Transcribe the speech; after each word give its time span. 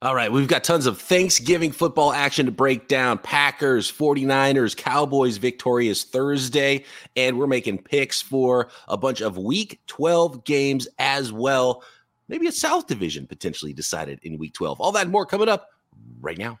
All 0.00 0.14
right, 0.14 0.30
we've 0.30 0.46
got 0.46 0.62
tons 0.62 0.86
of 0.86 1.00
Thanksgiving 1.00 1.72
football 1.72 2.12
action 2.12 2.46
to 2.46 2.52
break 2.52 2.86
down. 2.86 3.18
Packers, 3.18 3.90
49ers, 3.90 4.76
Cowboys 4.76 5.38
victorious 5.38 6.04
Thursday, 6.04 6.84
and 7.16 7.36
we're 7.36 7.48
making 7.48 7.78
picks 7.82 8.22
for 8.22 8.68
a 8.86 8.96
bunch 8.96 9.20
of 9.20 9.36
week 9.36 9.80
12 9.88 10.44
games 10.44 10.86
as 11.00 11.32
well. 11.32 11.82
Maybe 12.28 12.46
a 12.46 12.52
South 12.52 12.86
Division 12.86 13.26
potentially 13.26 13.72
decided 13.72 14.20
in 14.22 14.38
week 14.38 14.54
12. 14.54 14.80
All 14.80 14.92
that 14.92 15.08
more 15.08 15.26
coming 15.26 15.48
up 15.48 15.66
right 16.20 16.38
now. 16.38 16.60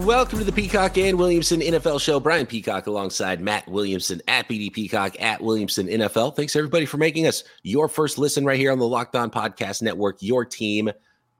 Welcome 0.00 0.38
to 0.38 0.46
the 0.46 0.52
Peacock 0.52 0.96
and 0.96 1.18
Williamson 1.18 1.60
NFL 1.60 2.00
show. 2.00 2.20
Brian 2.20 2.46
Peacock 2.46 2.86
alongside 2.86 3.42
Matt 3.42 3.68
Williamson 3.68 4.22
at 4.26 4.48
BD 4.48 4.72
Peacock 4.72 5.14
at 5.20 5.42
Williamson 5.42 5.88
NFL. 5.88 6.34
Thanks 6.34 6.56
everybody 6.56 6.86
for 6.86 6.96
making 6.96 7.26
us 7.26 7.44
your 7.64 7.86
first 7.86 8.16
listen 8.16 8.46
right 8.46 8.58
here 8.58 8.72
on 8.72 8.78
the 8.78 8.88
Locked 8.88 9.14
On 9.14 9.30
Podcast 9.30 9.82
Network, 9.82 10.16
your 10.20 10.46
team 10.46 10.90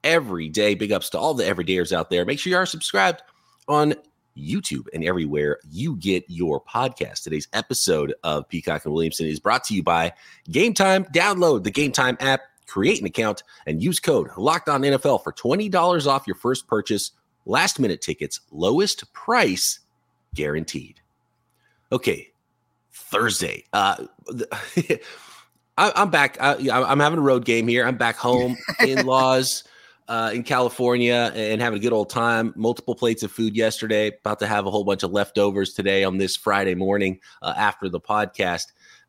every 0.03 0.47
day. 0.47 0.75
Big 0.75 0.91
ups 0.91 1.09
to 1.09 1.17
all 1.17 1.33
the 1.33 1.43
everydayers 1.43 1.91
out 1.91 2.11
there. 2.11 2.23
Make 2.23 2.37
sure 2.37 2.51
you 2.51 2.57
are 2.57 2.67
subscribed 2.67 3.23
on 3.67 3.95
YouTube 4.37 4.85
and 4.93 5.03
everywhere 5.03 5.57
you 5.71 5.95
get 5.95 6.23
your 6.27 6.61
podcast. 6.61 7.23
Today's 7.23 7.47
episode 7.53 8.13
of 8.23 8.47
Peacock 8.47 8.85
and 8.85 8.93
Williamson 8.93 9.25
is 9.25 9.39
brought 9.39 9.63
to 9.65 9.73
you 9.73 9.81
by 9.81 10.13
Game 10.51 10.75
Time. 10.75 11.05
Download 11.05 11.63
the 11.63 11.71
Game 11.71 11.91
Time 11.91 12.15
app, 12.19 12.41
create 12.67 12.99
an 12.99 13.07
account, 13.07 13.41
and 13.65 13.81
use 13.81 13.99
code 13.99 14.29
Locked 14.37 14.69
On 14.69 14.83
NFL 14.83 15.23
for 15.23 15.33
$20 15.33 16.05
off 16.05 16.27
your 16.27 16.35
first 16.35 16.67
purchase 16.67 17.11
last 17.45 17.79
minute 17.79 18.01
tickets, 18.01 18.39
lowest 18.51 19.11
price 19.13 19.79
guaranteed. 20.33 21.01
Okay, 21.91 22.31
Thursday. 22.91 23.65
Uh, 23.73 24.05
I, 25.77 25.91
am 25.95 26.09
back. 26.09 26.37
I, 26.39 26.55
am 26.91 26.99
having 26.99 27.19
a 27.19 27.23
road 27.23 27.45
game 27.45 27.67
here. 27.67 27.85
I'm 27.85 27.97
back 27.97 28.15
home, 28.15 28.57
in 28.87 29.05
laws 29.05 29.63
uh, 30.07 30.31
in 30.33 30.43
California, 30.43 31.31
and 31.35 31.61
having 31.61 31.79
a 31.79 31.81
good 31.81 31.93
old 31.93 32.09
time. 32.09 32.53
Multiple 32.55 32.95
plates 32.95 33.23
of 33.23 33.31
food 33.31 33.55
yesterday. 33.55 34.07
About 34.07 34.39
to 34.39 34.47
have 34.47 34.65
a 34.65 34.71
whole 34.71 34.83
bunch 34.83 35.03
of 35.03 35.11
leftovers 35.11 35.73
today 35.73 36.03
on 36.03 36.17
this 36.17 36.35
Friday 36.35 36.75
morning 36.75 37.19
uh, 37.41 37.53
after 37.57 37.89
the 37.89 37.99
podcast. 37.99 38.65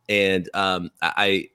And 0.09 0.49
um, 0.55 0.91
I, 1.01 1.49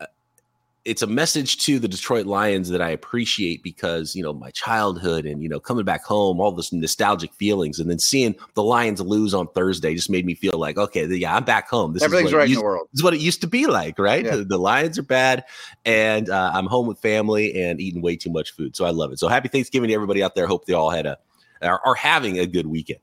it's 0.87 1.01
a 1.01 1.07
message 1.07 1.57
to 1.65 1.79
the 1.79 1.87
Detroit 1.87 2.25
Lions 2.25 2.69
that 2.69 2.81
I 2.81 2.89
appreciate 2.89 3.61
because 3.61 4.15
you 4.15 4.23
know 4.23 4.31
my 4.31 4.49
childhood 4.51 5.25
and 5.25 5.43
you 5.43 5.49
know 5.49 5.59
coming 5.59 5.83
back 5.83 6.05
home, 6.05 6.39
all 6.39 6.51
this 6.53 6.71
nostalgic 6.71 7.33
feelings, 7.33 7.79
and 7.79 7.89
then 7.89 7.99
seeing 7.99 8.35
the 8.53 8.63
Lions 8.63 9.01
lose 9.01 9.33
on 9.33 9.47
Thursday 9.49 9.93
just 9.93 10.09
made 10.09 10.25
me 10.25 10.33
feel 10.33 10.57
like 10.57 10.77
okay, 10.77 11.05
yeah, 11.05 11.35
I'm 11.35 11.43
back 11.43 11.69
home. 11.69 11.93
This 11.93 12.03
Everything's 12.03 12.33
right 12.33 12.47
used, 12.47 12.59
in 12.59 12.63
the 12.63 12.65
world. 12.65 12.87
This 12.93 12.99
is 12.99 13.03
what 13.03 13.13
it 13.13 13.19
used 13.19 13.41
to 13.41 13.47
be 13.47 13.67
like, 13.67 13.99
right? 13.99 14.23
Yeah. 14.23 14.37
The, 14.37 14.45
the, 14.45 14.57
Lions 14.57 14.97
are 14.97 15.03
bad, 15.03 15.43
and 15.85 16.29
uh, 16.29 16.51
I'm 16.53 16.67
home 16.67 16.87
with 16.87 16.99
family 16.99 17.61
and 17.61 17.81
eating 17.81 18.01
way 18.01 18.15
too 18.15 18.31
much 18.31 18.51
food, 18.51 18.75
so 18.75 18.85
I 18.85 18.91
love 18.91 19.11
it. 19.11 19.19
So 19.19 19.27
happy 19.27 19.49
Thanksgiving 19.49 19.89
to 19.89 19.93
everybody 19.93 20.23
out 20.23 20.35
there. 20.35 20.47
Hope 20.47 20.65
they 20.65 20.73
all 20.73 20.89
had 20.89 21.05
a 21.05 21.17
are, 21.61 21.81
are 21.85 21.95
having 21.95 22.39
a 22.39 22.47
good 22.47 22.67
weekend, 22.67 23.01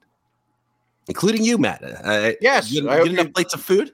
including 1.06 1.44
you, 1.44 1.58
Matt. 1.58 1.84
Uh, 1.84 2.32
yes, 2.40 2.70
you, 2.70 2.82
get 2.82 3.06
enough 3.08 3.32
plates 3.34 3.54
of 3.54 3.60
food. 3.60 3.92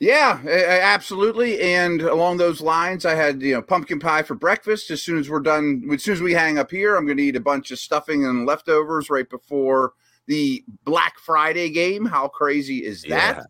Yeah, 0.00 0.40
absolutely. 0.46 1.60
And 1.60 2.02
along 2.02 2.36
those 2.36 2.60
lines, 2.60 3.04
I 3.04 3.14
had 3.16 3.42
you 3.42 3.54
know 3.54 3.62
pumpkin 3.62 3.98
pie 3.98 4.22
for 4.22 4.36
breakfast. 4.36 4.90
As 4.92 5.02
soon 5.02 5.18
as 5.18 5.28
we're 5.28 5.40
done, 5.40 5.88
as 5.92 6.04
soon 6.04 6.14
as 6.14 6.22
we 6.22 6.32
hang 6.32 6.56
up 6.58 6.70
here, 6.70 6.96
I'm 6.96 7.04
going 7.04 7.16
to 7.16 7.22
eat 7.22 7.36
a 7.36 7.40
bunch 7.40 7.72
of 7.72 7.80
stuffing 7.80 8.24
and 8.24 8.46
leftovers 8.46 9.10
right 9.10 9.28
before 9.28 9.94
the 10.26 10.64
Black 10.84 11.18
Friday 11.18 11.70
game. 11.70 12.04
How 12.04 12.28
crazy 12.28 12.84
is 12.84 13.02
that? 13.02 13.36
Yeah. 13.38 13.42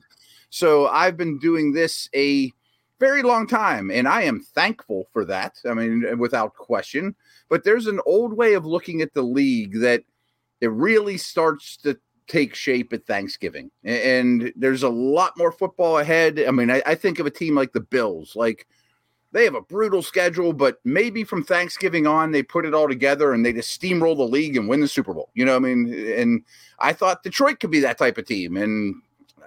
So 0.48 0.86
I've 0.86 1.18
been 1.18 1.38
doing 1.38 1.72
this 1.72 2.08
a 2.14 2.50
very 2.98 3.22
long 3.22 3.46
time, 3.46 3.90
and 3.90 4.08
I 4.08 4.22
am 4.22 4.40
thankful 4.40 5.06
for 5.12 5.26
that. 5.26 5.58
I 5.68 5.74
mean, 5.74 6.18
without 6.18 6.54
question. 6.54 7.14
But 7.50 7.62
there's 7.62 7.86
an 7.86 8.00
old 8.06 8.32
way 8.32 8.54
of 8.54 8.64
looking 8.64 9.02
at 9.02 9.12
the 9.12 9.22
league 9.22 9.80
that 9.80 10.02
it 10.62 10.70
really 10.70 11.18
starts 11.18 11.76
to 11.78 11.98
take 12.28 12.54
shape 12.54 12.92
at 12.92 13.06
Thanksgiving. 13.06 13.70
And 13.84 14.52
there's 14.54 14.82
a 14.82 14.88
lot 14.88 15.36
more 15.36 15.50
football 15.50 15.98
ahead. 15.98 16.42
I 16.46 16.50
mean, 16.50 16.70
I, 16.70 16.82
I, 16.86 16.94
think 16.94 17.18
of 17.18 17.26
a 17.26 17.30
team 17.30 17.54
like 17.54 17.72
the 17.72 17.80
Bills, 17.80 18.36
like 18.36 18.66
they 19.32 19.44
have 19.44 19.54
a 19.54 19.62
brutal 19.62 20.02
schedule, 20.02 20.52
but 20.52 20.78
maybe 20.84 21.24
from 21.24 21.42
Thanksgiving 21.42 22.06
on, 22.06 22.30
they 22.30 22.42
put 22.42 22.66
it 22.66 22.74
all 22.74 22.88
together 22.88 23.32
and 23.32 23.44
they 23.44 23.52
just 23.52 23.80
steamroll 23.80 24.16
the 24.16 24.22
league 24.22 24.56
and 24.56 24.68
win 24.68 24.80
the 24.80 24.88
Super 24.88 25.14
Bowl. 25.14 25.30
You 25.34 25.44
know, 25.44 25.56
I 25.56 25.58
mean, 25.58 25.92
and 26.16 26.44
I 26.78 26.92
thought 26.92 27.22
Detroit 27.22 27.60
could 27.60 27.70
be 27.70 27.80
that 27.80 27.98
type 27.98 28.18
of 28.18 28.26
team. 28.26 28.56
And 28.56 28.94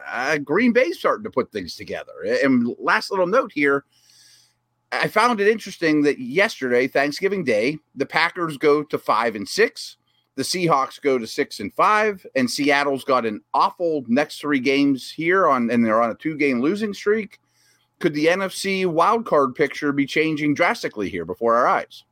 uh, 0.07 0.39
Green 0.39 0.73
Bay's 0.73 0.99
starting 0.99 1.23
to 1.23 1.31
put 1.31 1.51
things 1.51 1.75
together. 1.75 2.13
And 2.43 2.75
last 2.79 3.11
little 3.11 3.27
note 3.27 3.51
here. 3.53 3.85
I 4.93 5.07
found 5.07 5.39
it 5.39 5.47
interesting 5.47 6.01
that 6.01 6.19
yesterday, 6.19 6.85
Thanksgiving 6.85 7.45
Day, 7.45 7.77
the 7.95 8.05
Packers 8.05 8.57
go 8.57 8.83
to 8.83 8.97
five 8.97 9.37
and 9.37 9.47
six 9.47 9.95
the 10.41 10.65
Seahawks 10.65 10.99
go 10.99 11.19
to 11.19 11.27
six 11.27 11.59
and 11.59 11.71
five, 11.71 12.25
and 12.35 12.49
Seattle's 12.49 13.03
got 13.03 13.27
an 13.27 13.41
awful 13.53 14.03
next 14.07 14.41
three 14.41 14.59
games 14.59 15.11
here 15.11 15.47
on, 15.47 15.69
and 15.69 15.85
they're 15.85 16.01
on 16.01 16.09
a 16.09 16.15
two-game 16.15 16.61
losing 16.61 16.95
streak. 16.95 17.37
Could 17.99 18.15
the 18.15 18.25
NFC 18.25 18.85
wildcard 18.85 19.53
picture 19.55 19.91
be 19.91 20.07
changing 20.07 20.55
drastically 20.55 21.09
here 21.09 21.25
before 21.25 21.55
our 21.55 21.67
eyes? 21.67 22.03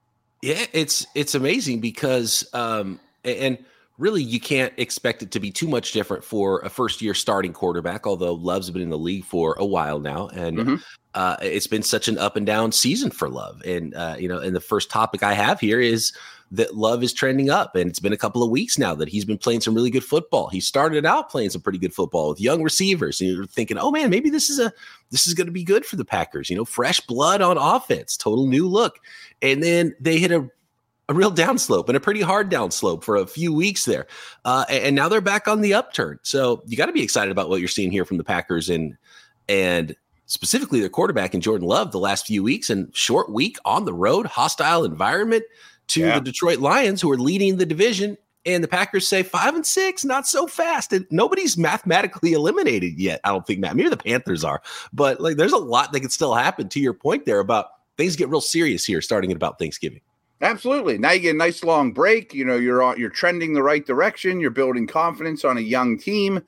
Yeah, 0.43 0.63
it's 0.73 1.07
it's 1.15 1.33
amazing 1.33 1.79
because 1.79 2.47
um, 2.53 2.99
and 3.23 3.57
really 3.97 4.21
you 4.21 4.39
can't 4.39 4.73
expect 4.77 5.23
it 5.23 5.31
to 5.31 5.39
be 5.39 5.49
too 5.49 5.67
much 5.67 5.91
different 5.91 6.23
for 6.23 6.59
a 6.59 6.69
first 6.69 7.01
year 7.01 7.15
starting 7.15 7.51
quarterback. 7.51 8.05
Although 8.05 8.35
Love's 8.35 8.69
been 8.69 8.83
in 8.83 8.89
the 8.89 8.97
league 8.97 9.25
for 9.25 9.55
a 9.57 9.65
while 9.65 9.99
now, 9.99 10.27
and 10.27 10.57
mm-hmm. 10.57 10.75
uh, 11.15 11.37
it's 11.41 11.67
been 11.67 11.83
such 11.83 12.07
an 12.07 12.19
up 12.19 12.35
and 12.35 12.45
down 12.45 12.71
season 12.71 13.09
for 13.09 13.27
Love. 13.27 13.63
And 13.65 13.95
uh, 13.95 14.17
you 14.19 14.27
know, 14.27 14.37
and 14.37 14.55
the 14.55 14.61
first 14.61 14.91
topic 14.91 15.23
I 15.23 15.33
have 15.33 15.59
here 15.59 15.79
is 15.79 16.13
that 16.51 16.75
Love 16.75 17.03
is 17.03 17.13
trending 17.13 17.49
up. 17.49 17.75
And 17.75 17.89
it's 17.89 17.99
been 17.99 18.13
a 18.13 18.17
couple 18.17 18.43
of 18.43 18.49
weeks 18.49 18.77
now 18.77 18.95
that 18.95 19.09
he's 19.09 19.25
been 19.25 19.37
playing 19.37 19.61
some 19.61 19.75
really 19.75 19.91
good 19.91 20.03
football. 20.03 20.47
He 20.49 20.59
started 20.59 21.05
out 21.05 21.29
playing 21.29 21.51
some 21.51 21.61
pretty 21.61 21.79
good 21.79 21.93
football 21.93 22.29
with 22.29 22.41
young 22.41 22.63
receivers. 22.63 23.21
And 23.21 23.29
you're 23.29 23.45
thinking, 23.45 23.77
oh 23.77 23.91
man, 23.91 24.09
maybe 24.09 24.29
this 24.29 24.49
is 24.49 24.59
a 24.59 24.73
this 25.11 25.27
is 25.27 25.33
going 25.33 25.47
to 25.47 25.53
be 25.53 25.63
good 25.63 25.85
for 25.85 25.95
the 25.95 26.05
Packers. 26.05 26.49
You 26.49 26.55
know, 26.55 26.65
fresh 26.65 26.99
blood 27.01 27.41
on 27.41 27.57
offense, 27.57 28.17
total 28.17 28.47
new 28.47 28.67
look. 28.67 28.99
And 29.41 29.61
then 29.61 29.95
they 29.99 30.17
hit 30.19 30.31
a 30.31 30.49
a 31.09 31.13
real 31.13 31.31
downslope 31.31 31.87
and 31.87 31.97
a 31.97 31.99
pretty 31.99 32.21
hard 32.21 32.51
downslope 32.51 33.03
for 33.03 33.15
a 33.15 33.25
few 33.25 33.51
weeks 33.51 33.85
there. 33.85 34.05
Uh, 34.45 34.63
and 34.69 34.95
now 34.95 35.09
they're 35.09 35.21
back 35.21 35.47
on 35.47 35.61
the 35.61 35.73
upturn. 35.73 36.19
So 36.21 36.61
you 36.67 36.77
got 36.77 36.85
to 36.85 36.93
be 36.93 37.01
excited 37.01 37.31
about 37.31 37.49
what 37.49 37.59
you're 37.59 37.67
seeing 37.67 37.91
here 37.91 38.05
from 38.05 38.17
the 38.17 38.23
Packers 38.23 38.69
and 38.69 38.95
and 39.47 39.95
specifically 40.27 40.79
their 40.79 40.89
quarterback 40.89 41.33
in 41.33 41.41
Jordan 41.41 41.67
Love 41.67 41.91
the 41.91 41.99
last 41.99 42.27
few 42.27 42.43
weeks 42.43 42.69
and 42.69 42.95
short 42.95 43.31
week 43.31 43.57
on 43.65 43.85
the 43.85 43.93
road, 43.93 44.27
hostile 44.27 44.85
environment 44.85 45.43
to 45.89 46.01
yeah. 46.01 46.15
the 46.15 46.21
Detroit 46.21 46.59
Lions, 46.59 47.01
who 47.01 47.11
are 47.11 47.17
leading 47.17 47.57
the 47.57 47.65
division. 47.65 48.17
And 48.45 48.63
the 48.63 48.69
Packers 48.69 49.07
say 49.07 49.21
five 49.21 49.53
and 49.53 49.67
six, 49.67 50.05
not 50.05 50.25
so 50.25 50.47
fast. 50.47 50.93
And 50.93 51.05
nobody's 51.11 51.57
mathematically 51.57 52.31
eliminated 52.31 52.97
yet. 52.97 53.19
I 53.25 53.29
don't 53.29 53.45
think 53.45 53.59
Matt. 53.59 53.75
Maybe 53.75 53.89
the 53.89 53.97
Panthers 53.97 54.45
are, 54.45 54.61
but 54.93 55.19
like 55.19 55.35
there's 55.35 55.51
a 55.51 55.57
lot 55.57 55.91
that 55.91 55.99
could 55.99 56.11
still 56.11 56.33
happen. 56.33 56.69
To 56.69 56.79
your 56.79 56.93
point 56.93 57.25
there 57.25 57.39
about 57.39 57.67
things 57.97 58.15
get 58.15 58.29
real 58.29 58.39
serious 58.39 58.85
here 58.85 59.01
starting 59.01 59.29
at 59.31 59.35
about 59.35 59.59
Thanksgiving. 59.59 59.99
Absolutely. 60.41 60.97
Now 60.97 61.11
you 61.11 61.19
get 61.19 61.35
a 61.35 61.37
nice 61.37 61.65
long 61.65 61.91
break. 61.91 62.33
You 62.33 62.45
know, 62.45 62.55
you're 62.55 62.81
on, 62.81 62.97
you're 62.97 63.09
trending 63.09 63.53
the 63.53 63.61
right 63.61 63.85
direction. 63.85 64.39
You're 64.39 64.51
building 64.51 64.87
confidence 64.87 65.43
on 65.43 65.57
a 65.57 65.61
young 65.61 65.99
team. 65.99 66.37
And 66.37 66.45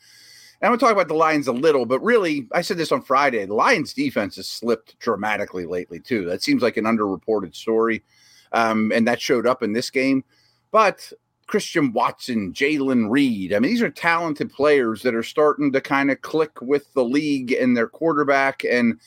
I'm 0.61 0.69
going 0.69 0.79
to 0.79 0.85
talk 0.85 0.93
about 0.93 1.09
the 1.09 1.15
Lions 1.15 1.47
a 1.47 1.51
little, 1.51 1.85
but 1.85 1.99
really, 2.01 2.47
I 2.53 2.61
said 2.61 2.77
this 2.77 2.91
on 2.91 3.01
Friday. 3.01 3.43
The 3.45 3.53
Lions 3.53 3.93
defense 3.93 4.35
has 4.35 4.47
slipped 4.47 4.97
dramatically 4.99 5.65
lately, 5.65 5.99
too. 5.99 6.25
That 6.25 6.43
seems 6.43 6.61
like 6.61 6.77
an 6.77 6.85
underreported 6.85 7.55
story 7.55 8.03
um, 8.51 8.91
and 8.93 9.07
that 9.07 9.21
showed 9.21 9.47
up 9.47 9.63
in 9.63 9.73
this 9.73 9.89
game. 9.89 10.23
But 10.71 11.11
Christian 11.47 11.91
Watson, 11.91 12.53
Jayden 12.53 13.09
Reed, 13.09 13.53
I 13.53 13.59
mean, 13.59 13.71
these 13.71 13.81
are 13.81 13.89
talented 13.89 14.51
players 14.51 15.01
that 15.03 15.15
are 15.15 15.23
starting 15.23 15.71
to 15.73 15.81
kind 15.81 16.11
of 16.11 16.21
click 16.21 16.61
with 16.61 16.91
the 16.93 17.03
league 17.03 17.51
and 17.51 17.75
their 17.75 17.87
quarterback. 17.87 18.63
And 18.63 18.99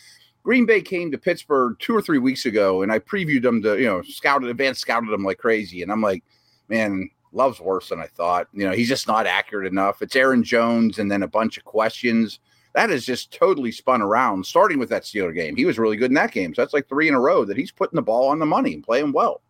Green 0.43 0.67
Bay 0.67 0.83
came 0.83 1.11
to 1.11 1.19
Pittsburgh 1.19 1.77
two 1.79 1.97
or 1.97 2.03
three 2.03 2.19
weeks 2.19 2.45
ago, 2.45 2.83
and 2.83 2.93
I 2.93 2.99
previewed 2.99 3.43
them 3.43 3.63
to, 3.63 3.79
you 3.79 3.87
know, 3.87 4.03
scouted, 4.03 4.51
advanced 4.51 4.83
scouted 4.83 5.11
them 5.11 5.25
like 5.25 5.39
crazy. 5.39 5.83
And 5.83 5.91
I'm 5.91 6.03
like, 6.03 6.23
man, 6.69 7.09
Love's 7.33 7.61
worse 7.61 7.89
than 7.89 8.01
I 8.01 8.07
thought. 8.07 8.49
You 8.53 8.67
know, 8.67 8.73
he's 8.73 8.89
just 8.89 9.09
not 9.09 9.27
accurate 9.27 9.67
enough. 9.67 10.03
It's 10.03 10.17
Aaron 10.17 10.45
Jones 10.45 10.99
and 10.99 11.11
then 11.11 11.23
a 11.23 11.29
bunch 11.29 11.57
of 11.57 11.65
questions 11.65 12.41
that 12.75 12.91
has 12.91 13.05
just 13.05 13.33
totally 13.33 13.71
spun 13.73 14.03
around, 14.03 14.45
starting 14.45 14.79
with 14.79 14.89
that 14.91 15.05
Steeler 15.05 15.35
game. 15.35 15.57
He 15.57 15.65
was 15.65 15.79
really 15.79 15.97
good 15.97 16.11
in 16.11 16.15
that 16.15 16.33
game. 16.33 16.55
So 16.55 16.63
that's 16.63 16.75
like 16.75 16.89
three 16.89 17.09
in 17.09 17.15
a 17.15 17.21
row 17.21 17.45
that 17.45 17.57
he's 17.57 17.71
putting 17.71 17.97
the 17.97 18.03
ball 18.03 18.29
on 18.29 18.41
the 18.41 18.47
money 18.47 18.75
and 18.75 18.83
playing 18.83 19.13
well. 19.13 19.41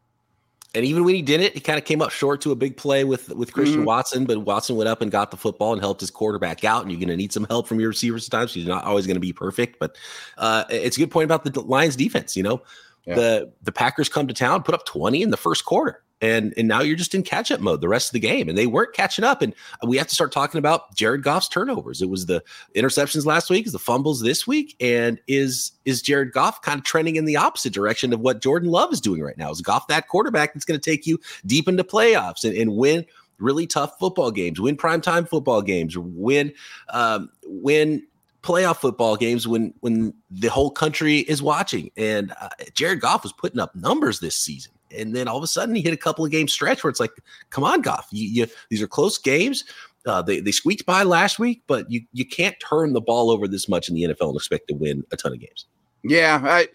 and 0.74 0.84
even 0.84 1.04
when 1.04 1.14
he 1.14 1.22
did 1.22 1.40
it, 1.40 1.54
he 1.54 1.60
kind 1.60 1.78
of 1.78 1.84
came 1.84 2.02
up 2.02 2.10
short 2.10 2.40
to 2.42 2.52
a 2.52 2.56
big 2.56 2.76
play 2.76 3.04
with 3.04 3.30
with 3.30 3.52
Christian 3.52 3.78
mm-hmm. 3.78 3.86
Watson. 3.86 4.26
But 4.26 4.38
Watson 4.38 4.76
went 4.76 4.88
up 4.88 5.00
and 5.00 5.10
got 5.10 5.30
the 5.30 5.36
football 5.36 5.72
and 5.72 5.80
helped 5.80 6.00
his 6.00 6.10
quarterback 6.10 6.64
out. 6.64 6.82
And 6.82 6.90
you're 6.90 7.00
going 7.00 7.08
to 7.08 7.16
need 7.16 7.32
some 7.32 7.44
help 7.44 7.66
from 7.66 7.80
your 7.80 7.88
receivers 7.88 8.26
sometimes. 8.26 8.52
He's 8.52 8.66
not 8.66 8.84
always 8.84 9.06
going 9.06 9.16
to 9.16 9.20
be 9.20 9.32
perfect, 9.32 9.78
but 9.78 9.96
uh, 10.36 10.64
it's 10.68 10.96
a 10.96 11.00
good 11.00 11.10
point 11.10 11.24
about 11.24 11.44
the 11.44 11.60
Lions 11.60 11.96
defense. 11.96 12.36
You 12.36 12.42
know, 12.42 12.62
yeah. 13.06 13.14
the 13.14 13.52
the 13.62 13.72
Packers 13.72 14.10
come 14.10 14.26
to 14.26 14.34
town, 14.34 14.62
put 14.62 14.74
up 14.74 14.84
20 14.84 15.22
in 15.22 15.30
the 15.30 15.38
first 15.38 15.64
quarter 15.64 16.03
and 16.20 16.54
and 16.56 16.68
now 16.68 16.80
you're 16.80 16.96
just 16.96 17.14
in 17.14 17.22
catch 17.22 17.50
up 17.50 17.60
mode 17.60 17.80
the 17.80 17.88
rest 17.88 18.08
of 18.08 18.12
the 18.12 18.20
game 18.20 18.48
and 18.48 18.56
they 18.56 18.66
weren't 18.66 18.94
catching 18.94 19.24
up 19.24 19.42
and 19.42 19.54
we 19.86 19.96
have 19.96 20.06
to 20.06 20.14
start 20.14 20.32
talking 20.32 20.58
about 20.58 20.94
Jared 20.94 21.22
Goff's 21.22 21.48
turnovers. 21.48 22.00
It 22.00 22.08
was 22.08 22.26
the 22.26 22.42
interceptions 22.74 23.26
last 23.26 23.50
week 23.50 23.66
is 23.66 23.72
the 23.72 23.78
fumbles 23.78 24.20
this 24.20 24.46
week 24.46 24.76
and 24.80 25.20
is 25.26 25.72
is 25.84 26.02
Jared 26.02 26.32
Goff 26.32 26.62
kind 26.62 26.78
of 26.78 26.84
trending 26.84 27.16
in 27.16 27.24
the 27.24 27.36
opposite 27.36 27.72
direction 27.72 28.12
of 28.12 28.20
what 28.20 28.40
Jordan 28.40 28.70
Love 28.70 28.92
is 28.92 29.00
doing 29.00 29.22
right 29.22 29.38
now? 29.38 29.50
Is 29.50 29.60
Goff 29.60 29.88
that 29.88 30.08
quarterback 30.08 30.54
that's 30.54 30.64
going 30.64 30.80
to 30.80 30.90
take 30.90 31.06
you 31.06 31.18
deep 31.46 31.68
into 31.68 31.84
playoffs 31.84 32.44
and, 32.44 32.56
and 32.56 32.76
win 32.76 33.04
really 33.38 33.66
tough 33.66 33.98
football 33.98 34.30
games 34.30 34.60
win 34.60 34.76
primetime 34.76 35.28
football 35.28 35.60
games 35.60 35.98
win 35.98 36.52
um, 36.90 37.28
win 37.44 38.00
playoff 38.44 38.76
football 38.76 39.16
games 39.16 39.48
when 39.48 39.74
when 39.80 40.14
the 40.30 40.48
whole 40.48 40.70
country 40.70 41.18
is 41.20 41.42
watching? 41.42 41.90
And 41.96 42.32
uh, 42.40 42.50
Jared 42.74 43.00
Goff 43.00 43.24
was 43.24 43.32
putting 43.32 43.58
up 43.58 43.74
numbers 43.74 44.20
this 44.20 44.36
season 44.36 44.73
and 44.94 45.14
then 45.14 45.28
all 45.28 45.36
of 45.36 45.42
a 45.42 45.48
sudden 45.48 45.74
he 45.74 45.82
hit 45.82 45.92
a 45.92 45.98
couple 45.98 46.24
of 46.24 46.30
game 46.30 46.48
stretch 46.48 46.82
where 46.82 46.90
it's 46.90 47.00
like, 47.00 47.12
come 47.50 47.64
on, 47.64 47.80
Goff, 47.80 48.08
you, 48.10 48.28
you, 48.28 48.46
these 48.70 48.82
are 48.82 48.88
close 48.88 49.18
games. 49.18 49.64
Uh, 50.06 50.20
they 50.20 50.40
they 50.40 50.52
squeaked 50.52 50.84
by 50.84 51.02
last 51.02 51.38
week, 51.38 51.62
but 51.66 51.90
you 51.90 52.02
you 52.12 52.26
can't 52.26 52.56
turn 52.60 52.92
the 52.92 53.00
ball 53.00 53.30
over 53.30 53.48
this 53.48 53.68
much 53.68 53.88
in 53.88 53.94
the 53.94 54.02
NFL 54.02 54.28
and 54.28 54.36
expect 54.36 54.68
to 54.68 54.74
win 54.74 55.02
a 55.12 55.16
ton 55.16 55.32
of 55.32 55.40
games. 55.40 55.66
Yeah, 56.02 56.40
I 56.44 56.68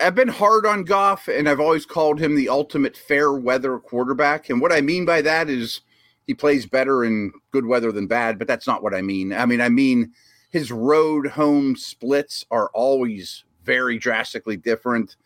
I've 0.00 0.16
been 0.16 0.28
hard 0.28 0.66
on 0.66 0.82
Goff, 0.82 1.28
and 1.28 1.48
I've 1.48 1.60
always 1.60 1.86
called 1.86 2.18
him 2.18 2.34
the 2.34 2.48
ultimate 2.48 2.96
fair 2.96 3.32
weather 3.32 3.78
quarterback. 3.78 4.50
And 4.50 4.60
what 4.60 4.72
I 4.72 4.80
mean 4.80 5.04
by 5.04 5.22
that 5.22 5.48
is 5.48 5.82
he 6.26 6.34
plays 6.34 6.66
better 6.66 7.04
in 7.04 7.32
good 7.52 7.64
weather 7.64 7.92
than 7.92 8.08
bad, 8.08 8.38
but 8.38 8.48
that's 8.48 8.66
not 8.66 8.82
what 8.82 8.94
I 8.94 9.02
mean. 9.02 9.32
I 9.32 9.46
mean 9.46 9.60
I 9.60 9.68
mean 9.68 10.12
his 10.50 10.72
road 10.72 11.28
home 11.28 11.76
splits 11.76 12.44
are 12.50 12.70
always 12.74 13.44
very 13.64 13.98
drastically 13.98 14.56
different 14.56 15.16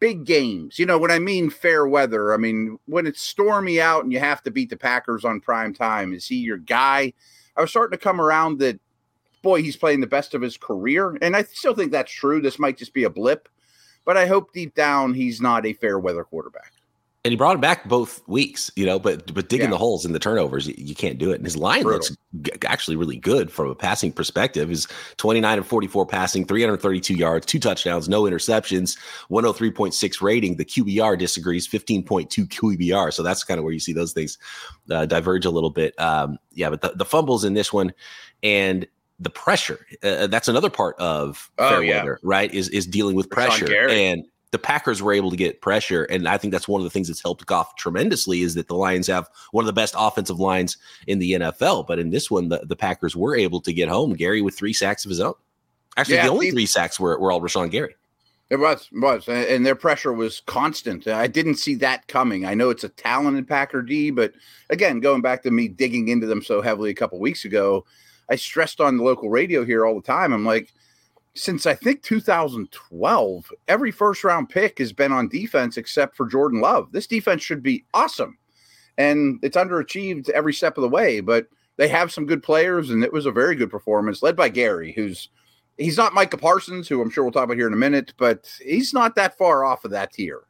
big 0.00 0.24
games. 0.24 0.78
You 0.78 0.86
know, 0.86 0.98
when 0.98 1.10
I 1.10 1.18
mean 1.18 1.50
fair 1.50 1.86
weather, 1.86 2.34
I 2.34 2.36
mean 2.36 2.78
when 2.86 3.06
it's 3.06 3.20
stormy 3.20 3.80
out 3.80 4.02
and 4.02 4.12
you 4.12 4.18
have 4.18 4.42
to 4.42 4.50
beat 4.50 4.70
the 4.70 4.76
Packers 4.76 5.24
on 5.24 5.40
prime 5.40 5.72
time. 5.72 6.12
Is 6.12 6.26
he 6.26 6.36
your 6.36 6.58
guy? 6.58 7.12
I 7.56 7.60
was 7.60 7.70
starting 7.70 7.96
to 7.96 8.02
come 8.02 8.20
around 8.20 8.58
that 8.58 8.80
boy, 9.42 9.62
he's 9.62 9.76
playing 9.76 10.00
the 10.00 10.06
best 10.06 10.34
of 10.34 10.42
his 10.42 10.56
career. 10.56 11.16
And 11.22 11.36
I 11.36 11.44
still 11.44 11.74
think 11.74 11.92
that's 11.92 12.12
true. 12.12 12.40
This 12.40 12.58
might 12.58 12.76
just 12.76 12.92
be 12.92 13.04
a 13.04 13.10
blip, 13.10 13.48
but 14.04 14.16
I 14.16 14.26
hope 14.26 14.52
deep 14.52 14.74
down 14.74 15.14
he's 15.14 15.40
not 15.40 15.64
a 15.64 15.72
fair 15.72 15.98
weather 15.98 16.24
quarterback 16.24 16.72
and 17.22 17.32
he 17.32 17.36
brought 17.36 17.54
him 17.54 17.60
back 17.60 17.86
both 17.86 18.26
weeks, 18.28 18.70
you 18.76 18.86
know, 18.86 18.98
but 18.98 19.34
but 19.34 19.50
digging 19.50 19.66
yeah. 19.66 19.70
the 19.70 19.76
holes 19.76 20.06
in 20.06 20.12
the 20.12 20.18
turnovers, 20.18 20.66
you, 20.66 20.74
you, 20.78 20.94
can't 20.94 21.18
do 21.18 21.30
it. 21.30 21.34
And 21.34 21.44
his 21.44 21.56
line 21.56 21.82
Brutal. 21.82 21.98
looks 21.98 22.16
g- 22.40 22.52
actually 22.64 22.96
really 22.96 23.16
good 23.16 23.52
from 23.52 23.68
a 23.68 23.74
passing 23.74 24.10
perspective. 24.10 24.70
Is 24.70 24.88
29 25.18 25.58
and 25.58 25.66
44 25.66 26.06
passing, 26.06 26.46
332 26.46 27.14
yards, 27.14 27.44
two 27.44 27.58
touchdowns, 27.58 28.08
no 28.08 28.22
interceptions, 28.22 28.96
103.6 29.30 30.22
rating. 30.22 30.56
The 30.56 30.64
QBR 30.64 31.18
disagrees, 31.18 31.68
15.2 31.68 32.28
QBR. 32.48 33.12
So 33.12 33.22
that's 33.22 33.44
kind 33.44 33.58
of 33.58 33.64
where 33.64 33.74
you 33.74 33.80
see 33.80 33.92
those 33.92 34.14
things 34.14 34.38
uh, 34.90 35.04
diverge 35.04 35.44
a 35.44 35.50
little 35.50 35.70
bit. 35.70 35.98
Um, 36.00 36.38
yeah, 36.54 36.70
but 36.70 36.80
the, 36.80 36.92
the 36.96 37.04
fumbles 37.04 37.44
in 37.44 37.52
this 37.52 37.70
one 37.70 37.92
and 38.42 38.86
the 39.20 39.30
pressure 39.30 39.86
uh, 40.02 40.26
that's 40.28 40.48
another 40.48 40.70
part 40.70 40.96
of 40.98 41.50
oh, 41.58 41.80
yeah. 41.80 41.98
weather, 41.98 42.18
right? 42.22 42.52
Is 42.54 42.70
is 42.70 42.86
dealing 42.86 43.14
with 43.14 43.28
pressure 43.28 43.88
and 43.88 44.24
the 44.52 44.58
Packers 44.58 45.00
were 45.00 45.12
able 45.12 45.30
to 45.30 45.36
get 45.36 45.60
pressure, 45.60 46.04
and 46.04 46.26
I 46.26 46.36
think 46.36 46.52
that's 46.52 46.66
one 46.66 46.80
of 46.80 46.84
the 46.84 46.90
things 46.90 47.08
that's 47.08 47.22
helped 47.22 47.46
Goff 47.46 47.76
tremendously 47.76 48.42
is 48.42 48.54
that 48.54 48.68
the 48.68 48.74
Lions 48.74 49.06
have 49.06 49.28
one 49.52 49.62
of 49.62 49.66
the 49.66 49.72
best 49.72 49.94
offensive 49.96 50.40
lines 50.40 50.76
in 51.06 51.20
the 51.20 51.32
NFL. 51.32 51.86
But 51.86 51.98
in 51.98 52.10
this 52.10 52.30
one, 52.30 52.48
the, 52.48 52.58
the 52.64 52.76
Packers 52.76 53.14
were 53.14 53.36
able 53.36 53.60
to 53.60 53.72
get 53.72 53.88
home. 53.88 54.14
Gary 54.14 54.42
with 54.42 54.56
three 54.56 54.72
sacks 54.72 55.04
of 55.04 55.10
his 55.10 55.20
own. 55.20 55.34
Actually, 55.96 56.16
yeah, 56.16 56.24
the 56.24 56.32
only 56.32 56.50
three 56.50 56.66
sacks 56.66 56.98
were, 56.98 57.18
were 57.18 57.30
all 57.30 57.40
Rashan 57.40 57.70
Gary. 57.70 57.94
It 58.48 58.56
was, 58.56 58.88
was, 58.92 59.28
and 59.28 59.64
their 59.64 59.76
pressure 59.76 60.12
was 60.12 60.42
constant. 60.46 61.06
I 61.06 61.28
didn't 61.28 61.54
see 61.54 61.76
that 61.76 62.08
coming. 62.08 62.44
I 62.44 62.54
know 62.54 62.70
it's 62.70 62.82
a 62.82 62.88
talented 62.88 63.46
Packer 63.46 63.80
D, 63.80 64.10
but 64.10 64.32
again, 64.70 64.98
going 64.98 65.22
back 65.22 65.44
to 65.44 65.52
me 65.52 65.68
digging 65.68 66.08
into 66.08 66.26
them 66.26 66.42
so 66.42 66.60
heavily 66.60 66.90
a 66.90 66.94
couple 66.94 67.20
weeks 67.20 67.44
ago, 67.44 67.84
I 68.28 68.34
stressed 68.34 68.80
on 68.80 68.96
the 68.96 69.04
local 69.04 69.30
radio 69.30 69.64
here 69.64 69.86
all 69.86 69.94
the 69.94 70.06
time. 70.06 70.32
I'm 70.32 70.44
like, 70.44 70.72
since 71.34 71.66
I 71.66 71.74
think 71.74 72.02
2012, 72.02 73.52
every 73.68 73.90
first 73.90 74.24
round 74.24 74.48
pick 74.48 74.78
has 74.78 74.92
been 74.92 75.12
on 75.12 75.28
defense 75.28 75.76
except 75.76 76.16
for 76.16 76.26
Jordan 76.26 76.60
Love. 76.60 76.92
This 76.92 77.06
defense 77.06 77.42
should 77.42 77.62
be 77.62 77.84
awesome. 77.94 78.36
And 78.98 79.38
it's 79.42 79.56
underachieved 79.56 80.28
every 80.30 80.52
step 80.52 80.76
of 80.76 80.82
the 80.82 80.88
way, 80.88 81.20
but 81.20 81.46
they 81.76 81.88
have 81.88 82.12
some 82.12 82.26
good 82.26 82.42
players, 82.42 82.90
and 82.90 83.02
it 83.02 83.12
was 83.12 83.24
a 83.24 83.30
very 83.30 83.54
good 83.54 83.70
performance 83.70 84.22
led 84.22 84.36
by 84.36 84.48
Gary, 84.50 84.92
who's 84.92 85.30
he's 85.78 85.96
not 85.96 86.12
Micah 86.12 86.36
Parsons, 86.36 86.88
who 86.88 87.00
I'm 87.00 87.10
sure 87.10 87.24
we'll 87.24 87.32
talk 87.32 87.44
about 87.44 87.56
here 87.56 87.68
in 87.68 87.72
a 87.72 87.76
minute, 87.76 88.12
but 88.18 88.52
he's 88.60 88.92
not 88.92 89.14
that 89.14 89.38
far 89.38 89.64
off 89.64 89.84
of 89.84 89.90
that 89.92 90.12
tier. 90.12 90.42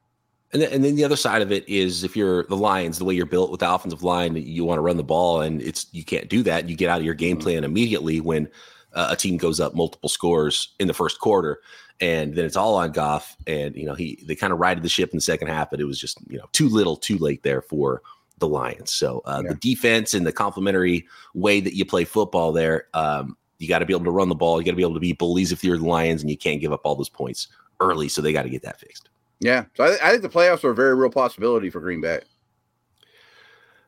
And 0.52 0.60
then, 0.60 0.72
and 0.72 0.84
then 0.84 0.96
the 0.96 1.04
other 1.04 1.16
side 1.16 1.42
of 1.42 1.52
it 1.52 1.68
is 1.68 2.02
if 2.02 2.16
you're 2.16 2.42
the 2.44 2.56
Lions, 2.56 2.98
the 2.98 3.04
way 3.04 3.14
you're 3.14 3.26
built 3.26 3.52
with 3.52 3.60
the 3.60 3.72
offensive 3.72 4.02
line, 4.02 4.34
you 4.34 4.64
want 4.64 4.78
to 4.78 4.82
run 4.82 4.96
the 4.96 5.04
ball, 5.04 5.42
and 5.42 5.62
it's 5.62 5.86
you 5.92 6.04
can't 6.04 6.28
do 6.28 6.42
that. 6.42 6.68
You 6.68 6.74
get 6.74 6.88
out 6.88 6.98
of 6.98 7.04
your 7.04 7.14
game 7.14 7.36
mm-hmm. 7.36 7.44
plan 7.44 7.64
immediately 7.64 8.20
when 8.20 8.48
uh, 8.94 9.08
a 9.10 9.16
team 9.16 9.37
goes 9.37 9.60
up 9.60 9.75
multiple 9.75 10.08
scores 10.08 10.75
in 10.78 10.88
the 10.88 10.94
first 10.94 11.20
quarter, 11.20 11.60
and 12.00 12.34
then 12.34 12.44
it's 12.44 12.56
all 12.56 12.75
on 12.76 12.92
Goff. 12.92 13.37
And 13.46 13.75
you 13.76 13.87
know 13.87 13.94
he 13.94 14.22
they 14.26 14.34
kind 14.34 14.52
of 14.52 14.58
righted 14.58 14.82
the 14.82 14.88
ship 14.88 15.10
in 15.10 15.16
the 15.16 15.22
second 15.22 15.48
half, 15.48 15.70
but 15.70 15.81
it 15.81 15.84
was 15.84 15.98
just 15.98 16.19
you 16.28 16.38
know 16.38 16.48
too 16.52 16.69
little, 16.69 16.96
too 16.96 17.19
late 17.19 17.42
there 17.42 17.62
for 17.62 18.02
the 18.38 18.48
Lions. 18.48 18.92
So 18.92 19.22
uh, 19.25 19.42
yeah. 19.44 19.50
the 19.50 19.54
defense 19.56 20.14
and 20.14 20.26
the 20.26 20.32
complementary 20.32 21.06
way 21.34 21.60
that 21.60 21.75
you 21.75 21.84
play 21.84 22.04
football 22.04 22.52
there, 22.52 22.87
um, 22.94 23.37
you 23.58 23.69
got 23.69 23.81
to 23.81 23.87
be 23.87 23.92
able 23.92 24.04
to 24.04 24.10
run 24.10 24.28
the 24.28 24.34
ball. 24.34 24.60
You 24.60 24.64
got 24.64 24.72
to 24.72 24.76
be 24.76 24.82
able 24.82 24.94
to 24.94 25.00
be 25.00 25.12
bullies 25.12 25.52
if 25.52 25.62
you're 25.62 25.78
the 25.78 25.87
Lions, 25.87 26.22
and 26.22 26.31
you 26.31 26.37
can't 26.37 26.60
give 26.60 26.72
up 26.72 26.81
all 26.84 26.96
those 26.96 27.08
points 27.08 27.48
early. 27.81 28.08
So 28.08 28.22
they 28.22 28.32
got 28.32 28.42
to 28.42 28.50
get 28.50 28.62
that 28.62 28.81
fixed. 28.81 29.08
Yeah, 29.40 29.64
so 29.75 29.84
I, 29.84 30.08
I 30.08 30.10
think 30.10 30.22
the 30.22 30.28
playoffs 30.28 30.64
are 30.64 30.70
a 30.70 30.75
very 30.75 30.94
real 30.94 31.10
possibility 31.10 31.70
for 31.70 31.81
Green 31.81 32.02
Bay. 32.02 32.20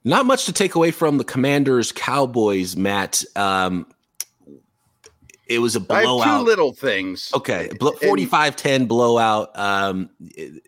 Not 0.05 0.27
much 0.27 0.47
to 0.47 0.53
take 0.53 0.75
away 0.75 0.91
from 0.91 1.19
the 1.19 1.25
Commanders 1.25 1.93
Cowboys, 1.93 2.77
Matt. 2.77 3.23
Um, 3.37 3.87
it 5.55 5.59
was 5.59 5.77
a 5.77 5.81
blowout. 5.81 6.25
two 6.25 6.45
little 6.45 6.73
things. 6.73 7.31
Okay. 7.35 7.71
45 7.81 8.57
10 8.57 8.87
blowout. 8.87 9.59
Um, 9.59 10.11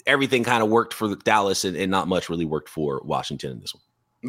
everything 0.06 0.44
kind 0.44 0.62
of 0.62 0.68
worked 0.68 0.94
for 0.94 1.14
Dallas 1.16 1.64
and, 1.64 1.76
and, 1.76 1.90
not 1.90 2.08
much 2.08 2.28
really 2.28 2.44
worked 2.44 2.68
for 2.68 3.00
Washington 3.04 3.52
in 3.52 3.60
this 3.60 3.74
one. 3.74 3.82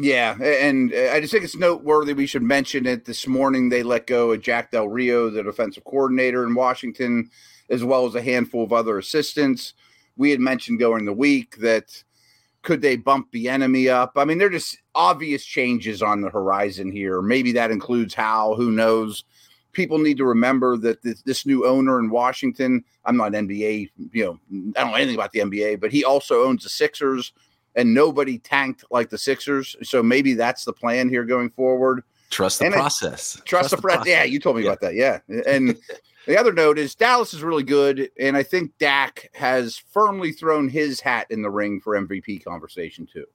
Yeah. 0.04 0.36
And 0.40 0.92
I 0.94 1.20
just 1.20 1.32
think 1.32 1.44
it's 1.44 1.56
noteworthy. 1.56 2.12
We 2.12 2.26
should 2.26 2.42
mention 2.42 2.86
it 2.86 3.04
this 3.04 3.26
morning. 3.26 3.68
They 3.68 3.82
let 3.82 4.06
go 4.06 4.32
of 4.32 4.42
Jack 4.42 4.70
Del 4.70 4.88
Rio, 4.88 5.30
the 5.30 5.42
defensive 5.42 5.84
coordinator 5.84 6.44
in 6.44 6.54
Washington, 6.54 7.30
as 7.70 7.82
well 7.82 8.06
as 8.06 8.14
a 8.14 8.22
handful 8.22 8.64
of 8.64 8.72
other 8.72 8.98
assistants. 8.98 9.74
We 10.16 10.30
had 10.30 10.40
mentioned 10.40 10.78
during 10.78 11.04
the 11.04 11.12
week 11.12 11.56
that 11.58 12.02
could 12.66 12.82
they 12.82 12.96
bump 12.96 13.30
the 13.30 13.48
enemy 13.48 13.88
up? 13.88 14.14
I 14.16 14.24
mean, 14.24 14.38
they're 14.38 14.50
just 14.50 14.78
obvious 14.92 15.44
changes 15.44 16.02
on 16.02 16.20
the 16.20 16.28
horizon 16.28 16.90
here. 16.90 17.22
Maybe 17.22 17.52
that 17.52 17.70
includes 17.70 18.12
how, 18.12 18.56
who 18.56 18.72
knows 18.72 19.22
people 19.76 19.98
need 19.98 20.16
to 20.16 20.24
remember 20.24 20.78
that 20.78 21.02
this, 21.02 21.20
this, 21.22 21.44
new 21.44 21.66
owner 21.66 21.98
in 21.98 22.08
Washington, 22.08 22.82
I'm 23.04 23.18
not 23.18 23.32
NBA, 23.32 23.90
you 24.10 24.24
know, 24.24 24.40
I 24.74 24.80
don't 24.80 24.90
know 24.90 24.96
anything 24.96 25.14
about 25.14 25.32
the 25.32 25.40
NBA, 25.40 25.80
but 25.80 25.92
he 25.92 26.02
also 26.02 26.44
owns 26.44 26.62
the 26.62 26.70
Sixers 26.70 27.32
and 27.74 27.92
nobody 27.92 28.38
tanked 28.38 28.84
like 28.90 29.10
the 29.10 29.18
Sixers. 29.18 29.76
So 29.82 30.02
maybe 30.02 30.32
that's 30.32 30.64
the 30.64 30.72
plan 30.72 31.10
here 31.10 31.24
going 31.24 31.50
forward. 31.50 32.02
Trust 32.30 32.58
the 32.58 32.64
and 32.64 32.74
process. 32.74 33.34
trust, 33.34 33.46
trust, 33.46 33.70
the, 33.70 33.76
the 33.76 33.82
process. 33.82 34.06
Yeah, 34.06 34.24
you 34.24 34.40
told 34.40 34.56
me 34.56 34.62
yeah. 34.62 34.70
about 34.70 34.80
that. 34.80 34.94
Yeah. 34.94 35.20
And 35.46 35.76
the 36.26 36.38
other 36.38 36.54
note 36.54 36.78
is 36.78 36.94
Dallas 36.94 37.34
is 37.34 37.42
really 37.42 37.62
good. 37.62 38.10
And 38.18 38.34
I 38.34 38.42
think 38.42 38.72
Dak 38.78 39.30
has 39.34 39.76
firmly 39.76 40.32
thrown 40.32 40.70
his 40.70 41.00
hat 41.00 41.26
in 41.28 41.42
the 41.42 41.50
ring 41.50 41.80
for 41.80 41.94
MVP 41.94 42.42
conversation 42.42 43.06
too. 43.06 43.26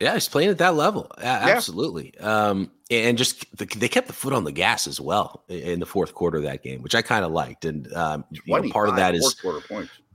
Yeah, 0.00 0.14
he's 0.14 0.28
playing 0.28 0.50
at 0.50 0.58
that 0.58 0.74
level. 0.74 1.10
absolutely. 1.18 2.14
Yeah. 2.14 2.48
Um, 2.48 2.70
and 2.90 3.18
just 3.18 3.44
the, 3.56 3.66
they 3.66 3.88
kept 3.88 4.06
the 4.06 4.12
foot 4.12 4.32
on 4.32 4.44
the 4.44 4.52
gas 4.52 4.86
as 4.86 5.00
well 5.00 5.44
in 5.48 5.80
the 5.80 5.86
fourth 5.86 6.14
quarter 6.14 6.38
of 6.38 6.44
that 6.44 6.62
game, 6.62 6.82
which 6.82 6.94
I 6.94 7.02
kind 7.02 7.24
of 7.24 7.32
liked. 7.32 7.64
And 7.64 7.92
um, 7.92 8.24
you 8.30 8.40
know, 8.46 8.70
part 8.70 8.88
of 8.88 8.96
that 8.96 9.14
is 9.14 9.34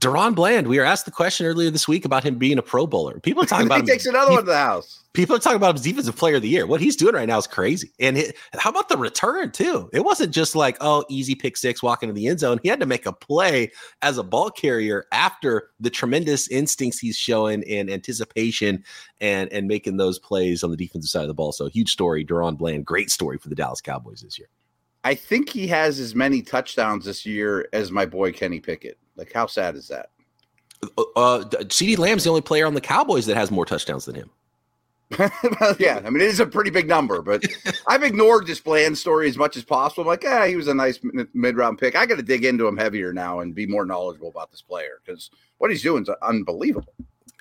DaRon 0.04 0.34
Bland. 0.34 0.68
We 0.68 0.78
were 0.78 0.84
asked 0.84 1.06
the 1.06 1.10
question 1.10 1.46
earlier 1.46 1.70
this 1.70 1.88
week 1.88 2.04
about 2.04 2.22
him 2.22 2.36
being 2.36 2.58
a 2.58 2.62
Pro 2.62 2.86
Bowler. 2.86 3.20
People 3.20 3.42
are 3.42 3.46
talking 3.46 3.66
about 3.68 3.80
him. 3.80 3.86
he 3.86 3.92
him, 3.92 3.94
takes 3.94 4.06
another 4.06 4.30
he, 4.30 4.36
one 4.36 4.44
to 4.44 4.50
the 4.50 4.56
house. 4.56 5.02
People 5.14 5.34
are 5.34 5.38
talking 5.38 5.56
about 5.56 5.70
him 5.70 5.76
as 5.76 5.82
defensive 5.82 6.14
player 6.14 6.36
of 6.36 6.42
the 6.42 6.48
year. 6.48 6.66
What 6.66 6.82
he's 6.82 6.94
doing 6.94 7.14
right 7.14 7.26
now 7.26 7.38
is 7.38 7.46
crazy. 7.46 7.90
And 7.98 8.18
it, 8.18 8.36
how 8.52 8.68
about 8.68 8.90
the 8.90 8.98
return 8.98 9.50
too? 9.50 9.88
It 9.94 10.04
wasn't 10.04 10.34
just 10.34 10.54
like 10.54 10.76
oh 10.82 11.04
easy 11.08 11.34
pick 11.34 11.56
six 11.56 11.82
walking 11.82 12.10
into 12.10 12.20
the 12.20 12.26
end 12.26 12.40
zone. 12.40 12.60
He 12.62 12.68
had 12.68 12.80
to 12.80 12.86
make 12.86 13.06
a 13.06 13.12
play 13.12 13.72
as 14.02 14.18
a 14.18 14.22
ball 14.22 14.50
carrier 14.50 15.06
after 15.10 15.70
the 15.80 15.90
tremendous 15.90 16.48
instincts 16.48 16.98
he's 16.98 17.16
showing 17.16 17.64
and 17.64 17.88
anticipation 17.88 18.84
and 19.20 19.50
and 19.52 19.66
making 19.66 19.96
those 19.96 20.18
plays 20.18 20.62
on 20.62 20.70
the 20.70 20.76
defensive 20.76 21.08
side 21.08 21.22
of 21.22 21.28
the 21.28 21.34
ball. 21.34 21.52
So 21.52 21.66
huge 21.66 21.90
story, 21.90 22.26
DaRon 22.26 22.58
Bland. 22.58 22.84
Great 22.84 23.10
story 23.10 23.38
for 23.38 23.48
the 23.48 23.54
Dallas 23.54 23.80
Cowboys 23.80 24.20
this 24.20 24.38
year. 24.38 24.48
I 25.02 25.14
think 25.14 25.48
he 25.48 25.66
has 25.68 25.98
as 25.98 26.14
many 26.14 26.42
touchdowns 26.42 27.04
this 27.04 27.24
year 27.24 27.68
as 27.72 27.90
my 27.90 28.04
boy 28.04 28.32
Kenny 28.32 28.58
Pickett. 28.58 28.98
Like, 29.16 29.32
how 29.32 29.46
sad 29.46 29.76
is 29.76 29.88
that? 29.88 30.10
Uh, 30.82 31.02
uh 31.16 31.44
CeeDee 31.44 31.98
Lamb's 31.98 32.24
the 32.24 32.30
only 32.30 32.42
player 32.42 32.66
on 32.66 32.74
the 32.74 32.80
Cowboys 32.80 33.26
that 33.26 33.36
has 33.36 33.50
more 33.50 33.64
touchdowns 33.64 34.04
than 34.04 34.16
him. 34.16 34.30
yeah, 35.78 36.02
I 36.04 36.10
mean 36.10 36.22
it 36.22 36.28
is 36.28 36.40
a 36.40 36.46
pretty 36.46 36.70
big 36.70 36.88
number, 36.88 37.22
but 37.22 37.44
I've 37.86 38.02
ignored 38.02 38.46
this 38.46 38.60
Bland 38.60 38.98
story 38.98 39.28
as 39.28 39.36
much 39.36 39.56
as 39.56 39.64
possible. 39.64 40.02
I'm 40.02 40.08
like, 40.08 40.22
yeah, 40.22 40.46
he 40.46 40.56
was 40.56 40.68
a 40.68 40.74
nice 40.74 40.98
mid 41.32 41.56
round 41.56 41.78
pick. 41.78 41.94
I 41.94 42.06
got 42.06 42.16
to 42.16 42.22
dig 42.22 42.44
into 42.44 42.66
him 42.66 42.76
heavier 42.76 43.12
now 43.12 43.40
and 43.40 43.54
be 43.54 43.66
more 43.66 43.84
knowledgeable 43.84 44.28
about 44.28 44.50
this 44.50 44.62
player 44.62 45.00
because 45.04 45.30
what 45.58 45.70
he's 45.70 45.82
doing 45.82 46.02
is 46.02 46.10
unbelievable. 46.22 46.94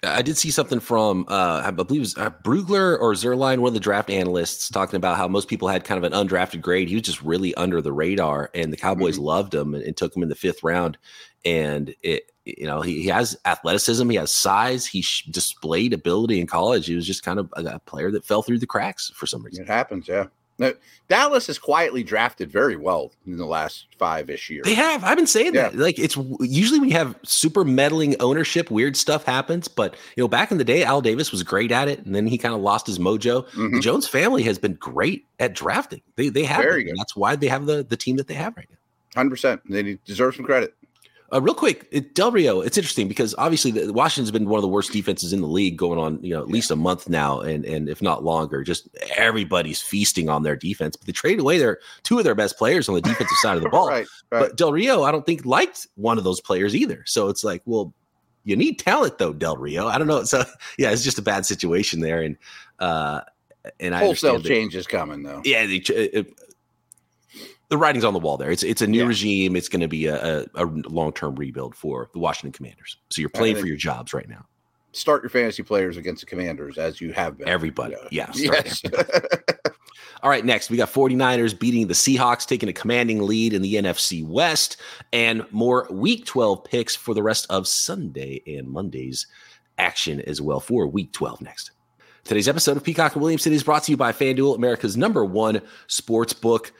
I 0.05 0.21
did 0.21 0.37
see 0.37 0.51
something 0.51 0.81
from 0.81 1.25
uh, 1.29 1.61
I 1.63 1.71
believe 1.71 1.99
it 1.99 1.99
was 1.99 2.17
uh, 2.17 2.29
Brugler 2.43 2.99
or 2.99 3.13
Zierlein, 3.13 3.59
one 3.59 3.69
of 3.69 3.73
the 3.73 3.79
draft 3.79 4.09
analysts, 4.09 4.67
talking 4.69 4.97
about 4.97 5.15
how 5.15 5.27
most 5.27 5.47
people 5.47 5.69
had 5.69 5.85
kind 5.85 6.03
of 6.03 6.11
an 6.11 6.27
undrafted 6.27 6.61
grade. 6.61 6.89
He 6.89 6.95
was 6.95 7.03
just 7.03 7.21
really 7.21 7.55
under 7.55 7.81
the 7.81 7.93
radar, 7.93 8.49
and 8.53 8.73
the 8.73 8.77
Cowboys 8.77 9.15
mm-hmm. 9.15 9.25
loved 9.25 9.53
him 9.53 9.73
and, 9.73 9.83
and, 9.83 9.95
took 9.95 10.15
him 10.15 10.23
in 10.23 10.29
the 10.29 10.35
fifth 10.35 10.61
round. 10.61 10.97
And 11.45 11.93
it, 12.01 12.31
you 12.45 12.65
know, 12.65 12.81
he, 12.81 13.01
he 13.01 13.07
has 13.07 13.37
athleticism, 13.45 14.09
he 14.09 14.17
has 14.17 14.31
size, 14.31 14.85
he 14.85 15.01
sh- 15.01 15.25
displayed 15.25 15.93
ability 15.93 16.39
in 16.39 16.47
college. 16.47 16.85
He 16.85 16.95
was 16.95 17.07
just 17.07 17.23
kind 17.23 17.39
of 17.39 17.53
a, 17.55 17.63
a, 17.63 17.79
player 17.79 18.11
that 18.11 18.25
fell 18.25 18.41
through 18.41 18.59
the 18.59 18.67
cracks 18.67 19.11
for 19.15 19.25
some 19.25 19.43
reason. 19.43 19.63
It 19.63 19.67
happens, 19.67 20.07
yeah. 20.07 20.27
Now, 20.59 20.71
Dallas 21.07 21.47
has 21.47 21.57
quietly 21.57 22.03
drafted 22.03 22.51
very 22.51 22.75
well 22.75 23.11
in 23.25 23.37
the 23.37 23.45
last 23.45 23.87
five 23.97 24.29
ish 24.29 24.49
years. 24.49 24.65
They 24.65 24.75
have. 24.75 25.03
I've 25.03 25.17
been 25.17 25.27
saying 25.27 25.55
yeah. 25.55 25.69
that. 25.69 25.75
Like 25.75 25.97
it's 25.97 26.15
usually 26.41 26.79
we 26.79 26.91
have 26.91 27.17
super 27.23 27.63
meddling 27.63 28.15
ownership, 28.19 28.69
weird 28.69 28.95
stuff 28.95 29.23
happens. 29.23 29.67
But 29.67 29.95
you 30.15 30.23
know, 30.23 30.27
back 30.27 30.51
in 30.51 30.59
the 30.59 30.63
day, 30.63 30.83
Al 30.83 31.01
Davis 31.01 31.31
was 31.31 31.41
great 31.41 31.71
at 31.71 31.87
it, 31.87 32.05
and 32.05 32.15
then 32.15 32.27
he 32.27 32.37
kind 32.37 32.53
of 32.53 32.61
lost 32.61 32.85
his 32.85 32.99
mojo. 32.99 33.47
Mm-hmm. 33.47 33.75
The 33.75 33.81
Jones 33.81 34.07
family 34.07 34.43
has 34.43 34.59
been 34.59 34.75
great 34.75 35.25
at 35.39 35.53
drafting. 35.53 36.01
They 36.17 36.29
they 36.29 36.43
have. 36.43 36.61
Very 36.61 36.83
good. 36.83 36.95
That's 36.97 37.15
why 37.15 37.35
they 37.35 37.47
have 37.47 37.65
the 37.65 37.83
the 37.83 37.97
team 37.97 38.17
that 38.17 38.27
they 38.27 38.35
have 38.35 38.55
right 38.55 38.67
now. 38.69 38.77
Hundred 39.15 39.31
percent. 39.31 39.61
They 39.67 39.97
deserve 40.05 40.35
some 40.35 40.45
credit. 40.45 40.75
Uh, 41.33 41.41
real 41.41 41.55
quick, 41.55 41.87
it, 41.91 42.13
Del 42.13 42.31
Rio, 42.31 42.61
it's 42.61 42.77
interesting 42.77 43.07
because 43.07 43.33
obviously 43.39 43.71
the, 43.71 43.91
Washington's 43.91 44.29
been 44.29 44.47
one 44.47 44.59
of 44.59 44.61
the 44.61 44.67
worst 44.67 44.91
defenses 44.91 45.33
in 45.33 45.41
the 45.41 45.47
league 45.47 45.77
going 45.77 45.97
on, 45.97 46.21
you 46.21 46.33
know, 46.33 46.41
at 46.41 46.47
least 46.47 46.69
a 46.69 46.75
month 46.75 47.09
now, 47.09 47.39
and 47.39 47.65
and 47.65 47.89
if 47.89 48.01
not 48.01 48.23
longer. 48.23 48.63
Just 48.63 48.87
everybody's 49.17 49.81
feasting 49.81 50.29
on 50.29 50.43
their 50.43 50.55
defense, 50.55 50.95
but 50.95 51.07
they 51.07 51.11
traded 51.11 51.39
away 51.39 51.57
their 51.57 51.79
two 52.03 52.19
of 52.19 52.23
their 52.23 52.35
best 52.35 52.57
players 52.57 52.87
on 52.87 52.93
the 52.93 53.01
defensive 53.01 53.37
side 53.37 53.57
of 53.57 53.63
the 53.63 53.69
ball. 53.71 53.87
right, 53.87 54.05
right. 54.31 54.41
But 54.41 54.57
Del 54.57 54.71
Rio, 54.71 55.03
I 55.03 55.11
don't 55.11 55.25
think 55.25 55.43
liked 55.43 55.87
one 55.95 56.19
of 56.19 56.23
those 56.23 56.39
players 56.39 56.75
either. 56.75 57.03
So 57.07 57.29
it's 57.29 57.43
like, 57.43 57.63
well, 57.65 57.93
you 58.43 58.55
need 58.55 58.77
talent 58.77 59.17
though, 59.17 59.33
Del 59.33 59.57
Rio. 59.57 59.87
I 59.87 59.97
don't 59.97 60.07
know. 60.07 60.23
So 60.25 60.43
yeah, 60.77 60.91
it's 60.91 61.03
just 61.03 61.17
a 61.17 61.23
bad 61.23 61.47
situation 61.47 61.99
there, 61.99 62.21
and 62.21 62.37
uh, 62.77 63.21
and 63.79 63.95
I 63.95 63.99
wholesale 63.99 64.39
change 64.39 64.75
is 64.75 64.85
coming 64.85 65.23
though. 65.23 65.41
Yeah, 65.43 65.65
they, 65.65 65.77
it, 65.77 66.27
the 67.73 67.77
writing's 67.79 68.05
on 68.05 68.13
the 68.13 68.19
wall 68.19 68.37
there. 68.37 68.51
It's 68.51 68.61
it's 68.61 68.83
a 68.83 68.87
new 68.87 68.99
yeah. 68.99 69.07
regime. 69.07 69.55
It's 69.55 69.67
going 69.67 69.81
to 69.81 69.87
be 69.87 70.05
a, 70.05 70.41
a, 70.41 70.45
a 70.53 70.65
long 70.65 71.11
term 71.11 71.33
rebuild 71.33 71.73
for 71.73 72.07
the 72.13 72.19
Washington 72.19 72.51
Commanders. 72.51 72.97
So 73.09 73.19
you're 73.19 73.29
playing 73.29 73.55
for 73.55 73.65
your 73.65 73.77
jobs 73.77 74.13
right 74.13 74.29
now. 74.29 74.45
Start 74.91 75.23
your 75.23 75.31
fantasy 75.31 75.63
players 75.63 75.97
against 75.97 76.21
the 76.21 76.27
Commanders 76.27 76.77
as 76.77 77.01
you 77.01 77.13
have 77.13 77.39
been. 77.39 77.49
Everybody, 77.49 77.95
yeah. 78.11 78.31
yeah 78.35 78.51
yes. 78.53 78.83
All 80.21 80.29
right, 80.29 80.45
next 80.45 80.69
we 80.69 80.77
got 80.77 80.93
49ers 80.93 81.59
beating 81.59 81.87
the 81.87 81.95
Seahawks, 81.95 82.45
taking 82.45 82.69
a 82.69 82.73
commanding 82.73 83.23
lead 83.23 83.53
in 83.53 83.63
the 83.63 83.73
NFC 83.73 84.23
West, 84.23 84.77
and 85.11 85.43
more 85.49 85.87
Week 85.89 86.27
12 86.27 86.63
picks 86.63 86.95
for 86.95 87.15
the 87.15 87.23
rest 87.23 87.47
of 87.49 87.67
Sunday 87.67 88.43
and 88.45 88.67
Monday's 88.67 89.25
action 89.79 90.21
as 90.21 90.39
well 90.39 90.59
for 90.59 90.85
Week 90.85 91.11
12 91.11 91.41
next. 91.41 91.71
Today's 92.23 92.47
episode 92.47 92.77
of 92.77 92.83
Peacock 92.83 93.15
and 93.15 93.21
Williamson 93.21 93.51
is 93.51 93.63
brought 93.63 93.83
to 93.85 93.91
you 93.91 93.97
by 93.97 94.11
FanDuel, 94.11 94.55
America's 94.55 94.95
number 94.95 95.25
one 95.25 95.59
sports 95.87 96.33
book. 96.33 96.71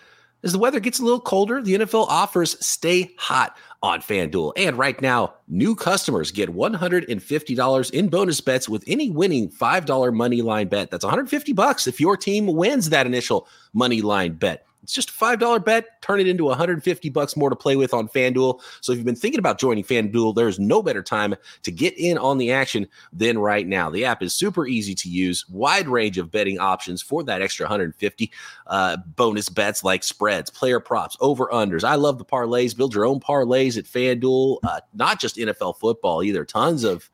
As 0.44 0.52
the 0.52 0.60
weather 0.60 0.82
gets 0.82 1.00
a 1.00 1.04
little 1.04 1.22
colder, 1.22 1.62
the 1.62 1.76
NFL 1.76 2.08
offers 2.10 2.64
stay 2.64 3.14
hot 3.18 3.56
on 3.82 4.02
FanDuel. 4.02 4.52
And 4.58 4.78
right 4.78 5.02
now, 5.02 5.36
new 5.48 5.74
customers 5.74 6.32
get 6.32 6.54
$150 6.54 7.92
in 7.92 8.08
bonus 8.10 8.42
bets 8.42 8.68
with 8.68 8.84
any 8.86 9.10
winning 9.10 9.50
$5 9.50 10.14
money 10.14 10.42
line 10.42 10.68
bet. 10.68 10.92
That's 10.92 11.06
150 11.06 11.54
bucks 11.54 11.88
if 11.88 12.02
your 12.02 12.18
team 12.18 12.48
wins 12.48 12.90
that 12.90 13.06
initial 13.06 13.48
money 13.74 14.02
line 14.02 14.34
bet. 14.34 14.66
It's 14.84 14.94
just 14.94 15.10
a 15.10 15.14
$5 15.14 15.64
bet. 15.64 16.02
Turn 16.02 16.20
it 16.20 16.28
into 16.28 16.44
150 16.44 17.10
bucks 17.10 17.38
more 17.38 17.50
to 17.50 17.56
play 17.56 17.78
with 17.78 17.94
on 17.94 18.10
FanDuel. 18.10 18.60
So 18.82 18.92
if 18.92 18.98
you've 18.98 19.06
been 19.06 19.16
thinking 19.16 19.40
about 19.40 19.58
joining 19.58 19.84
FanDuel, 19.84 20.36
there's 20.36 20.60
no 20.60 20.84
better 20.84 21.02
time 21.02 21.36
to 21.64 21.72
get 21.72 21.98
in 21.98 22.18
on 22.18 22.38
the 22.38 22.52
action 22.52 22.88
than 23.14 23.40
right 23.40 23.66
now. 23.66 23.90
The 23.90 24.04
app 24.04 24.22
is 24.22 24.36
super 24.36 24.68
easy 24.68 24.94
to 24.96 25.10
use, 25.10 25.48
wide 25.50 25.88
range 25.88 26.18
of 26.18 26.32
betting 26.32 26.60
options 26.60 27.02
for 27.02 27.24
that 27.24 27.42
extra 27.42 27.64
150 27.64 28.32
uh, 28.68 28.98
bonus 29.16 29.48
bets 29.48 29.84
like 29.84 30.04
spreads, 30.04 30.50
player 30.50 30.82
props, 30.82 31.16
over 31.22 31.48
unders. 31.48 31.86
I 31.86 31.96
love 31.96 32.18
the 32.18 32.26
parlays. 32.26 32.76
Build 32.76 32.94
your 32.94 33.06
own 33.06 33.22
parlays 33.22 33.78
at 33.78 33.86
FanDuel, 33.86 34.60
uh, 34.64 34.82
not 34.94 35.20
just 35.20 35.38
NFL 35.38 35.78
football 35.80 36.24
either. 36.24 36.44
Tons 36.44 36.84
of 36.84 37.10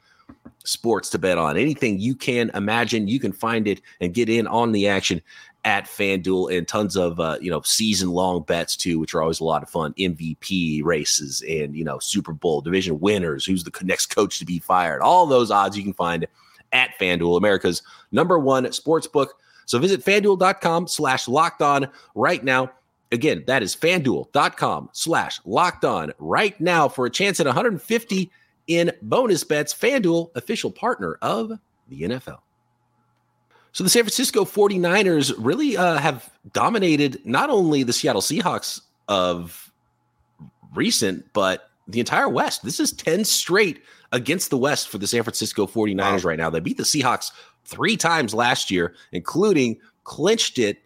sports 0.63 1.09
to 1.09 1.17
bet 1.17 1.37
on. 1.37 1.57
Anything 1.57 1.99
you 1.99 2.15
can 2.15 2.51
imagine, 2.53 3.07
you 3.07 3.19
can 3.19 3.31
find 3.31 3.67
it 3.67 3.81
and 4.01 4.13
get 4.13 4.29
in 4.29 4.47
on 4.47 4.71
the 4.71 4.87
action 4.87 5.21
at 5.65 5.85
FanDuel 5.85 6.55
and 6.57 6.67
tons 6.67 6.95
of 6.95 7.19
uh, 7.19 7.37
you 7.41 7.51
know 7.51 7.61
season 7.61 8.09
long 8.09 8.43
bets 8.43 8.75
too, 8.75 8.99
which 8.99 9.13
are 9.13 9.21
always 9.21 9.39
a 9.39 9.43
lot 9.43 9.63
of 9.63 9.69
fun. 9.69 9.93
MVP 9.93 10.83
races 10.83 11.43
and 11.47 11.75
you 11.75 11.83
know 11.83 11.99
Super 11.99 12.33
Bowl 12.33 12.61
division 12.61 12.99
winners. 12.99 13.45
Who's 13.45 13.63
the 13.63 13.71
next 13.83 14.07
coach 14.07 14.39
to 14.39 14.45
be 14.45 14.59
fired? 14.59 15.01
All 15.01 15.25
those 15.25 15.51
odds 15.51 15.77
you 15.77 15.83
can 15.83 15.93
find 15.93 16.27
at 16.71 16.91
FanDuel, 16.99 17.37
America's 17.37 17.81
number 18.11 18.39
one 18.39 18.71
sports 18.71 19.07
book. 19.07 19.33
So 19.65 19.79
visit 19.79 20.03
fanduel.com 20.03 20.87
slash 20.87 21.27
locked 21.27 21.61
on 21.61 21.87
right 22.15 22.43
now. 22.43 22.71
Again, 23.11 23.43
that 23.47 23.63
is 23.63 23.75
fanduel.com 23.75 24.89
slash 24.93 25.39
locked 25.45 25.85
on 25.85 26.13
right 26.19 26.59
now 26.59 26.87
for 26.87 27.05
a 27.05 27.09
chance 27.09 27.39
at 27.39 27.45
150 27.45 28.31
in 28.67 28.91
bonus 29.01 29.43
bets. 29.43 29.73
FanDuel, 29.73 30.35
official 30.35 30.71
partner 30.71 31.17
of 31.21 31.51
the 31.87 32.01
NFL. 32.01 32.39
So 33.71 33.83
the 33.83 33.89
San 33.89 34.03
Francisco 34.03 34.45
49ers 34.45 35.33
really 35.37 35.77
uh, 35.77 35.97
have 35.97 36.29
dominated 36.53 37.21
not 37.25 37.49
only 37.49 37.83
the 37.83 37.93
Seattle 37.93 38.21
Seahawks 38.21 38.81
of 39.07 39.71
recent, 40.73 41.25
but 41.33 41.69
the 41.87 41.99
entire 41.99 42.29
West. 42.29 42.63
This 42.63 42.79
is 42.79 42.91
10 42.93 43.25
straight 43.25 43.81
against 44.11 44.49
the 44.49 44.57
West 44.57 44.89
for 44.89 44.97
the 44.97 45.07
San 45.07 45.23
Francisco 45.23 45.67
49ers 45.67 46.23
wow. 46.23 46.29
right 46.29 46.37
now. 46.37 46.49
They 46.49 46.59
beat 46.59 46.77
the 46.77 46.83
Seahawks 46.83 47.31
three 47.65 47.97
times 47.97 48.33
last 48.33 48.71
year, 48.71 48.95
including 49.11 49.77
clinched 50.03 50.59
it 50.59 50.79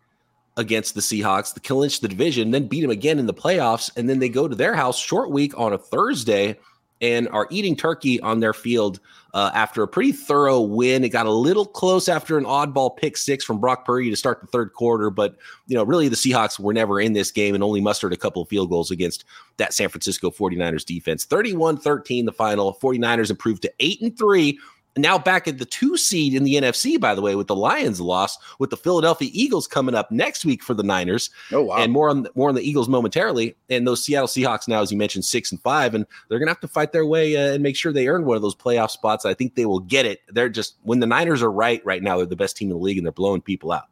against 0.57 0.93
the 0.93 1.01
Seahawks, 1.01 1.53
the 1.53 1.59
clinched 1.59 2.01
the 2.01 2.07
division, 2.07 2.51
then 2.51 2.67
beat 2.67 2.81
them 2.81 2.91
again 2.91 3.17
in 3.17 3.25
the 3.25 3.33
playoffs. 3.33 3.89
And 3.97 4.07
then 4.09 4.19
they 4.19 4.29
go 4.29 4.47
to 4.47 4.55
their 4.55 4.75
house 4.75 4.99
short 4.99 5.31
week 5.31 5.57
on 5.57 5.73
a 5.73 5.77
Thursday 5.77 6.59
and 7.03 7.27
are 7.29 7.47
eating 7.51 7.75
turkey 7.75 8.19
on 8.21 8.39
their 8.39 8.53
field 8.53 9.01
uh, 9.33 9.51
after 9.53 9.83
a 9.83 9.87
pretty 9.87 10.13
thorough 10.13 10.61
win. 10.61 11.03
It 11.03 11.09
got 11.09 11.25
a 11.25 11.31
little 11.31 11.65
close 11.65 12.07
after 12.07 12.37
an 12.37 12.45
oddball 12.45 12.95
pick 12.95 13.17
six 13.17 13.43
from 13.43 13.59
Brock 13.59 13.83
Purdy 13.83 14.09
to 14.09 14.15
start 14.15 14.39
the 14.39 14.47
third 14.47 14.71
quarter, 14.71 15.09
but 15.09 15.35
you 15.67 15.75
know, 15.75 15.83
really 15.83 16.07
the 16.07 16.15
Seahawks 16.15 16.57
were 16.57 16.73
never 16.73 17.01
in 17.01 17.11
this 17.11 17.29
game 17.29 17.55
and 17.55 17.63
only 17.63 17.81
mustered 17.81 18.13
a 18.13 18.17
couple 18.17 18.41
of 18.41 18.47
field 18.47 18.69
goals 18.69 18.89
against 18.89 19.25
that 19.57 19.73
San 19.73 19.89
Francisco 19.89 20.31
49ers 20.31 20.85
defense. 20.85 21.25
31-13 21.25 22.25
the 22.25 22.31
final. 22.31 22.73
49ers 22.81 23.29
improved 23.29 23.63
to 23.63 23.73
8 23.79 24.01
and 24.01 24.17
3 24.17 24.57
now 24.95 25.17
back 25.17 25.47
at 25.47 25.57
the 25.57 25.65
two 25.65 25.97
seed 25.97 26.33
in 26.33 26.43
the 26.43 26.55
NFC, 26.55 26.99
by 26.99 27.15
the 27.15 27.21
way, 27.21 27.35
with 27.35 27.47
the 27.47 27.55
Lions 27.55 27.99
loss, 27.99 28.37
with 28.59 28.69
the 28.69 28.77
Philadelphia 28.77 29.29
Eagles 29.33 29.67
coming 29.67 29.95
up 29.95 30.11
next 30.11 30.45
week 30.45 30.63
for 30.63 30.73
the 30.73 30.83
Niners. 30.83 31.29
Oh 31.51 31.63
wow! 31.63 31.77
And 31.77 31.91
more 31.91 32.09
on 32.09 32.27
more 32.35 32.49
on 32.49 32.55
the 32.55 32.67
Eagles 32.67 32.87
momentarily. 32.87 33.55
And 33.69 33.87
those 33.87 34.03
Seattle 34.03 34.27
Seahawks 34.27 34.67
now, 34.67 34.81
as 34.81 34.91
you 34.91 34.97
mentioned, 34.97 35.25
six 35.25 35.51
and 35.51 35.61
five, 35.61 35.95
and 35.95 36.05
they're 36.29 36.39
gonna 36.39 36.51
have 36.51 36.59
to 36.61 36.67
fight 36.67 36.91
their 36.91 37.05
way 37.05 37.35
uh, 37.35 37.53
and 37.53 37.63
make 37.63 37.75
sure 37.75 37.91
they 37.91 38.07
earn 38.07 38.25
one 38.25 38.35
of 38.35 38.41
those 38.41 38.55
playoff 38.55 38.91
spots. 38.91 39.25
I 39.25 39.33
think 39.33 39.55
they 39.55 39.65
will 39.65 39.79
get 39.79 40.05
it. 40.05 40.21
They're 40.29 40.49
just 40.49 40.75
when 40.83 40.99
the 40.99 41.07
Niners 41.07 41.41
are 41.41 41.51
right 41.51 41.83
right 41.85 42.03
now, 42.03 42.17
they're 42.17 42.25
the 42.25 42.35
best 42.35 42.57
team 42.57 42.69
in 42.69 42.77
the 42.77 42.83
league, 42.83 42.97
and 42.97 43.05
they're 43.05 43.11
blowing 43.11 43.41
people 43.41 43.71
out. 43.71 43.87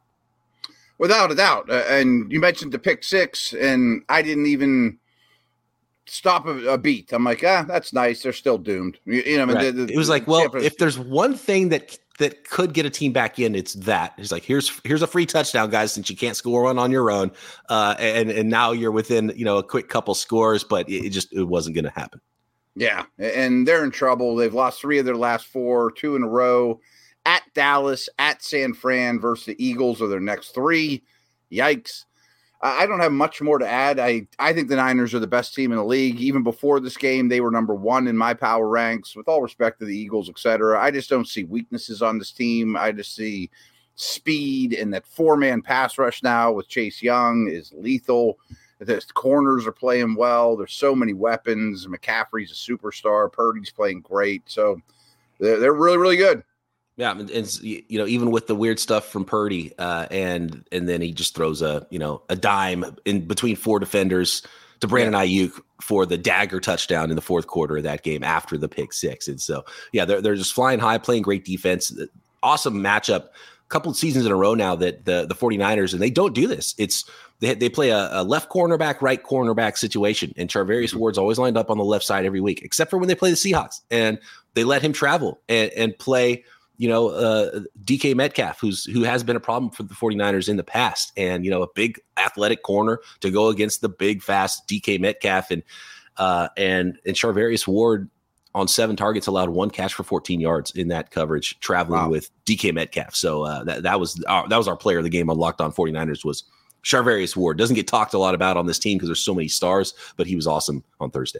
Without 0.98 1.32
a 1.32 1.34
doubt. 1.34 1.68
Uh, 1.68 1.82
and 1.88 2.30
you 2.30 2.38
mentioned 2.38 2.70
the 2.70 2.78
pick 2.78 3.02
six, 3.02 3.52
and 3.54 4.04
I 4.08 4.22
didn't 4.22 4.46
even 4.46 4.98
stop 6.06 6.46
a, 6.46 6.72
a, 6.72 6.78
beat. 6.78 7.12
I'm 7.12 7.24
like, 7.24 7.42
ah, 7.44 7.64
that's 7.66 7.92
nice. 7.92 8.22
They're 8.22 8.32
still 8.32 8.58
doomed. 8.58 8.98
You, 9.04 9.22
you 9.22 9.36
know, 9.38 9.52
right. 9.52 9.74
the, 9.74 9.86
the, 9.86 9.92
it 9.92 9.96
was 9.96 10.08
like, 10.08 10.26
well, 10.26 10.54
if 10.56 10.78
there's 10.78 10.98
one 10.98 11.34
thing 11.34 11.68
that 11.70 11.98
that 12.18 12.48
could 12.48 12.74
get 12.74 12.86
a 12.86 12.90
team 12.90 13.12
back 13.12 13.38
in, 13.38 13.54
it's 13.54 13.74
that. 13.74 14.14
He's 14.16 14.32
like, 14.32 14.44
here's 14.44 14.80
here's 14.84 15.02
a 15.02 15.06
free 15.06 15.26
touchdown, 15.26 15.70
guys, 15.70 15.92
since 15.92 16.10
you 16.10 16.16
can't 16.16 16.36
score 16.36 16.64
one 16.64 16.78
on 16.78 16.90
your 16.90 17.10
own, 17.10 17.30
uh, 17.68 17.94
and 17.98 18.30
and 18.30 18.48
now 18.48 18.72
you're 18.72 18.92
within 18.92 19.32
you 19.36 19.44
know 19.44 19.58
a 19.58 19.62
quick 19.62 19.88
couple 19.88 20.14
scores, 20.14 20.64
but 20.64 20.88
it, 20.88 21.06
it 21.06 21.10
just 21.10 21.32
it 21.32 21.44
wasn't 21.44 21.74
going 21.74 21.84
to 21.84 21.90
happen. 21.90 22.20
Yeah, 22.74 23.04
and 23.18 23.66
they're 23.66 23.84
in 23.84 23.90
trouble. 23.90 24.36
They've 24.36 24.54
lost 24.54 24.80
three 24.80 24.98
of 24.98 25.04
their 25.04 25.16
last 25.16 25.46
four, 25.46 25.90
two 25.90 26.16
in 26.16 26.22
a 26.22 26.28
row 26.28 26.80
at 27.24 27.42
Dallas, 27.54 28.08
at 28.18 28.42
San 28.42 28.74
Fran 28.74 29.20
versus 29.20 29.46
the 29.46 29.64
Eagles 29.64 30.02
are 30.02 30.08
their 30.08 30.20
next 30.20 30.54
three. 30.54 31.02
Yikes. 31.50 32.04
I 32.64 32.86
don't 32.86 33.00
have 33.00 33.10
much 33.10 33.42
more 33.42 33.58
to 33.58 33.68
add. 33.68 33.98
I, 33.98 34.28
I 34.38 34.52
think 34.52 34.68
the 34.68 34.76
Niners 34.76 35.14
are 35.14 35.18
the 35.18 35.26
best 35.26 35.52
team 35.52 35.72
in 35.72 35.78
the 35.78 35.84
league. 35.84 36.20
Even 36.20 36.44
before 36.44 36.78
this 36.78 36.96
game, 36.96 37.28
they 37.28 37.40
were 37.40 37.50
number 37.50 37.74
one 37.74 38.06
in 38.06 38.16
my 38.16 38.34
power 38.34 38.68
ranks. 38.68 39.16
With 39.16 39.26
all 39.26 39.42
respect 39.42 39.80
to 39.80 39.84
the 39.84 39.96
Eagles, 39.96 40.30
etc., 40.30 40.80
I 40.80 40.92
just 40.92 41.10
don't 41.10 41.26
see 41.26 41.42
weaknesses 41.42 42.02
on 42.02 42.18
this 42.18 42.30
team. 42.30 42.76
I 42.76 42.92
just 42.92 43.16
see 43.16 43.50
speed 43.96 44.74
and 44.74 44.94
that 44.94 45.06
four 45.06 45.36
man 45.36 45.60
pass 45.60 45.98
rush 45.98 46.22
now 46.22 46.52
with 46.52 46.68
Chase 46.68 47.02
Young 47.02 47.48
is 47.48 47.72
lethal. 47.76 48.38
The 48.78 49.04
corners 49.14 49.66
are 49.66 49.72
playing 49.72 50.14
well. 50.14 50.56
There's 50.56 50.72
so 50.72 50.94
many 50.94 51.14
weapons. 51.14 51.86
McCaffrey's 51.86 52.50
a 52.50 52.54
superstar. 52.54 53.30
Purdy's 53.32 53.70
playing 53.70 54.00
great. 54.00 54.42
So 54.46 54.80
they're, 55.38 55.58
they're 55.58 55.72
really, 55.72 55.98
really 55.98 56.16
good. 56.16 56.42
Yeah, 56.96 57.12
and, 57.12 57.30
and, 57.30 57.62
you 57.62 57.98
know, 57.98 58.06
even 58.06 58.30
with 58.30 58.46
the 58.46 58.54
weird 58.54 58.78
stuff 58.78 59.08
from 59.08 59.24
Purdy, 59.24 59.72
uh, 59.78 60.06
and 60.10 60.64
and 60.70 60.88
then 60.88 61.00
he 61.00 61.12
just 61.12 61.34
throws 61.34 61.62
a 61.62 61.86
you 61.90 61.98
know 61.98 62.22
a 62.28 62.36
dime 62.36 62.84
in 63.04 63.26
between 63.26 63.56
four 63.56 63.78
defenders 63.78 64.42
to 64.82 64.88
Brandon 64.88 65.14
Aiyuk 65.14 65.60
for 65.80 66.04
the 66.04 66.18
dagger 66.18 66.60
touchdown 66.60 67.08
in 67.08 67.16
the 67.16 67.22
fourth 67.22 67.46
quarter 67.46 67.76
of 67.76 67.84
that 67.84 68.02
game 68.02 68.24
after 68.24 68.58
the 68.58 68.68
pick 68.68 68.92
six. 68.92 69.28
And 69.28 69.40
so, 69.40 69.64
yeah, 69.92 70.04
they're 70.04 70.20
they're 70.20 70.34
just 70.34 70.52
flying 70.52 70.80
high, 70.80 70.98
playing 70.98 71.22
great 71.22 71.44
defense. 71.44 71.96
Awesome 72.42 72.74
matchup. 72.74 73.26
A 73.26 73.68
couple 73.68 73.90
of 73.90 73.96
seasons 73.96 74.26
in 74.26 74.32
a 74.32 74.36
row 74.36 74.54
now 74.54 74.74
that 74.74 75.04
the 75.04 75.24
the 75.26 75.36
49ers 75.36 75.92
and 75.92 76.02
they 76.02 76.10
don't 76.10 76.34
do 76.34 76.48
this. 76.48 76.74
It's 76.78 77.04
they, 77.38 77.54
they 77.54 77.68
play 77.68 77.90
a, 77.90 78.08
a 78.10 78.24
left 78.24 78.50
cornerback, 78.50 79.00
right 79.00 79.22
cornerback 79.22 79.78
situation, 79.78 80.34
and 80.36 80.50
Charvarius 80.50 80.90
mm-hmm. 80.90 80.98
Ward's 80.98 81.18
always 81.18 81.38
lined 81.38 81.56
up 81.56 81.70
on 81.70 81.78
the 81.78 81.84
left 81.84 82.04
side 82.04 82.26
every 82.26 82.40
week, 82.40 82.62
except 82.62 82.90
for 82.90 82.98
when 82.98 83.08
they 83.08 83.14
play 83.14 83.30
the 83.30 83.36
Seahawks, 83.36 83.80
and 83.90 84.18
they 84.54 84.64
let 84.64 84.82
him 84.82 84.92
travel 84.92 85.40
and, 85.48 85.70
and 85.72 85.96
play 85.96 86.44
you 86.82 86.88
know, 86.88 87.10
uh, 87.10 87.60
DK 87.84 88.16
Metcalf, 88.16 88.58
who's 88.58 88.84
who 88.86 89.04
has 89.04 89.22
been 89.22 89.36
a 89.36 89.40
problem 89.40 89.70
for 89.70 89.84
the 89.84 89.94
49ers 89.94 90.48
in 90.48 90.56
the 90.56 90.64
past, 90.64 91.12
and 91.16 91.44
you 91.44 91.50
know, 91.50 91.62
a 91.62 91.68
big 91.76 92.00
athletic 92.16 92.64
corner 92.64 92.98
to 93.20 93.30
go 93.30 93.50
against 93.50 93.82
the 93.82 93.88
big, 93.88 94.20
fast 94.20 94.66
DK 94.66 94.98
Metcalf 94.98 95.52
and 95.52 95.62
uh, 96.16 96.48
and 96.56 96.98
and 97.06 97.14
Charvarius 97.14 97.68
Ward 97.68 98.10
on 98.56 98.66
seven 98.66 98.96
targets 98.96 99.28
allowed 99.28 99.50
one 99.50 99.70
catch 99.70 99.94
for 99.94 100.02
14 100.02 100.40
yards 100.40 100.72
in 100.72 100.88
that 100.88 101.12
coverage, 101.12 101.60
traveling 101.60 102.00
wow. 102.00 102.08
with 102.08 102.30
DK 102.46 102.74
Metcalf. 102.74 103.14
So 103.14 103.44
uh, 103.44 103.62
that 103.62 103.84
that 103.84 104.00
was 104.00 104.20
our, 104.24 104.48
that 104.48 104.56
was 104.56 104.66
our 104.66 104.76
player 104.76 104.98
of 104.98 105.04
the 105.04 105.10
game 105.10 105.30
on 105.30 105.38
Locked 105.38 105.60
On 105.60 105.72
49ers 105.72 106.24
was 106.24 106.42
Charvarius 106.82 107.36
Ward. 107.36 107.58
Doesn't 107.58 107.76
get 107.76 107.86
talked 107.86 108.12
a 108.12 108.18
lot 108.18 108.34
about 108.34 108.56
on 108.56 108.66
this 108.66 108.80
team 108.80 108.98
because 108.98 109.08
there's 109.08 109.20
so 109.20 109.36
many 109.36 109.46
stars, 109.46 109.94
but 110.16 110.26
he 110.26 110.34
was 110.34 110.48
awesome 110.48 110.82
on 110.98 111.12
Thursday. 111.12 111.38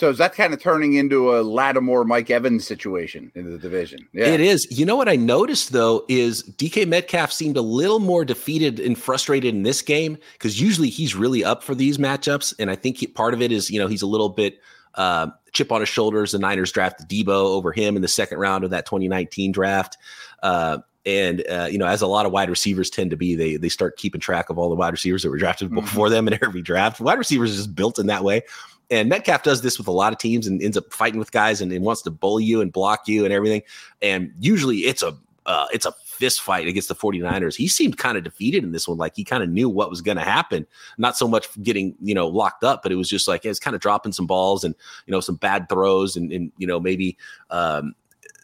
So 0.00 0.08
is 0.08 0.16
that 0.16 0.34
kind 0.34 0.54
of 0.54 0.62
turning 0.62 0.94
into 0.94 1.36
a 1.36 1.42
Lattimore 1.42 2.06
Mike 2.06 2.30
Evans 2.30 2.66
situation 2.66 3.30
in 3.34 3.50
the 3.50 3.58
division? 3.58 4.08
Yeah. 4.14 4.28
It 4.28 4.40
is. 4.40 4.66
You 4.70 4.86
know 4.86 4.96
what 4.96 5.10
I 5.10 5.16
noticed 5.16 5.72
though 5.72 6.06
is 6.08 6.42
DK 6.42 6.88
Metcalf 6.88 7.30
seemed 7.30 7.58
a 7.58 7.60
little 7.60 8.00
more 8.00 8.24
defeated 8.24 8.80
and 8.80 8.96
frustrated 8.98 9.54
in 9.54 9.62
this 9.62 9.82
game 9.82 10.16
because 10.32 10.58
usually 10.58 10.88
he's 10.88 11.14
really 11.14 11.44
up 11.44 11.62
for 11.62 11.74
these 11.74 11.98
matchups, 11.98 12.54
and 12.58 12.70
I 12.70 12.76
think 12.76 12.96
he, 12.96 13.08
part 13.08 13.34
of 13.34 13.42
it 13.42 13.52
is 13.52 13.70
you 13.70 13.78
know 13.78 13.88
he's 13.88 14.00
a 14.00 14.06
little 14.06 14.30
bit 14.30 14.58
uh, 14.94 15.26
chip 15.52 15.70
on 15.70 15.80
his 15.80 15.90
shoulders. 15.90 16.32
The 16.32 16.38
Niners 16.38 16.72
drafted 16.72 17.06
Deebo 17.06 17.28
over 17.28 17.70
him 17.70 17.94
in 17.94 18.00
the 18.00 18.08
second 18.08 18.38
round 18.38 18.64
of 18.64 18.70
that 18.70 18.86
2019 18.86 19.52
draft. 19.52 19.98
Uh, 20.42 20.78
and 21.06 21.44
uh, 21.48 21.68
you 21.70 21.78
know, 21.78 21.86
as 21.86 22.02
a 22.02 22.06
lot 22.06 22.26
of 22.26 22.32
wide 22.32 22.50
receivers 22.50 22.90
tend 22.90 23.10
to 23.10 23.16
be, 23.16 23.34
they 23.34 23.56
they 23.56 23.68
start 23.68 23.96
keeping 23.96 24.20
track 24.20 24.50
of 24.50 24.58
all 24.58 24.68
the 24.68 24.74
wide 24.74 24.92
receivers 24.92 25.22
that 25.22 25.30
were 25.30 25.38
drafted 25.38 25.68
mm-hmm. 25.68 25.80
before 25.80 26.10
them 26.10 26.28
in 26.28 26.38
every 26.42 26.62
draft. 26.62 27.00
Wide 27.00 27.18
receivers 27.18 27.50
is 27.52 27.56
just 27.56 27.74
built 27.74 27.98
in 27.98 28.06
that 28.06 28.24
way. 28.24 28.42
And 28.90 29.08
Metcalf 29.08 29.44
does 29.44 29.62
this 29.62 29.78
with 29.78 29.86
a 29.86 29.92
lot 29.92 30.12
of 30.12 30.18
teams 30.18 30.46
and 30.46 30.60
ends 30.60 30.76
up 30.76 30.92
fighting 30.92 31.20
with 31.20 31.30
guys 31.30 31.60
and, 31.60 31.72
and 31.72 31.84
wants 31.84 32.02
to 32.02 32.10
bully 32.10 32.44
you 32.44 32.60
and 32.60 32.72
block 32.72 33.06
you 33.06 33.24
and 33.24 33.32
everything. 33.32 33.62
And 34.02 34.32
usually 34.40 34.78
it's 34.78 35.02
a 35.02 35.16
uh, 35.46 35.66
it's 35.72 35.86
a 35.86 35.92
fist 36.20 36.42
fight 36.42 36.68
against 36.68 36.88
the 36.88 36.94
49ers. 36.94 37.56
He 37.56 37.66
seemed 37.66 37.96
kind 37.96 38.18
of 38.18 38.24
defeated 38.24 38.62
in 38.62 38.72
this 38.72 38.86
one. 38.86 38.98
Like 38.98 39.16
he 39.16 39.24
kind 39.24 39.42
of 39.42 39.48
knew 39.48 39.70
what 39.70 39.88
was 39.88 40.02
going 40.02 40.18
to 40.18 40.22
happen. 40.22 40.66
Not 40.98 41.16
so 41.16 41.26
much 41.26 41.48
getting, 41.62 41.96
you 42.02 42.14
know, 42.14 42.28
locked 42.28 42.62
up, 42.62 42.82
but 42.82 42.92
it 42.92 42.96
was 42.96 43.08
just 43.08 43.26
like, 43.26 43.46
it's 43.46 43.58
kind 43.58 43.74
of 43.74 43.80
dropping 43.80 44.12
some 44.12 44.26
balls 44.26 44.62
and, 44.62 44.74
you 45.06 45.12
know, 45.12 45.20
some 45.20 45.36
bad 45.36 45.68
throws 45.70 46.16
and, 46.16 46.30
and 46.30 46.52
you 46.58 46.66
know, 46.66 46.78
maybe, 46.78 47.16
um, 47.48 47.94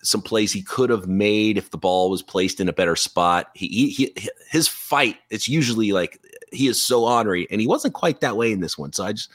some 0.07 0.23
plays 0.23 0.53
he 0.53 0.63
could 0.63 0.91
have 0.91 1.07
made 1.07 1.59
if 1.59 1.71
the 1.71 1.79
ball 1.79 2.11
was 2.11 2.23
placed 2.23 2.61
in 2.61 2.69
a 2.69 2.73
better 2.73 2.97
spot. 2.97 3.51
He, 3.55 3.69
he, 3.69 4.13
he 4.17 4.31
his 4.51 4.69
fight, 4.69 5.17
it's 5.31 5.49
usually 5.49 5.93
like 5.93 6.21
he 6.53 6.69
is 6.69 6.83
so 6.83 7.05
ornery, 7.05 7.47
and 7.51 7.61
he 7.61 7.67
wasn't 7.67 7.95
quite 7.95 8.21
that 8.21 8.37
way 8.37 8.53
in 8.53 8.61
this 8.61 8.79
one. 8.79 8.93
So 8.93 9.05
I 9.05 9.13
just 9.13 9.31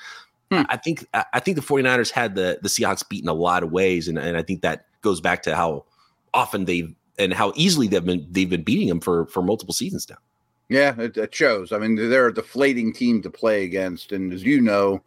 Hmm. 0.52 0.64
I 0.68 0.76
think 0.76 1.08
I 1.14 1.40
think 1.40 1.56
the 1.56 1.64
49ers 1.64 2.12
had 2.12 2.36
the 2.36 2.60
the 2.62 2.68
Seahawks 2.68 3.08
beaten 3.08 3.30
a 3.30 3.34
lot 3.34 3.64
of 3.64 3.72
ways, 3.72 4.10
and, 4.10 4.20
and 4.20 4.36
I 4.36 4.44
think 4.44 4.62
that 4.62 4.86
goes 5.02 5.22
back 5.22 5.44
to 5.44 5.56
how 5.56 5.86
often 6.34 6.66
they've 6.66 6.94
and 7.18 7.34
how 7.34 7.54
easily 7.56 7.88
they've 7.88 8.04
been 8.04 8.28
they've 8.30 8.50
been 8.50 8.64
beating 8.64 8.90
them 8.90 9.00
for 9.00 9.28
for 9.28 9.42
multiple 9.42 9.74
seasons 9.74 10.10
now. 10.10 10.18
Yeah, 10.68 11.00
it, 11.00 11.16
it 11.16 11.34
shows. 11.34 11.72
I 11.72 11.78
mean, 11.78 11.96
they're 11.96 12.28
a 12.28 12.34
deflating 12.34 12.92
team 12.92 13.22
to 13.22 13.30
play 13.30 13.64
against, 13.64 14.12
and 14.12 14.34
as 14.34 14.44
you 14.44 14.60
know, 14.60 15.02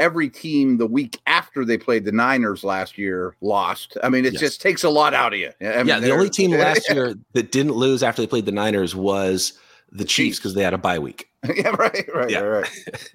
every 0.00 0.28
team 0.28 0.78
the 0.78 0.86
week 0.86 1.20
after 1.26 1.64
they 1.64 1.78
played 1.78 2.04
the 2.04 2.10
Niners 2.10 2.64
last 2.64 2.98
year 2.98 3.36
lost. 3.40 3.96
I 4.02 4.08
mean, 4.08 4.24
it 4.24 4.32
yes. 4.32 4.40
just 4.40 4.60
takes 4.60 4.82
a 4.82 4.90
lot 4.90 5.14
out 5.14 5.32
of 5.32 5.38
you. 5.38 5.52
I 5.60 5.78
mean, 5.78 5.86
yeah, 5.86 6.00
the 6.00 6.10
only 6.10 6.30
team 6.30 6.50
last 6.58 6.88
year 6.90 7.14
that 7.34 7.52
didn't 7.52 7.74
lose 7.74 8.02
after 8.02 8.22
they 8.22 8.26
played 8.26 8.46
the 8.46 8.52
Niners 8.52 8.96
was 8.96 9.52
the 9.92 10.04
Chiefs 10.04 10.38
because 10.38 10.54
they 10.54 10.62
had 10.62 10.74
a 10.74 10.78
bye 10.78 10.98
week. 10.98 11.28
yeah, 11.54 11.68
right, 11.68 12.08
right, 12.12 12.30
yeah. 12.30 12.40
right. 12.40 12.68
right. 12.86 13.14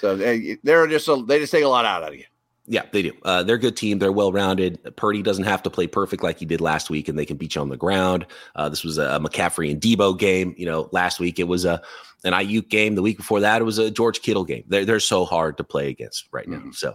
So 0.00 0.14
they, 0.14 0.58
they're 0.62 0.86
just 0.86 1.08
a, 1.08 1.24
they 1.26 1.38
just 1.38 1.50
take 1.50 1.64
a 1.64 1.68
lot 1.68 1.86
out 1.86 2.02
of 2.02 2.14
you. 2.14 2.24
Yeah, 2.66 2.84
they 2.92 3.02
do. 3.02 3.12
Uh, 3.22 3.42
they're 3.42 3.56
a 3.56 3.60
good 3.60 3.76
team. 3.76 3.98
They're 3.98 4.12
well 4.12 4.32
rounded. 4.32 4.96
Purdy 4.96 5.22
doesn't 5.22 5.44
have 5.44 5.62
to 5.64 5.70
play 5.70 5.86
perfect 5.86 6.22
like 6.22 6.38
he 6.38 6.46
did 6.46 6.62
last 6.62 6.88
week, 6.88 7.08
and 7.08 7.18
they 7.18 7.26
can 7.26 7.36
beat 7.36 7.54
you 7.54 7.60
on 7.60 7.68
the 7.68 7.76
ground. 7.76 8.26
Uh, 8.56 8.70
this 8.70 8.82
was 8.82 8.96
a 8.96 9.20
McCaffrey 9.20 9.70
and 9.70 9.80
Deebo 9.80 10.18
game. 10.18 10.54
You 10.56 10.66
know, 10.66 10.88
last 10.90 11.20
week 11.20 11.38
it 11.38 11.44
was 11.44 11.66
a 11.66 11.82
an 12.24 12.32
Aiyuk 12.32 12.70
game. 12.70 12.94
The 12.94 13.02
week 13.02 13.18
before 13.18 13.40
that 13.40 13.60
it 13.60 13.64
was 13.64 13.78
a 13.78 13.90
George 13.90 14.22
Kittle 14.22 14.44
game. 14.44 14.64
They're 14.66 14.86
they're 14.86 15.00
so 15.00 15.26
hard 15.26 15.58
to 15.58 15.64
play 15.64 15.88
against 15.88 16.28
right 16.32 16.48
now. 16.48 16.58
Mm-hmm. 16.58 16.70
So, 16.72 16.94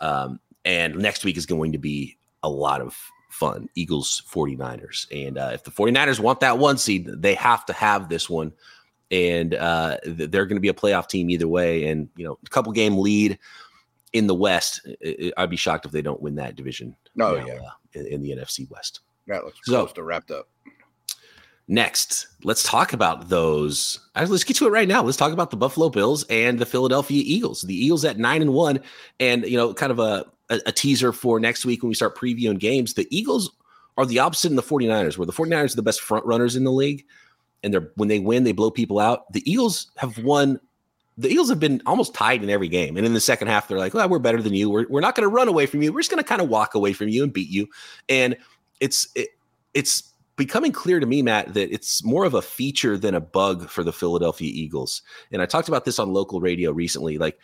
um, 0.00 0.40
and 0.64 0.96
next 0.96 1.24
week 1.24 1.36
is 1.36 1.46
going 1.46 1.72
to 1.72 1.78
be 1.78 2.16
a 2.42 2.48
lot 2.48 2.80
of 2.80 2.96
fun. 3.28 3.68
Eagles 3.74 4.22
49ers. 4.30 5.06
And 5.12 5.36
uh, 5.36 5.50
if 5.52 5.64
the 5.64 5.70
49ers 5.70 6.18
want 6.18 6.40
that 6.40 6.58
one 6.58 6.78
seed, 6.78 7.08
they 7.14 7.34
have 7.34 7.66
to 7.66 7.72
have 7.74 8.08
this 8.08 8.28
one 8.28 8.52
and 9.10 9.54
uh, 9.54 9.96
they're 10.04 10.46
going 10.46 10.56
to 10.56 10.60
be 10.60 10.68
a 10.68 10.74
playoff 10.74 11.08
team 11.08 11.30
either 11.30 11.48
way. 11.48 11.86
And 11.86 12.08
you 12.16 12.24
know, 12.24 12.38
a 12.44 12.48
couple 12.48 12.72
game 12.72 12.98
lead 12.98 13.38
in 14.12 14.26
the 14.26 14.34
West. 14.34 14.86
I'd 15.36 15.50
be 15.50 15.56
shocked 15.56 15.86
if 15.86 15.92
they 15.92 16.02
don't 16.02 16.20
win 16.20 16.34
that 16.36 16.56
division. 16.56 16.96
No, 17.14 17.36
now, 17.36 17.46
yeah, 17.46 17.54
uh, 17.54 17.70
in, 17.92 18.06
in, 18.06 18.22
the 18.22 18.30
NFC 18.30 18.68
West. 18.70 19.00
That 19.26 19.44
looks 19.44 19.58
so, 19.64 19.72
close 19.72 19.92
to 19.94 20.02
wrapped 20.02 20.30
up. 20.30 20.48
Next, 21.68 22.26
let's 22.42 22.64
talk 22.64 22.92
about 22.92 23.28
those. 23.28 24.00
Let's 24.16 24.42
get 24.42 24.56
to 24.56 24.66
it 24.66 24.70
right 24.70 24.88
now. 24.88 25.02
Let's 25.02 25.16
talk 25.16 25.32
about 25.32 25.50
the 25.50 25.56
Buffalo 25.56 25.88
Bills 25.88 26.24
and 26.24 26.58
the 26.58 26.66
Philadelphia 26.66 27.22
Eagles. 27.24 27.62
The 27.62 27.74
Eagles 27.74 28.04
at 28.04 28.18
nine 28.18 28.42
and 28.42 28.52
one, 28.52 28.80
and 29.20 29.44
you 29.44 29.56
know, 29.56 29.72
kind 29.72 29.92
of 29.92 30.00
a, 30.00 30.26
a, 30.48 30.60
a 30.66 30.72
teaser 30.72 31.12
for 31.12 31.38
next 31.38 31.64
week 31.64 31.82
when 31.82 31.88
we 31.88 31.94
start 31.94 32.16
previewing 32.16 32.58
games. 32.58 32.94
The 32.94 33.06
Eagles 33.16 33.52
are 33.96 34.06
the 34.06 34.18
opposite 34.18 34.50
in 34.50 34.56
the 34.56 34.62
49ers, 34.62 35.16
where 35.16 35.26
the 35.26 35.32
49ers 35.32 35.72
are 35.72 35.76
the 35.76 35.82
best 35.82 36.00
front 36.00 36.26
runners 36.26 36.56
in 36.56 36.64
the 36.64 36.72
league 36.72 37.04
and 37.62 37.72
they're 37.72 37.90
when 37.96 38.08
they 38.08 38.18
win, 38.18 38.44
they 38.44 38.52
blow 38.52 38.70
people 38.70 38.98
out. 38.98 39.30
The 39.32 39.48
Eagles 39.50 39.90
have 39.96 40.18
won. 40.18 40.60
The 41.20 41.28
Eagles 41.28 41.50
have 41.50 41.60
been 41.60 41.82
almost 41.84 42.14
tied 42.14 42.42
in 42.42 42.48
every 42.48 42.68
game, 42.68 42.96
and 42.96 43.04
in 43.04 43.12
the 43.12 43.20
second 43.20 43.48
half, 43.48 43.68
they're 43.68 43.78
like, 43.78 43.92
"Well, 43.92 44.08
we're 44.08 44.18
better 44.18 44.40
than 44.40 44.54
you. 44.54 44.70
We're, 44.70 44.86
we're 44.88 45.00
not 45.00 45.14
going 45.14 45.28
to 45.28 45.34
run 45.34 45.48
away 45.48 45.66
from 45.66 45.82
you. 45.82 45.92
We're 45.92 46.00
just 46.00 46.10
going 46.10 46.22
to 46.22 46.28
kind 46.28 46.40
of 46.40 46.48
walk 46.48 46.74
away 46.74 46.94
from 46.94 47.08
you 47.08 47.22
and 47.22 47.32
beat 47.32 47.50
you." 47.50 47.68
And 48.08 48.36
it's 48.80 49.08
it, 49.14 49.28
it's 49.74 50.14
becoming 50.36 50.72
clear 50.72 50.98
to 50.98 51.04
me, 51.04 51.20
Matt, 51.20 51.52
that 51.52 51.72
it's 51.72 52.02
more 52.02 52.24
of 52.24 52.32
a 52.32 52.40
feature 52.40 52.96
than 52.96 53.14
a 53.14 53.20
bug 53.20 53.68
for 53.68 53.84
the 53.84 53.92
Philadelphia 53.92 54.50
Eagles. 54.50 55.02
And 55.30 55.42
I 55.42 55.46
talked 55.46 55.68
about 55.68 55.84
this 55.84 55.98
on 55.98 56.12
local 56.12 56.40
radio 56.40 56.72
recently. 56.72 57.18
Like, 57.18 57.38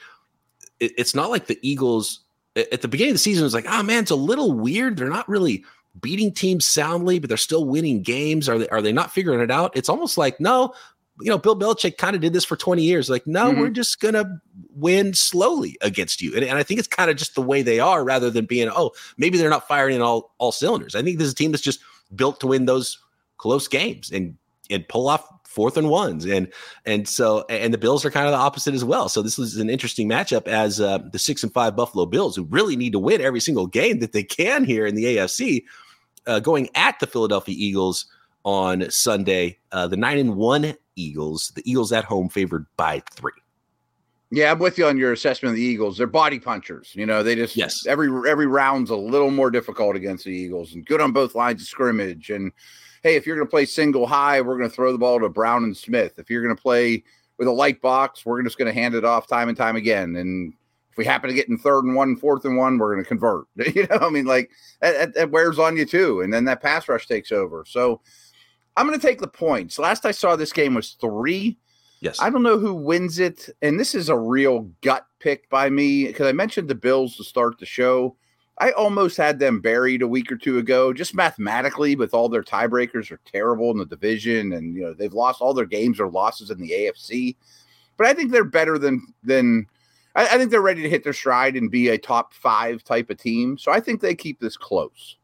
it, 0.81 0.93
it's 0.97 1.15
not 1.15 1.29
like 1.29 1.47
the 1.47 1.59
Eagles 1.61 2.21
at 2.57 2.81
the 2.81 2.89
beginning 2.89 3.11
of 3.11 3.17
the 3.17 3.19
season 3.19 3.45
was 3.45 3.53
like, 3.53 3.67
"Oh 3.69 3.83
man, 3.83 4.03
it's 4.03 4.11
a 4.11 4.17
little 4.17 4.53
weird. 4.53 4.97
They're 4.97 5.11
not 5.11 5.29
really." 5.29 5.65
beating 6.01 6.31
teams 6.33 6.67
soundly, 6.67 7.19
but 7.19 7.29
they're 7.29 7.39
still 7.39 7.65
winning 7.65 8.03
games? 8.03 8.49
Are 8.51 8.59
they 8.59 8.69
are 8.69 8.83
they 8.83 8.93
not 8.93 9.11
figuring 9.11 9.41
it 9.41 9.51
out? 9.51 9.75
It's 9.75 9.89
almost 9.89 10.19
like 10.19 10.39
no, 10.41 10.75
you 11.21 11.31
know, 11.31 11.39
Bill 11.39 11.57
Belichick 11.57 11.97
kind 11.97 12.15
of 12.15 12.23
did 12.23 12.33
this 12.33 12.45
for 12.45 12.57
20 12.57 12.83
years. 12.83 13.09
Like, 13.09 13.27
no, 13.27 13.51
mm-hmm. 13.51 13.61
we're 13.61 13.71
just 13.71 14.01
gonna 14.01 14.41
win 14.71 15.15
slowly 15.15 15.77
against 15.81 16.21
you. 16.21 16.35
And, 16.35 16.45
and 16.45 16.59
I 16.59 16.63
think 16.63 16.79
it's 16.79 16.89
kind 16.89 17.11
of 17.11 17.17
just 17.17 17.35
the 17.35 17.43
way 17.43 17.63
they 17.63 17.81
are, 17.81 18.05
rather 18.05 18.31
than 18.31 18.45
being, 18.47 18.69
oh, 18.69 18.93
maybe 19.17 19.39
they're 19.39 19.51
not 19.51 19.69
firing 19.69 19.97
in 19.97 20.03
all 20.03 20.35
all 20.39 20.53
cylinders. 20.53 20.95
I 20.95 21.03
think 21.03 21.19
this 21.19 21.27
is 21.27 21.33
a 21.33 21.37
team 21.37 21.53
that's 21.53 21.63
just 21.63 21.81
built 22.15 22.41
to 22.41 22.47
win 22.47 22.67
those 22.67 22.99
close 23.39 23.69
games 23.69 24.11
and 24.11 24.37
and 24.71 24.87
pull 24.89 25.09
off 25.09 25.27
fourth 25.45 25.79
and 25.79 25.89
ones 25.89 26.27
and 26.27 26.53
and 26.85 27.09
so 27.09 27.47
and 27.49 27.73
the 27.73 27.79
bills 27.79 28.05
are 28.05 28.11
kind 28.11 28.27
of 28.27 28.33
the 28.33 28.39
opposite 28.39 28.75
as 28.75 28.85
well 28.85 29.09
so 29.09 29.23
this 29.23 29.39
is 29.39 29.57
an 29.57 29.71
interesting 29.71 30.07
matchup 30.07 30.47
as 30.47 30.83
uh, 30.83 30.99
the 31.13 31.19
six 31.19 31.43
and 31.43 31.53
five 31.53 31.75
buffalo 31.75 32.05
bills 32.05 32.37
who 32.37 32.45
really 32.45 32.77
need 32.77 32.93
to 32.93 32.99
win 32.99 33.23
every 33.23 33.41
single 33.41 33.67
game 33.67 34.01
that 34.01 34.13
they 34.13 34.23
can 34.23 34.65
here 34.65 34.85
in 34.85 34.95
the 34.95 35.05
afc 35.17 35.63
uh, 36.27 36.41
going 36.41 36.69
at 36.75 36.99
the 37.01 37.07
Philadelphia 37.07 37.55
Eagles 37.57 38.07
on 38.47 38.89
Sunday. 38.91 39.59
Uh, 39.73 39.89
the 39.89 39.97
nine 39.97 40.17
and 40.17 40.37
one 40.37 40.75
Eagles, 40.95 41.53
the 41.55 41.71
Eagles 41.71 41.93
at 41.93 42.05
home 42.05 42.31
favored 42.31 42.65
by 42.79 43.03
three. 43.11 43.33
Yeah, 44.31 44.51
I'm 44.51 44.59
with 44.59 44.79
you 44.79 44.87
on 44.87 44.97
your 44.97 45.13
assessment 45.13 45.51
of 45.51 45.57
the 45.57 45.63
Eagles. 45.63 45.99
They're 45.99 46.07
body 46.07 46.39
punchers. 46.41 46.93
You 46.95 47.07
know, 47.07 47.23
they 47.23 47.35
just 47.35 47.57
yes. 47.57 47.87
every 47.87 48.09
every 48.29 48.47
round's 48.47 48.91
a 48.91 48.97
little 48.97 49.31
more 49.31 49.51
difficult 49.51 49.95
against 49.95 50.25
the 50.25 50.31
Eagles, 50.31 50.75
and 50.75 50.87
good 50.87 51.01
on 51.01 51.13
both 51.13 51.35
lines 51.35 51.63
of 51.63 51.69
scrimmage. 51.69 52.31
And 52.31 52.53
hey, 53.03 53.17
if 53.17 53.27
you're 53.27 53.37
going 53.37 53.47
to 53.47 53.51
play 53.51 53.67
single 53.67 54.07
high, 54.07 54.41
we're 54.41 54.57
going 54.57 54.71
to 54.71 54.75
throw 54.75 54.91
the 54.91 54.99
ball 54.99 55.21
to 55.21 55.29
Brown 55.29 55.65
and 55.65 55.77
Smith. 55.77 56.19
If 56.19 56.31
you're 56.31 56.43
going 56.43 56.57
to 56.57 56.61
play 56.61 57.05
with 57.39 57.49
a 57.49 57.53
light 57.53 57.81
box, 57.81 58.25
we're 58.25 58.43
just 58.43 58.59
going 58.59 58.73
to 58.73 58.81
hand 58.81 58.95
it 58.95 59.05
off 59.05 59.29
time 59.29 59.49
and 59.49 59.57
time 59.57 59.77
again. 59.77 60.17
And 60.17 60.55
if 60.91 60.97
we 60.97 61.05
happen 61.05 61.29
to 61.29 61.35
get 61.35 61.49
in 61.49 61.59
third 61.59 61.85
and 61.85 61.95
one, 61.95 62.17
fourth 62.17 62.45
and 62.45 62.57
one, 62.57 62.79
we're 62.79 62.95
going 62.95 63.05
to 63.05 63.09
convert. 63.09 63.47
you 63.75 63.87
know, 63.89 63.99
I 64.01 64.09
mean, 64.09 64.25
like 64.25 64.51
that, 64.81 65.31
wears 65.31 65.59
on 65.59 65.77
you 65.77 65.85
too, 65.85 66.23
and 66.23 66.33
then 66.33 66.47
that 66.47 66.63
pass 66.63 66.89
rush 66.89 67.07
takes 67.07 67.31
over. 67.31 67.65
So 67.69 68.01
I'm 68.77 68.87
going 68.87 68.99
to 68.99 69.07
take 69.07 69.21
the 69.21 69.27
points. 69.27 69.79
Last 69.79 70.05
I 70.05 70.11
saw 70.11 70.37
this 70.37 70.53
game 70.53 70.75
was 70.75 70.97
three. 71.01 71.59
Yes. 72.01 72.21
I 72.21 72.29
don't 72.29 72.43
know 72.43 72.59
who 72.59 72.75
wins 72.75 73.19
it, 73.19 73.49
and 73.63 73.81
this 73.81 73.95
is 73.95 74.09
a 74.09 74.19
real 74.19 74.71
gut 74.83 75.07
pick 75.19 75.49
by 75.49 75.71
me 75.71 76.07
because 76.07 76.27
I 76.27 76.33
mentioned 76.33 76.69
the 76.69 76.75
Bills 76.75 77.17
to 77.17 77.25
start 77.25 77.59
the 77.59 77.67
show. 77.67 78.17
I 78.59 78.71
almost 78.73 79.17
had 79.17 79.39
them 79.39 79.61
buried 79.61 80.03
a 80.03 80.09
week 80.09 80.31
or 80.33 80.37
two 80.37 80.59
ago, 80.59 80.93
just 80.93 81.15
mathematically, 81.15 81.97
with 81.97 82.15
all 82.15 82.29
their 82.29 82.43
tiebreakers 82.43 83.11
are 83.11 83.21
terrible 83.25 83.71
in 83.71 83.79
the 83.79 83.87
division, 83.87 84.53
and 84.53 84.75
you 84.75 84.83
know 84.83 84.95
they've 84.95 85.13
lost 85.13 85.41
all 85.41 85.55
their 85.55 85.67
games 85.67 86.01
or 86.01 86.09
losses 86.09 86.51
in 86.51 86.59
the 86.59 86.71
AFC. 86.71 87.37
But 87.97 88.07
I 88.07 88.15
think 88.15 88.31
they're 88.31 88.45
better 88.45 88.79
than 88.79 89.15
than 89.23 89.67
I, 90.15 90.27
I 90.27 90.39
think 90.39 90.51
they're 90.51 90.63
ready 90.63 90.83
to 90.83 90.91
hit 90.91 91.05
their 91.05 91.13
stride 91.13 91.57
and 91.57 91.71
be 91.71 91.89
a 91.89 91.99
top 91.99 92.35
five 92.35 92.83
type 92.83 93.11
of 93.11 93.19
team. 93.19 93.59
So 93.59 93.73
I 93.73 93.81
think 93.81 94.01
they 94.01 94.15
keep 94.15 94.41
this 94.41 94.57
close. 94.57 95.17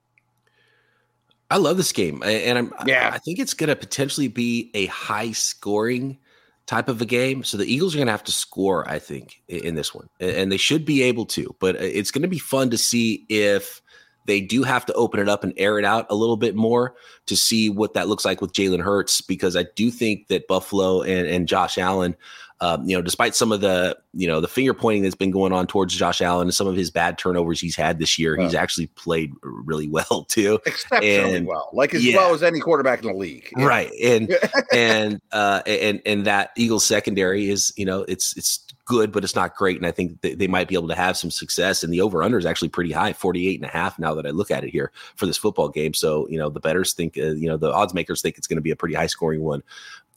I 1.52 1.58
love 1.58 1.76
this 1.76 1.92
game, 1.92 2.22
and 2.24 2.58
I'm 2.58 2.72
yeah. 2.86 3.10
I 3.12 3.18
think 3.18 3.38
it's 3.38 3.52
going 3.52 3.68
to 3.68 3.76
potentially 3.76 4.28
be 4.28 4.70
a 4.72 4.86
high 4.86 5.32
scoring 5.32 6.18
type 6.64 6.88
of 6.88 7.02
a 7.02 7.04
game. 7.04 7.44
So 7.44 7.58
the 7.58 7.66
Eagles 7.66 7.94
are 7.94 7.98
going 7.98 8.06
to 8.06 8.12
have 8.12 8.24
to 8.24 8.32
score, 8.32 8.88
I 8.88 8.98
think, 8.98 9.42
in 9.48 9.74
this 9.74 9.94
one, 9.94 10.08
and 10.18 10.50
they 10.50 10.56
should 10.56 10.86
be 10.86 11.02
able 11.02 11.26
to. 11.26 11.54
But 11.60 11.76
uh, 11.76 11.80
it's 11.80 12.10
going 12.10 12.22
to 12.22 12.28
be 12.28 12.38
fun 12.38 12.70
to 12.70 12.78
see 12.78 13.26
if 13.28 13.82
they 14.24 14.40
do 14.40 14.62
have 14.62 14.86
to 14.86 14.94
open 14.94 15.20
it 15.20 15.28
up 15.28 15.44
and 15.44 15.52
air 15.58 15.78
it 15.78 15.84
out 15.84 16.06
a 16.08 16.14
little 16.14 16.38
bit 16.38 16.54
more 16.54 16.94
to 17.26 17.36
see 17.36 17.68
what 17.68 17.92
that 17.94 18.08
looks 18.08 18.24
like 18.24 18.40
with 18.40 18.54
Jalen 18.54 18.80
Hurts, 18.80 19.20
because 19.20 19.54
I 19.54 19.66
do 19.76 19.90
think 19.90 20.28
that 20.28 20.48
Buffalo 20.48 21.02
and, 21.02 21.26
and 21.26 21.48
Josh 21.48 21.76
Allen 21.76 22.16
um, 22.62 22.88
you 22.88 22.96
know, 22.96 23.02
despite 23.02 23.34
some 23.34 23.50
of 23.50 23.60
the, 23.60 23.98
you 24.14 24.28
know, 24.28 24.40
the 24.40 24.46
finger 24.46 24.72
pointing 24.72 25.02
that's 25.02 25.16
been 25.16 25.32
going 25.32 25.52
on 25.52 25.66
towards 25.66 25.96
Josh 25.96 26.20
Allen 26.20 26.46
and 26.46 26.54
some 26.54 26.68
of 26.68 26.76
his 26.76 26.92
bad 26.92 27.18
turnovers 27.18 27.60
he's 27.60 27.74
had 27.74 27.98
this 27.98 28.20
year, 28.20 28.36
he's 28.36 28.54
actually 28.54 28.86
played 28.86 29.32
really 29.42 29.88
well 29.88 30.24
too. 30.28 30.60
Exceptionally 30.64 31.38
and, 31.38 31.46
well, 31.48 31.70
like 31.72 31.92
as 31.92 32.06
yeah. 32.06 32.16
well 32.16 32.32
as 32.32 32.40
any 32.44 32.60
quarterback 32.60 33.02
in 33.02 33.08
the 33.08 33.18
league. 33.18 33.52
Yeah. 33.56 33.64
Right. 33.64 33.90
And, 34.00 34.38
and, 34.72 35.20
uh, 35.32 35.62
and, 35.66 36.00
and 36.06 36.24
that 36.26 36.52
Eagles 36.56 36.86
secondary 36.86 37.50
is, 37.50 37.72
you 37.76 37.84
know, 37.84 38.04
it's, 38.06 38.36
it's 38.36 38.64
good, 38.84 39.10
but 39.10 39.24
it's 39.24 39.34
not 39.34 39.56
great. 39.56 39.76
And 39.76 39.86
I 39.86 39.90
think 39.90 40.20
they, 40.20 40.34
they 40.34 40.46
might 40.46 40.68
be 40.68 40.76
able 40.76 40.88
to 40.88 40.94
have 40.94 41.16
some 41.16 41.32
success. 41.32 41.82
And 41.82 41.92
the 41.92 42.00
over 42.00 42.22
under 42.22 42.38
is 42.38 42.46
actually 42.46 42.68
pretty 42.68 42.92
high, 42.92 43.12
48 43.12 43.60
and 43.60 43.68
a 43.68 43.72
half 43.72 43.98
now 43.98 44.14
that 44.14 44.26
I 44.26 44.30
look 44.30 44.52
at 44.52 44.62
it 44.62 44.70
here 44.70 44.92
for 45.16 45.26
this 45.26 45.36
football 45.36 45.68
game. 45.68 45.94
So, 45.94 46.28
you 46.28 46.38
know, 46.38 46.48
the 46.48 46.60
bettors 46.60 46.92
think, 46.92 47.18
uh, 47.18 47.32
you 47.32 47.48
know, 47.48 47.56
the 47.56 47.72
odds 47.72 47.92
makers 47.92 48.22
think 48.22 48.38
it's 48.38 48.46
going 48.46 48.56
to 48.56 48.62
be 48.62 48.70
a 48.70 48.76
pretty 48.76 48.94
high 48.94 49.06
scoring 49.06 49.42
one 49.42 49.64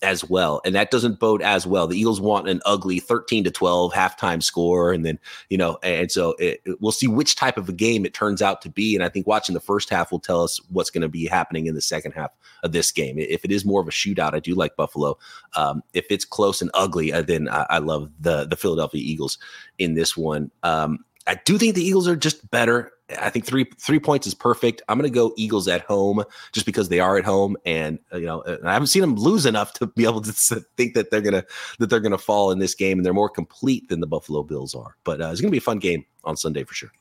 as 0.06 0.24
well. 0.24 0.62
And 0.64 0.76
that 0.76 0.92
doesn't 0.92 1.20
bode 1.20 1.42
as 1.42 1.66
well. 1.66 1.88
The 1.88 2.00
Eagles 2.00 2.22
want 2.22 2.48
an 2.48 2.62
ugly 2.66 3.00
13 3.00 3.44
to 3.44 3.52
12 3.52 3.92
halftime 3.92 4.42
score. 4.42 4.94
And 4.94 5.06
then, 5.06 5.20
you 5.50 5.58
know, 5.58 5.78
and 5.84 6.12
so 6.12 6.36
it, 6.40 6.62
we'll 6.80 6.92
see 6.92 7.08
which 7.08 7.36
type 7.36 7.58
of 7.58 7.68
a 7.68 7.74
game 7.74 8.06
it 8.06 8.14
turns 8.14 8.42
out 8.42 8.62
to 8.62 8.70
be. 8.70 8.96
And 8.96 9.04
I 9.04 9.10
think 9.10 9.28
watching 9.28 9.54
the 9.54 9.60
first 9.60 9.90
half 9.90 10.12
will 10.12 10.20
tell 10.20 10.44
us 10.44 10.60
what's 10.70 10.92
going 10.92 11.02
to 11.02 11.10
be 11.10 11.26
happening 11.26 11.66
in 11.66 11.76
the 11.76 11.82
second 11.82 12.12
half 12.12 12.32
of 12.64 12.72
this 12.72 12.92
game. 12.92 13.18
If 13.18 13.44
it 13.44 13.52
is 13.52 13.66
more 13.66 13.82
of 13.82 13.88
a 13.88 13.92
shootout, 13.92 14.34
I 14.34 14.40
do 14.40 14.54
like 14.54 14.76
Buffalo. 14.76 15.18
Um, 15.56 15.82
if 15.94 16.06
it's 16.10 16.26
close 16.26 16.62
and 16.62 16.72
ugly, 16.74 17.12
uh, 17.12 17.24
then 17.24 17.50
I, 17.50 17.66
I, 17.70 17.78
love 17.80 18.12
the, 18.20 18.46
the 18.46 18.56
Philadelphia 18.56 19.02
Eagles 19.04 19.38
in 19.80 19.96
this 19.96 20.16
one. 20.16 20.52
Um, 20.64 21.04
I 21.28 21.40
do 21.46 21.58
think 21.58 21.76
the 21.76 21.84
Eagles 21.84 22.08
are 22.08 22.16
just 22.16 22.50
better. 22.52 22.92
I 23.20 23.30
think 23.30 23.46
three 23.46 23.66
three 23.80 24.00
points 24.00 24.26
is 24.26 24.34
perfect. 24.34 24.82
I'm 24.90 24.98
going 24.98 25.10
to 25.10 25.14
go 25.14 25.34
Eagles 25.38 25.68
at 25.68 25.82
home 25.82 26.24
just 26.54 26.66
because 26.66 26.90
they 26.90 27.00
are 27.00 27.18
at 27.18 27.26
home, 27.26 27.56
and 27.66 28.00
uh, 28.12 28.18
you 28.18 28.26
know 28.26 28.44
I 28.64 28.74
haven't 28.74 28.88
seen 28.88 29.02
them 29.02 29.16
lose 29.16 29.46
enough 29.46 29.74
to 29.74 29.88
be 29.88 30.06
able 30.06 30.22
to 30.22 30.32
think 30.32 30.96
that 30.96 31.12
they're 31.12 31.22
gonna 31.22 31.46
that 31.80 31.90
they're 31.90 32.00
gonna 32.00 32.18
fall 32.18 32.52
in 32.52 32.60
this 32.60 32.74
game, 32.74 32.98
and 32.98 33.06
they're 33.06 33.14
more 33.14 33.30
complete 33.30 33.90
than 33.90 34.00
the 34.00 34.08
Buffalo 34.08 34.42
Bills 34.42 34.74
are. 34.74 34.96
But 35.04 35.22
uh, 35.22 35.30
it's 35.32 35.42
going 35.42 35.50
to 35.50 35.56
be 35.56 35.60
a 35.60 35.62
fun 35.62 35.80
game 35.80 36.06
on 36.24 36.36
Sunday 36.36 36.64
for 36.64 36.74
sure. 36.74 36.92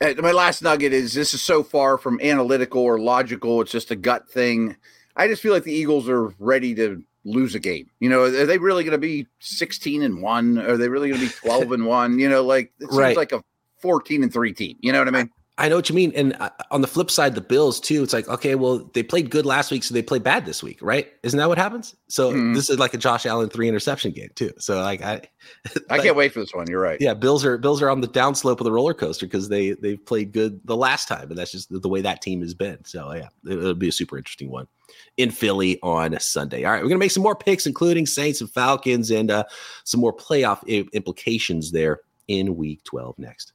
my 0.00 0.32
last 0.32 0.62
nugget 0.62 0.92
is 0.92 1.12
this 1.12 1.34
is 1.34 1.42
so 1.42 1.62
far 1.62 1.98
from 1.98 2.18
analytical 2.22 2.82
or 2.82 2.98
logical. 2.98 3.60
It's 3.60 3.72
just 3.72 3.90
a 3.90 3.96
gut 3.96 4.30
thing. 4.30 4.76
I 5.16 5.28
just 5.28 5.42
feel 5.42 5.52
like 5.52 5.64
the 5.64 5.72
Eagles 5.72 6.08
are 6.08 6.28
ready 6.38 6.74
to 6.76 7.02
lose 7.24 7.54
a 7.54 7.58
game. 7.58 7.90
You 8.00 8.08
know, 8.08 8.24
are 8.24 8.46
they 8.46 8.58
really 8.58 8.84
going 8.84 8.92
to 8.92 8.98
be 8.98 9.26
16 9.40 10.02
and 10.02 10.22
1? 10.22 10.58
Are 10.58 10.76
they 10.76 10.88
really 10.88 11.08
going 11.08 11.20
to 11.20 11.26
be 11.26 11.32
12 11.32 11.72
and 11.72 11.86
1? 11.86 12.18
You 12.18 12.28
know, 12.28 12.42
like 12.42 12.72
it 12.78 12.88
seems 12.88 12.96
right. 12.96 13.16
like 13.16 13.32
a 13.32 13.42
14 13.80 14.22
and 14.22 14.32
3 14.32 14.52
team. 14.52 14.76
You 14.80 14.92
know 14.92 14.98
what 14.98 15.08
I 15.08 15.12
mean? 15.12 15.30
I 15.58 15.70
know 15.70 15.76
what 15.76 15.88
you 15.88 15.94
mean. 15.94 16.12
And 16.14 16.34
uh, 16.38 16.50
on 16.70 16.82
the 16.82 16.86
flip 16.86 17.10
side, 17.10 17.34
the 17.34 17.40
Bills 17.40 17.80
too, 17.80 18.02
it's 18.02 18.12
like, 18.12 18.28
okay, 18.28 18.54
well, 18.56 18.90
they 18.92 19.02
played 19.02 19.30
good 19.30 19.46
last 19.46 19.70
week, 19.70 19.84
so 19.84 19.94
they 19.94 20.02
play 20.02 20.18
bad 20.18 20.44
this 20.44 20.62
week, 20.62 20.78
right? 20.82 21.10
Isn't 21.22 21.38
that 21.38 21.48
what 21.48 21.56
happens? 21.56 21.96
So 22.08 22.30
mm-hmm. 22.30 22.52
this 22.52 22.68
is 22.68 22.78
like 22.78 22.92
a 22.92 22.98
Josh 22.98 23.24
Allen 23.24 23.48
three 23.48 23.66
interception 23.66 24.12
game 24.12 24.28
too. 24.34 24.52
So 24.58 24.82
like 24.82 25.00
I 25.00 25.22
I 25.90 25.98
can't 25.98 26.14
wait 26.14 26.32
for 26.32 26.40
this 26.40 26.52
one. 26.52 26.66
You're 26.68 26.80
right. 26.80 27.00
Yeah, 27.00 27.14
Bills 27.14 27.42
are 27.42 27.56
Bills 27.56 27.80
are 27.80 27.88
on 27.88 28.02
the 28.02 28.08
downslope 28.08 28.60
of 28.60 28.64
the 28.64 28.72
roller 28.72 28.92
coaster 28.92 29.24
because 29.24 29.48
they 29.48 29.70
they've 29.72 30.04
played 30.04 30.32
good 30.32 30.60
the 30.66 30.76
last 30.76 31.08
time, 31.08 31.30
and 31.30 31.38
that's 31.38 31.52
just 31.52 31.70
the, 31.70 31.88
way 31.88 32.02
that 32.02 32.20
team 32.20 32.42
has 32.42 32.52
been. 32.52 32.84
So 32.84 33.14
yeah, 33.14 33.28
it, 33.46 33.56
it'll 33.56 33.74
be 33.74 33.88
a 33.88 33.92
super 33.92 34.18
interesting 34.18 34.50
one 34.50 34.68
in 35.16 35.30
Philly 35.30 35.78
on 35.82 36.18
Sunday. 36.20 36.64
All 36.64 36.72
right, 36.72 36.82
we're 36.82 36.90
gonna 36.90 36.98
make 36.98 37.12
some 37.12 37.22
more 37.22 37.36
picks, 37.36 37.66
including 37.66 38.04
Saints 38.04 38.42
and 38.42 38.50
Falcons, 38.50 39.10
and 39.10 39.30
uh, 39.30 39.44
some 39.84 40.02
more 40.02 40.14
playoff 40.14 40.66
implications 40.92 41.72
there 41.72 42.00
in 42.28 42.56
Week 42.56 42.84
12 42.84 43.18
next. 43.18 43.54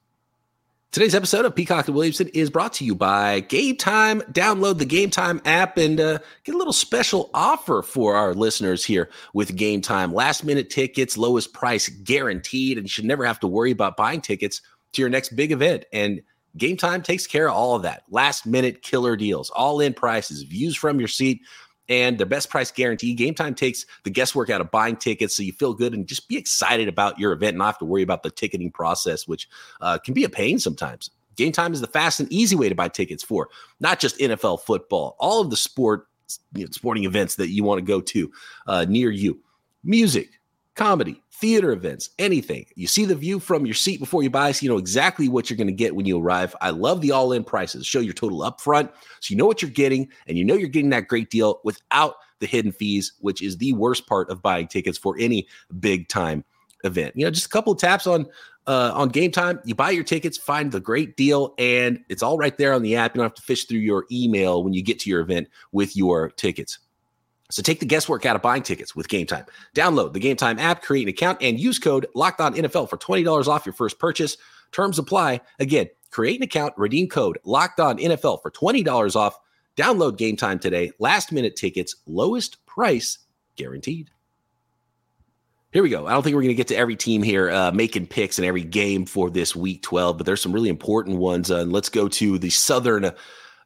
Today's 0.91 1.15
episode 1.15 1.45
of 1.45 1.55
Peacock 1.55 1.87
and 1.87 1.95
Williamson 1.95 2.27
is 2.33 2.49
brought 2.49 2.73
to 2.73 2.83
you 2.83 2.95
by 2.95 3.39
Game 3.39 3.77
Time. 3.77 4.19
Download 4.23 4.77
the 4.77 4.83
Game 4.83 5.09
Time 5.09 5.41
app 5.45 5.77
and 5.77 5.97
uh, 6.01 6.19
get 6.43 6.53
a 6.53 6.57
little 6.57 6.73
special 6.73 7.29
offer 7.33 7.81
for 7.81 8.17
our 8.17 8.33
listeners 8.33 8.83
here 8.83 9.09
with 9.33 9.55
Game 9.55 9.79
Time. 9.79 10.13
Last 10.13 10.43
minute 10.43 10.69
tickets, 10.69 11.17
lowest 11.17 11.53
price 11.53 11.87
guaranteed, 11.87 12.77
and 12.77 12.83
you 12.83 12.89
should 12.89 13.05
never 13.05 13.23
have 13.23 13.39
to 13.39 13.47
worry 13.47 13.71
about 13.71 13.95
buying 13.95 14.19
tickets 14.19 14.61
to 14.91 15.01
your 15.01 15.07
next 15.07 15.33
big 15.33 15.53
event. 15.53 15.85
And 15.93 16.23
Game 16.57 16.75
Time 16.75 17.01
takes 17.01 17.25
care 17.25 17.47
of 17.47 17.55
all 17.55 17.77
of 17.77 17.83
that. 17.83 18.03
Last 18.09 18.45
minute 18.45 18.81
killer 18.81 19.15
deals, 19.15 19.49
all 19.49 19.79
in 19.79 19.93
prices, 19.93 20.43
views 20.43 20.75
from 20.75 20.99
your 20.99 21.07
seat 21.07 21.39
and 21.91 22.17
the 22.17 22.25
best 22.25 22.49
price 22.49 22.71
guarantee. 22.71 23.13
Game 23.13 23.35
time 23.35 23.53
takes 23.53 23.85
the 24.03 24.09
guesswork 24.09 24.49
out 24.49 24.61
of 24.61 24.71
buying 24.71 24.95
tickets 24.95 25.35
so 25.35 25.43
you 25.43 25.51
feel 25.51 25.73
good 25.73 25.93
and 25.93 26.07
just 26.07 26.29
be 26.29 26.37
excited 26.37 26.87
about 26.87 27.19
your 27.19 27.33
event 27.33 27.49
and 27.49 27.57
not 27.57 27.65
have 27.65 27.79
to 27.79 27.85
worry 27.85 28.01
about 28.01 28.23
the 28.23 28.31
ticketing 28.31 28.71
process, 28.71 29.27
which 29.27 29.49
uh, 29.81 29.97
can 29.97 30.13
be 30.13 30.23
a 30.23 30.29
pain 30.29 30.57
sometimes. 30.57 31.11
Game 31.35 31.51
time 31.51 31.73
is 31.73 31.81
the 31.81 31.87
fast 31.87 32.21
and 32.21 32.31
easy 32.31 32.55
way 32.55 32.69
to 32.69 32.75
buy 32.75 32.87
tickets 32.87 33.23
for 33.23 33.49
not 33.81 33.99
just 33.99 34.17
NFL 34.19 34.61
football, 34.61 35.17
all 35.19 35.41
of 35.41 35.49
the 35.49 35.57
sport 35.57 36.07
you 36.53 36.63
know, 36.63 36.71
sporting 36.71 37.03
events 37.03 37.35
that 37.35 37.49
you 37.49 37.65
want 37.65 37.77
to 37.77 37.85
go 37.85 37.99
to 37.99 38.31
uh, 38.67 38.85
near 38.87 39.11
you. 39.11 39.37
Music, 39.83 40.39
comedy, 40.75 41.21
theater 41.33 41.71
events, 41.71 42.11
anything. 42.19 42.65
You 42.75 42.87
see 42.87 43.05
the 43.05 43.15
view 43.15 43.39
from 43.39 43.65
your 43.65 43.75
seat 43.75 43.99
before 43.99 44.23
you 44.23 44.29
buy, 44.29 44.51
so 44.51 44.63
you 44.63 44.69
know 44.69 44.77
exactly 44.77 45.27
what 45.27 45.49
you're 45.49 45.57
going 45.57 45.67
to 45.67 45.73
get 45.73 45.95
when 45.95 46.05
you 46.05 46.19
arrive. 46.19 46.55
I 46.61 46.69
love 46.69 47.01
the 47.01 47.11
all 47.11 47.33
in 47.33 47.43
prices. 47.43 47.85
Show 47.85 47.99
your 47.99 48.13
total 48.13 48.39
upfront 48.39 48.89
so 49.19 49.31
you 49.31 49.35
know 49.35 49.45
what 49.45 49.61
you're 49.61 49.71
getting 49.71 50.09
and 50.27 50.37
you 50.37 50.45
know 50.45 50.55
you're 50.55 50.69
getting 50.69 50.91
that 50.91 51.07
great 51.07 51.29
deal 51.29 51.59
without 51.63 52.15
the 52.39 52.47
hidden 52.47 52.71
fees, 52.71 53.13
which 53.19 53.41
is 53.41 53.57
the 53.57 53.73
worst 53.73 54.07
part 54.07 54.29
of 54.29 54.41
buying 54.41 54.67
tickets 54.67 54.97
for 54.97 55.15
any 55.19 55.47
big 55.79 56.07
time 56.07 56.43
event. 56.83 57.15
You 57.15 57.25
know, 57.25 57.31
just 57.31 57.45
a 57.45 57.49
couple 57.49 57.73
of 57.73 57.79
taps 57.79 58.07
on 58.07 58.25
uh, 58.67 58.91
on 58.93 59.09
game 59.09 59.31
time. 59.31 59.59
You 59.65 59.75
buy 59.75 59.91
your 59.91 60.03
tickets, 60.03 60.37
find 60.37 60.71
the 60.71 60.79
great 60.79 61.15
deal, 61.17 61.53
and 61.57 61.99
it's 62.09 62.23
all 62.23 62.37
right 62.37 62.57
there 62.57 62.73
on 62.73 62.81
the 62.81 62.95
app. 62.95 63.15
You 63.15 63.19
don't 63.19 63.25
have 63.25 63.35
to 63.35 63.41
fish 63.41 63.65
through 63.65 63.79
your 63.79 64.05
email 64.11 64.63
when 64.63 64.73
you 64.73 64.83
get 64.83 64.99
to 64.99 65.09
your 65.09 65.21
event 65.21 65.47
with 65.71 65.95
your 65.95 66.29
tickets. 66.31 66.79
So 67.51 67.61
take 67.61 67.79
the 67.79 67.85
guesswork 67.85 68.25
out 68.25 68.35
of 68.35 68.41
buying 68.41 68.63
tickets 68.63 68.95
with 68.95 69.07
Game 69.09 69.27
Time. 69.27 69.45
Download 69.75 70.13
the 70.13 70.19
Game 70.19 70.35
Time 70.35 70.57
app, 70.59 70.81
create 70.81 71.03
an 71.03 71.09
account, 71.09 71.39
and 71.41 71.59
use 71.59 71.79
code 71.79 72.07
Locked 72.15 72.41
On 72.41 72.53
NFL 72.53 72.89
for 72.89 72.97
twenty 72.97 73.23
dollars 73.23 73.47
off 73.47 73.65
your 73.65 73.73
first 73.73 73.99
purchase. 73.99 74.37
Terms 74.71 74.97
apply. 74.97 75.41
Again, 75.59 75.87
create 76.09 76.37
an 76.37 76.43
account, 76.43 76.73
redeem 76.77 77.09
code 77.09 77.37
Locked 77.43 77.79
On 77.79 77.97
NFL 77.97 78.41
for 78.41 78.49
twenty 78.51 78.83
dollars 78.83 79.15
off. 79.15 79.37
Download 79.75 80.17
Game 80.17 80.35
Time 80.35 80.59
today. 80.59 80.91
Last 80.99 81.31
minute 81.31 81.55
tickets, 81.55 81.95
lowest 82.05 82.65
price 82.65 83.19
guaranteed. 83.55 84.09
Here 85.71 85.83
we 85.83 85.89
go. 85.89 86.05
I 86.05 86.11
don't 86.11 86.21
think 86.21 86.35
we're 86.35 86.41
going 86.41 86.49
to 86.49 86.55
get 86.55 86.67
to 86.67 86.75
every 86.75 86.97
team 86.97 87.23
here 87.23 87.49
uh, 87.49 87.71
making 87.71 88.07
picks 88.07 88.37
in 88.37 88.43
every 88.43 88.63
game 88.63 89.05
for 89.05 89.29
this 89.29 89.55
week 89.55 89.81
12, 89.83 90.17
but 90.17 90.25
there's 90.25 90.41
some 90.41 90.51
really 90.51 90.67
important 90.67 91.17
ones. 91.17 91.49
Uh, 91.49 91.63
let's 91.63 91.87
go 91.87 92.09
to 92.09 92.37
the 92.37 92.49
Southern 92.49 93.11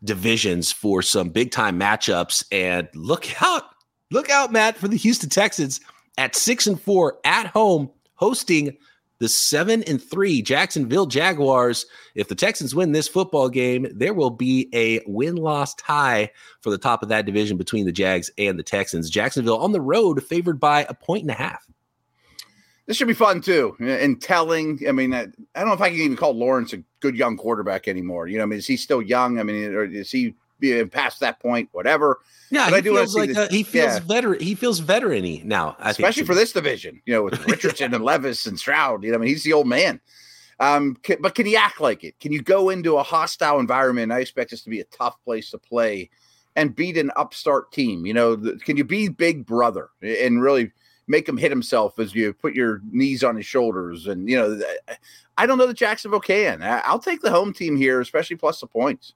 divisions 0.03 0.71
for 0.71 1.01
some 1.01 1.29
big 1.29 1.49
time 1.51 1.79
matchups. 1.79 2.45
And 2.51 2.87
look 2.93 3.41
out 3.41 3.63
Look 4.11 4.29
out, 4.29 4.51
Matt, 4.51 4.77
for 4.77 4.87
the 4.87 4.97
Houston 4.97 5.29
Texans 5.29 5.79
at 6.17 6.35
six 6.35 6.67
and 6.67 6.79
four 6.79 7.17
at 7.25 7.47
home, 7.47 7.89
hosting 8.15 8.77
the 9.19 9.29
seven 9.29 9.83
and 9.83 10.01
three 10.01 10.41
Jacksonville 10.41 11.05
Jaguars. 11.05 11.85
If 12.15 12.27
the 12.27 12.35
Texans 12.35 12.75
win 12.75 12.91
this 12.91 13.07
football 13.07 13.49
game, 13.49 13.87
there 13.93 14.13
will 14.13 14.29
be 14.29 14.69
a 14.73 15.01
win 15.07 15.35
loss 15.35 15.73
tie 15.75 16.31
for 16.61 16.69
the 16.69 16.77
top 16.77 17.01
of 17.01 17.09
that 17.09 17.25
division 17.25 17.57
between 17.57 17.85
the 17.85 17.91
Jags 17.91 18.29
and 18.37 18.59
the 18.59 18.63
Texans. 18.63 19.09
Jacksonville 19.09 19.57
on 19.57 19.71
the 19.71 19.81
road, 19.81 20.23
favored 20.23 20.59
by 20.59 20.85
a 20.89 20.93
point 20.93 21.23
and 21.23 21.31
a 21.31 21.35
half. 21.35 21.65
This 22.85 22.97
should 22.97 23.07
be 23.07 23.15
fun 23.15 23.41
too. 23.41 23.75
And 23.79 24.21
telling, 24.21 24.79
I 24.87 24.91
mean, 24.91 25.13
I, 25.13 25.21
I 25.21 25.59
don't 25.59 25.69
know 25.69 25.73
if 25.73 25.81
I 25.81 25.89
can 25.89 25.99
even 25.99 26.17
call 26.17 26.33
Lawrence 26.35 26.73
a 26.73 26.83
good 26.99 27.15
young 27.15 27.35
quarterback 27.35 27.87
anymore. 27.87 28.27
You 28.27 28.37
know, 28.37 28.43
I 28.43 28.47
mean, 28.47 28.59
is 28.59 28.67
he 28.67 28.77
still 28.77 29.01
young? 29.01 29.39
I 29.39 29.43
mean, 29.43 29.73
or 29.73 29.85
is 29.85 30.11
he 30.11 30.35
past 30.91 31.19
that 31.19 31.39
point? 31.39 31.69
Whatever. 31.71 32.19
Yeah, 32.49 32.69
but 32.69 32.83
he 32.83 32.89
feels 32.89 33.15
like 33.15 33.29
a, 33.31 33.47
he 33.47 33.63
feels 33.63 33.93
yeah. 33.93 33.99
veteran. 33.99 34.39
He 34.39 34.55
feels 34.55 34.81
veterany 34.81 35.43
now, 35.43 35.75
I 35.79 35.91
especially 35.91 36.25
for 36.25 36.35
this 36.35 36.51
division. 36.51 37.01
You 37.05 37.13
know, 37.13 37.23
with 37.23 37.45
Richardson 37.47 37.93
and 37.93 38.03
Levis 38.03 38.45
and 38.45 38.59
Stroud. 38.59 39.03
You 39.03 39.11
know, 39.11 39.17
I 39.17 39.19
mean, 39.19 39.29
he's 39.29 39.43
the 39.43 39.53
old 39.53 39.67
man. 39.67 39.99
Um, 40.59 40.95
can, 41.03 41.17
but 41.21 41.35
can 41.35 41.45
he 41.45 41.57
act 41.57 41.81
like 41.81 42.03
it? 42.03 42.19
Can 42.19 42.31
you 42.31 42.41
go 42.41 42.69
into 42.69 42.97
a 42.97 43.03
hostile 43.03 43.59
environment? 43.59 44.11
I 44.11 44.19
expect 44.19 44.51
this 44.51 44.63
to 44.63 44.69
be 44.69 44.79
a 44.79 44.85
tough 44.85 45.21
place 45.23 45.51
to 45.51 45.57
play 45.57 46.09
and 46.55 46.75
beat 46.75 46.97
an 46.97 47.11
upstart 47.17 47.71
team. 47.73 48.05
You 48.05 48.13
know, 48.13 48.35
the, 48.35 48.55
can 48.57 48.77
you 48.77 48.85
be 48.85 49.09
Big 49.09 49.45
Brother 49.45 49.89
and 50.01 50.41
really 50.41 50.71
make 51.07 51.27
him 51.27 51.37
hit 51.37 51.51
himself 51.51 51.99
as 51.99 52.15
you 52.15 52.33
put 52.33 52.53
your 52.53 52.81
knees 52.91 53.23
on 53.23 53.35
his 53.35 53.45
shoulders. 53.45 54.07
And, 54.07 54.29
you 54.29 54.37
know, 54.37 54.59
I 55.37 55.45
don't 55.45 55.57
know 55.57 55.67
that 55.67 55.75
Jacksonville 55.75 56.19
can. 56.19 56.61
I'll 56.63 56.99
take 56.99 57.21
the 57.21 57.31
home 57.31 57.53
team 57.53 57.75
here, 57.75 58.01
especially 58.01 58.37
plus 58.37 58.59
the 58.59 58.67
points. 58.67 59.13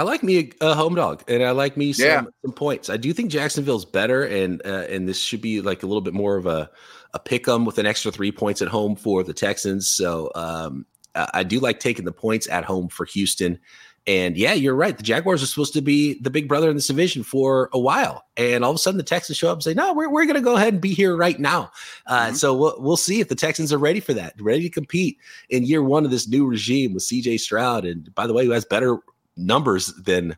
I 0.00 0.02
like 0.02 0.22
me 0.22 0.50
a, 0.62 0.68
a, 0.68 0.74
home 0.74 0.94
dog, 0.94 1.22
and 1.28 1.42
I 1.42 1.50
like 1.50 1.76
me 1.76 1.92
some, 1.92 2.06
yeah. 2.06 2.22
some 2.42 2.52
points. 2.54 2.88
I 2.88 2.96
do 2.96 3.12
think 3.12 3.30
Jacksonville's 3.30 3.84
better, 3.84 4.24
and 4.24 4.62
uh, 4.64 4.86
and 4.88 5.06
this 5.06 5.18
should 5.18 5.42
be 5.42 5.60
like 5.60 5.82
a 5.82 5.86
little 5.86 6.00
bit 6.00 6.14
more 6.14 6.36
of 6.36 6.46
a 6.46 6.70
a 7.12 7.18
pick 7.18 7.46
'em 7.46 7.66
with 7.66 7.76
an 7.76 7.84
extra 7.84 8.10
three 8.10 8.32
points 8.32 8.62
at 8.62 8.68
home 8.68 8.96
for 8.96 9.22
the 9.22 9.34
Texans. 9.34 9.94
So 9.94 10.30
um, 10.34 10.86
I 11.14 11.42
do 11.42 11.60
like 11.60 11.80
taking 11.80 12.06
the 12.06 12.12
points 12.12 12.48
at 12.48 12.64
home 12.64 12.88
for 12.88 13.04
Houston. 13.04 13.58
And 14.06 14.38
yeah, 14.38 14.54
you're 14.54 14.74
right. 14.74 14.96
The 14.96 15.02
Jaguars 15.02 15.42
are 15.42 15.46
supposed 15.46 15.74
to 15.74 15.82
be 15.82 16.18
the 16.22 16.30
big 16.30 16.48
brother 16.48 16.70
in 16.70 16.76
this 16.76 16.86
division 16.86 17.22
for 17.22 17.68
a 17.74 17.78
while, 17.78 18.24
and 18.38 18.64
all 18.64 18.70
of 18.70 18.76
a 18.76 18.78
sudden 18.78 18.96
the 18.96 19.04
Texans 19.04 19.36
show 19.36 19.50
up 19.50 19.56
and 19.56 19.62
say, 19.62 19.74
"No, 19.74 19.92
we're, 19.92 20.08
we're 20.08 20.24
going 20.24 20.36
to 20.36 20.40
go 20.40 20.56
ahead 20.56 20.72
and 20.72 20.80
be 20.80 20.94
here 20.94 21.14
right 21.14 21.38
now." 21.38 21.70
Uh, 22.06 22.28
mm-hmm. 22.28 22.34
So 22.34 22.56
we'll 22.56 22.76
we'll 22.80 22.96
see 22.96 23.20
if 23.20 23.28
the 23.28 23.34
Texans 23.34 23.74
are 23.74 23.78
ready 23.78 24.00
for 24.00 24.14
that, 24.14 24.32
ready 24.40 24.62
to 24.62 24.70
compete 24.70 25.18
in 25.50 25.66
year 25.66 25.82
one 25.82 26.06
of 26.06 26.10
this 26.10 26.26
new 26.26 26.46
regime 26.46 26.94
with 26.94 27.02
C.J. 27.02 27.36
Stroud, 27.36 27.84
and 27.84 28.12
by 28.14 28.26
the 28.26 28.32
way, 28.32 28.46
who 28.46 28.52
has 28.52 28.64
better 28.64 29.00
numbers 29.40 29.92
than 29.94 30.36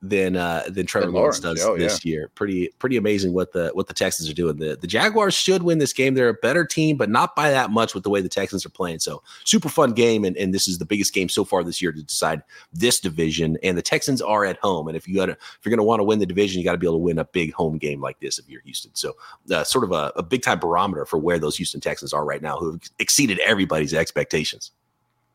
than 0.00 0.36
uh 0.36 0.62
than 0.68 0.86
Trevor 0.86 1.10
Lawrence, 1.10 1.42
Lawrence 1.42 1.60
does 1.60 1.68
oh, 1.68 1.76
this 1.76 2.04
yeah. 2.04 2.10
year. 2.10 2.30
Pretty 2.34 2.68
pretty 2.78 2.96
amazing 2.96 3.32
what 3.32 3.52
the 3.52 3.70
what 3.74 3.88
the 3.88 3.94
Texans 3.94 4.30
are 4.30 4.34
doing. 4.34 4.56
The 4.56 4.76
the 4.76 4.86
Jaguars 4.86 5.34
should 5.34 5.64
win 5.64 5.78
this 5.78 5.92
game. 5.92 6.14
They're 6.14 6.28
a 6.28 6.34
better 6.34 6.64
team, 6.64 6.96
but 6.96 7.10
not 7.10 7.34
by 7.34 7.50
that 7.50 7.70
much 7.70 7.94
with 7.94 8.04
the 8.04 8.10
way 8.10 8.20
the 8.20 8.28
Texans 8.28 8.64
are 8.64 8.70
playing. 8.70 9.00
So 9.00 9.22
super 9.44 9.68
fun 9.68 9.92
game, 9.92 10.24
and, 10.24 10.36
and 10.36 10.54
this 10.54 10.68
is 10.68 10.78
the 10.78 10.84
biggest 10.84 11.14
game 11.14 11.28
so 11.28 11.44
far 11.44 11.64
this 11.64 11.82
year 11.82 11.90
to 11.90 12.02
decide 12.02 12.42
this 12.72 13.00
division. 13.00 13.58
And 13.62 13.76
the 13.76 13.82
Texans 13.82 14.22
are 14.22 14.44
at 14.44 14.58
home, 14.58 14.86
and 14.86 14.96
if 14.96 15.08
you 15.08 15.16
got 15.16 15.30
if 15.30 15.38
you're 15.64 15.70
going 15.70 15.78
to 15.78 15.84
want 15.84 16.00
to 16.00 16.04
win 16.04 16.20
the 16.20 16.26
division, 16.26 16.60
you 16.60 16.64
got 16.64 16.72
to 16.72 16.78
be 16.78 16.86
able 16.86 16.98
to 16.98 17.04
win 17.04 17.18
a 17.18 17.24
big 17.24 17.52
home 17.52 17.78
game 17.78 18.00
like 18.00 18.20
this 18.20 18.38
if 18.38 18.48
you're 18.48 18.62
Houston. 18.62 18.94
So 18.94 19.16
uh, 19.52 19.64
sort 19.64 19.84
of 19.84 19.90
a, 19.90 20.12
a 20.14 20.22
big 20.22 20.42
time 20.42 20.60
barometer 20.60 21.06
for 21.06 21.18
where 21.18 21.40
those 21.40 21.56
Houston 21.56 21.80
Texans 21.80 22.12
are 22.12 22.24
right 22.24 22.42
now, 22.42 22.56
who 22.56 22.78
exceeded 23.00 23.40
everybody's 23.40 23.94
expectations. 23.94 24.70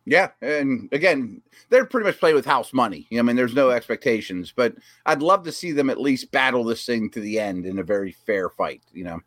Yeah, 0.05 0.31
and 0.41 0.89
again, 0.91 1.41
they're 1.69 1.85
pretty 1.85 2.05
much 2.05 2.19
playing 2.19 2.35
with 2.35 2.45
house 2.45 2.73
money. 2.73 3.07
I 3.17 3.21
mean, 3.21 3.37
there's 3.37 3.53
no 3.53 3.69
expectations, 3.69 4.51
but 4.53 4.75
I'd 5.05 5.21
love 5.21 5.45
to 5.45 5.51
see 5.51 5.71
them 5.71 5.89
at 5.89 5.99
least 5.99 6.31
battle 6.31 6.65
this 6.65 6.85
thing 6.85 7.09
to 7.11 7.21
the 7.21 7.39
end 7.39 7.65
in 7.65 7.79
a 7.79 7.83
very 7.83 8.11
fair 8.11 8.49
fight. 8.49 8.81
You 8.93 9.05
know. 9.05 9.19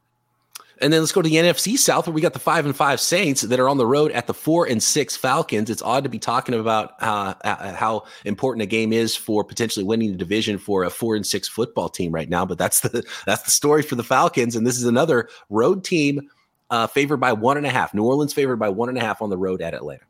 And 0.79 0.93
then 0.93 1.01
let's 1.01 1.13
go 1.13 1.23
to 1.23 1.29
the 1.29 1.37
NFC 1.37 1.79
South, 1.79 2.07
where 2.07 2.13
we 2.13 2.21
got 2.21 2.35
the 2.35 2.39
five 2.39 2.67
and 2.67 2.77
five 2.77 3.01
Saints 3.01 3.41
that 3.41 3.59
are 3.59 3.69
on 3.71 3.79
the 3.79 3.87
road 3.87 4.13
at 4.13 4.27
the 4.27 4.35
four 4.35 4.67
and 4.67 4.83
six 4.83 5.17
Falcons. 5.17 5.71
It's 5.71 5.81
odd 5.81 6.05
to 6.05 6.11
be 6.11 6.19
talking 6.19 6.55
about 6.55 6.93
uh, 7.01 7.33
uh, 7.43 7.73
how 7.73 8.05
important 8.27 8.63
a 8.63 8.67
game 8.67 8.93
is 8.93 9.17
for 9.17 9.43
potentially 9.43 9.85
winning 9.85 10.13
the 10.13 10.19
division 10.19 10.59
for 10.59 10.85
a 10.85 10.91
four 10.91 11.17
and 11.17 11.27
six 11.27 11.49
football 11.49 11.89
team 11.89 12.13
right 12.13 12.29
now, 12.29 12.45
but 12.45 12.59
that's 12.59 12.81
the 12.81 13.03
that's 13.27 13.45
the 13.45 13.51
story 13.51 13.81
for 13.81 13.95
the 13.95 14.05
Falcons. 14.05 14.55
And 14.55 14.67
this 14.67 14.77
is 14.77 14.85
another 14.85 15.31
road 15.49 15.83
team 15.85 16.29
uh, 16.69 16.87
favored 16.87 17.19
by 17.19 17.33
one 17.33 17.57
and 17.57 17.65
a 17.65 17.71
half. 17.71 17.95
New 17.95 18.05
Orleans 18.05 18.35
favored 18.35 18.59
by 18.59 18.69
one 18.69 18.91
and 18.91 18.99
a 18.99 19.01
half 19.01 19.23
on 19.23 19.31
the 19.31 19.39
road 19.39 19.63
at 19.63 19.73
Atlanta 19.73 20.05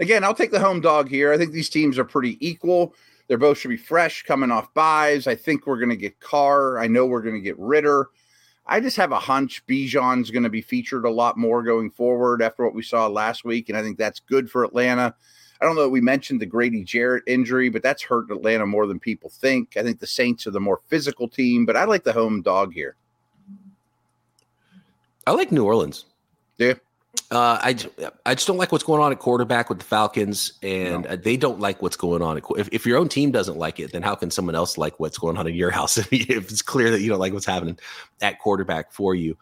again, 0.00 0.24
I'll 0.24 0.34
take 0.34 0.50
the 0.50 0.60
home 0.60 0.80
dog 0.80 1.08
here. 1.08 1.32
I 1.32 1.38
think 1.38 1.52
these 1.52 1.68
teams 1.68 1.98
are 1.98 2.04
pretty 2.04 2.36
equal. 2.46 2.94
They're 3.26 3.38
both 3.38 3.58
should 3.58 3.68
be 3.68 3.76
fresh 3.76 4.22
coming 4.22 4.50
off 4.50 4.72
byes. 4.74 5.26
I 5.26 5.34
think 5.34 5.66
we're 5.66 5.78
going 5.78 5.90
to 5.90 5.96
get 5.96 6.20
Carr. 6.20 6.78
I 6.78 6.86
know 6.86 7.06
we're 7.06 7.22
going 7.22 7.36
to 7.36 7.40
get 7.40 7.58
Ridder. 7.58 8.08
I 8.66 8.80
just 8.80 8.96
have 8.96 9.12
a 9.12 9.18
hunch 9.18 9.66
Bijan's 9.66 10.30
going 10.30 10.42
to 10.42 10.50
be 10.50 10.62
featured 10.62 11.04
a 11.04 11.10
lot 11.10 11.36
more 11.36 11.62
going 11.62 11.90
forward 11.90 12.42
after 12.42 12.64
what 12.64 12.74
we 12.74 12.82
saw 12.82 13.06
last 13.06 13.44
week, 13.44 13.68
and 13.68 13.76
I 13.76 13.82
think 13.82 13.98
that's 13.98 14.20
good 14.20 14.50
for 14.50 14.64
Atlanta. 14.64 15.14
I 15.60 15.66
don't 15.66 15.76
know. 15.76 15.88
We 15.88 16.00
mentioned 16.00 16.40
the 16.40 16.46
Grady 16.46 16.82
Jarrett 16.82 17.24
injury, 17.26 17.68
but 17.68 17.82
that's 17.82 18.02
hurt 18.02 18.30
Atlanta 18.30 18.66
more 18.66 18.86
than 18.86 18.98
people 18.98 19.30
think. 19.30 19.76
I 19.76 19.82
think 19.82 20.00
the 20.00 20.06
Saints 20.06 20.46
are 20.46 20.50
the 20.50 20.60
more 20.60 20.80
physical 20.88 21.28
team, 21.28 21.66
but 21.66 21.76
I 21.76 21.84
like 21.84 22.04
the 22.04 22.12
home 22.12 22.42
dog 22.42 22.72
here. 22.72 22.96
I 25.26 25.32
like 25.32 25.52
New 25.52 25.64
Orleans. 25.64 26.06
Yeah. 26.58 26.74
Uh, 27.30 27.58
I 27.60 27.76
I 28.26 28.34
just 28.34 28.46
don't 28.46 28.58
like 28.58 28.70
what's 28.70 28.84
going 28.84 29.02
on 29.02 29.10
at 29.10 29.18
quarterback 29.18 29.68
with 29.68 29.78
the 29.78 29.84
Falcons, 29.84 30.52
and 30.62 31.04
no. 31.04 31.10
Uh, 31.10 31.16
they 31.16 31.36
don't 31.36 31.58
like 31.58 31.82
what's 31.82 31.96
going 31.96 32.22
on. 32.22 32.40
If, 32.56 32.68
if 32.70 32.86
your 32.86 32.98
own 32.98 33.08
team 33.08 33.30
doesn't 33.30 33.56
like 33.56 33.80
it, 33.80 33.92
then 33.92 34.02
how 34.02 34.14
can 34.14 34.30
someone 34.30 34.54
else 34.54 34.78
like 34.78 35.00
what's 35.00 35.18
going 35.18 35.36
on 35.36 35.46
in 35.46 35.54
your 35.54 35.70
house? 35.72 35.96
if 35.98 36.10
it's 36.12 36.62
clear 36.62 36.90
that 36.90 37.00
you 37.00 37.08
don't 37.08 37.18
like 37.18 37.32
what's 37.32 37.46
happening 37.46 37.78
at 38.20 38.38
quarterback 38.38 38.92
for 38.92 39.14
you, 39.14 39.36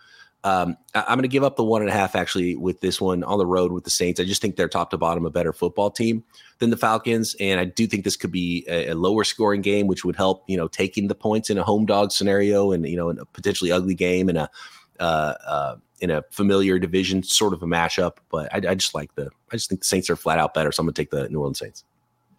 um, 0.45 0.77
I, 0.95 1.01
am 1.09 1.19
going 1.19 1.23
to 1.23 1.29
give 1.29 1.45
up 1.45 1.57
the 1.57 1.65
one 1.65 1.83
and 1.83 1.91
a 1.91 1.93
half 1.93 2.17
actually 2.17 2.57
with 2.57 2.81
this 2.81 3.01
one 3.01 3.23
on 3.25 3.39
the 3.39 3.47
road 3.47 3.73
with 3.73 3.85
the 3.85 3.91
Saints. 3.91 4.19
I 4.19 4.25
just 4.25 4.43
think 4.43 4.57
they're 4.57 4.69
top 4.69 4.91
to 4.91 4.99
bottom 4.99 5.25
a 5.27 5.31
better 5.31 5.53
football 5.53 5.91
team 5.91 6.25
than 6.59 6.71
the 6.71 6.77
Falcons, 6.77 7.37
and 7.41 7.61
I 7.61 7.65
do 7.65 7.87
think 7.87 8.05
this 8.05 8.17
could 8.17 8.33
be 8.33 8.65
a, 8.69 8.89
a 8.89 8.95
lower 8.95 9.25
scoring 9.25 9.61
game, 9.61 9.87
which 9.87 10.05
would 10.05 10.17
help 10.17 10.45
you 10.47 10.57
know 10.57 10.69
taking 10.69 11.09
the 11.09 11.15
points 11.15 11.51
in 11.51 11.59
a 11.59 11.63
home 11.63 11.87
dog 11.87 12.11
scenario, 12.11 12.73
and 12.73 12.87
you 12.87 12.97
know 12.97 13.11
in 13.11 13.19
a 13.19 13.25
potentially 13.25 13.71
ugly 13.71 13.95
game 13.95 14.29
and 14.29 14.39
a 14.39 14.51
uh, 14.99 15.35
uh, 15.47 15.77
in 16.03 16.11
a 16.11 16.23
familiar 16.31 16.79
division, 16.79 17.23
sort 17.23 17.55
of 17.55 17.63
a 17.63 17.67
mashup. 17.67 18.17
But 18.31 18.53
I, 18.53 18.71
I, 18.71 18.75
just 18.75 18.95
like 18.95 19.15
the, 19.15 19.31
I 19.51 19.57
just 19.57 19.71
think 19.71 19.81
the 19.81 19.87
Saints 19.87 20.11
are 20.11 20.17
flat 20.17 20.39
out 20.39 20.53
better. 20.53 20.73
So 20.73 20.83
I'm 20.83 20.87
gonna 20.87 20.95
take 20.95 21.11
the 21.11 21.29
New 21.31 21.39
Orleans 21.39 21.59
Saints. 21.59 21.85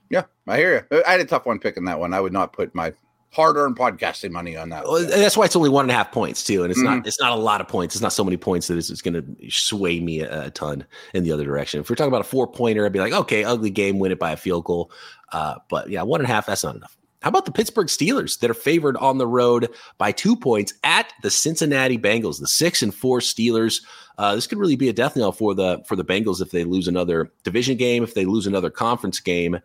Yeah, 0.09 0.25
I 0.47 0.57
hear 0.57 0.87
you. 0.91 1.03
I 1.07 1.13
had 1.13 1.21
a 1.21 1.25
tough 1.25 1.47
one 1.47 1.57
picking 1.57 1.85
that 1.85 1.99
one. 1.99 2.13
I 2.13 2.21
would 2.21 2.33
not 2.33 2.53
put 2.53 2.75
my 2.75 2.93
hard-earned 3.31 3.75
podcasting 3.75 4.29
money 4.29 4.55
on 4.55 4.69
that. 4.69 4.83
Well, 4.83 5.03
that's 5.07 5.35
why 5.35 5.45
it's 5.45 5.55
only 5.55 5.69
one 5.69 5.85
and 5.85 5.91
a 5.91 5.95
half 5.95 6.11
points 6.11 6.43
too, 6.43 6.61
and 6.61 6.69
it's 6.69 6.79
mm-hmm. 6.79 6.97
not 6.97 7.07
it's 7.07 7.19
not 7.19 7.31
a 7.31 7.35
lot 7.35 7.61
of 7.61 7.67
points. 7.67 7.95
It's 7.95 8.01
not 8.01 8.13
so 8.13 8.23
many 8.23 8.37
points 8.37 8.67
that 8.67 8.77
it's, 8.77 8.91
it's 8.91 9.01
going 9.01 9.15
to 9.15 9.49
sway 9.49 9.99
me 9.99 10.19
a, 10.19 10.45
a, 10.45 10.51
ton 10.51 10.85
in 11.13 11.23
the 11.23 11.31
other 11.31 11.45
direction. 11.45 11.79
If 11.79 11.89
we're 11.89 11.95
talking 11.95 12.09
about 12.09 12.21
a 12.21 12.25
four-pointer, 12.25 12.85
I'd 12.85 12.91
be 12.91 12.99
like, 12.99 13.13
okay, 13.13 13.43
ugly 13.43 13.71
game, 13.71 13.97
win 13.97 14.11
it 14.11 14.19
by 14.19 14.33
a 14.33 14.37
field 14.37 14.65
goal. 14.65 14.91
Uh, 15.31 15.55
but 15.69 15.89
yeah, 15.89 16.03
one 16.03 16.19
and 16.19 16.29
a 16.29 16.31
half, 16.31 16.45
that's 16.45 16.63
not 16.63 16.75
enough. 16.75 16.95
How 17.23 17.29
about 17.29 17.45
the 17.45 17.53
Pittsburgh 17.53 17.87
Steelers 17.87 18.39
that 18.39 18.49
are 18.49 18.53
favored 18.53 18.97
on 18.97 19.17
the 19.17 19.25
road 19.25 19.69
by 19.97 20.11
two 20.11 20.35
points 20.35 20.73
at 20.83 21.13
the 21.21 21.31
Cincinnati 21.31 21.97
Bengals, 21.97 22.41
the 22.41 22.47
six 22.47 22.83
and 22.83 22.93
four 22.93 23.19
Steelers? 23.19 23.81
Uh, 24.17 24.35
this 24.35 24.45
could 24.45 24.57
really 24.57 24.75
be 24.75 24.89
a 24.89 24.93
death 24.93 25.15
knell 25.15 25.31
for 25.31 25.55
the 25.55 25.81
for 25.87 25.95
the 25.95 26.03
Bengals 26.03 26.41
if 26.41 26.51
they 26.51 26.65
lose 26.65 26.87
another 26.89 27.31
division 27.43 27.77
game, 27.77 28.03
if 28.03 28.13
they 28.13 28.25
lose 28.25 28.45
another 28.45 28.69
conference 28.69 29.21
game, 29.21 29.57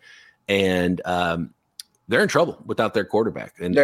and 0.47 1.03
um, 1.05 1.51
they're 2.07 2.23
in 2.23 2.29
trouble 2.29 2.63
without 2.65 2.95
their 2.95 3.05
quarterback. 3.05 3.55
And, 3.59 3.75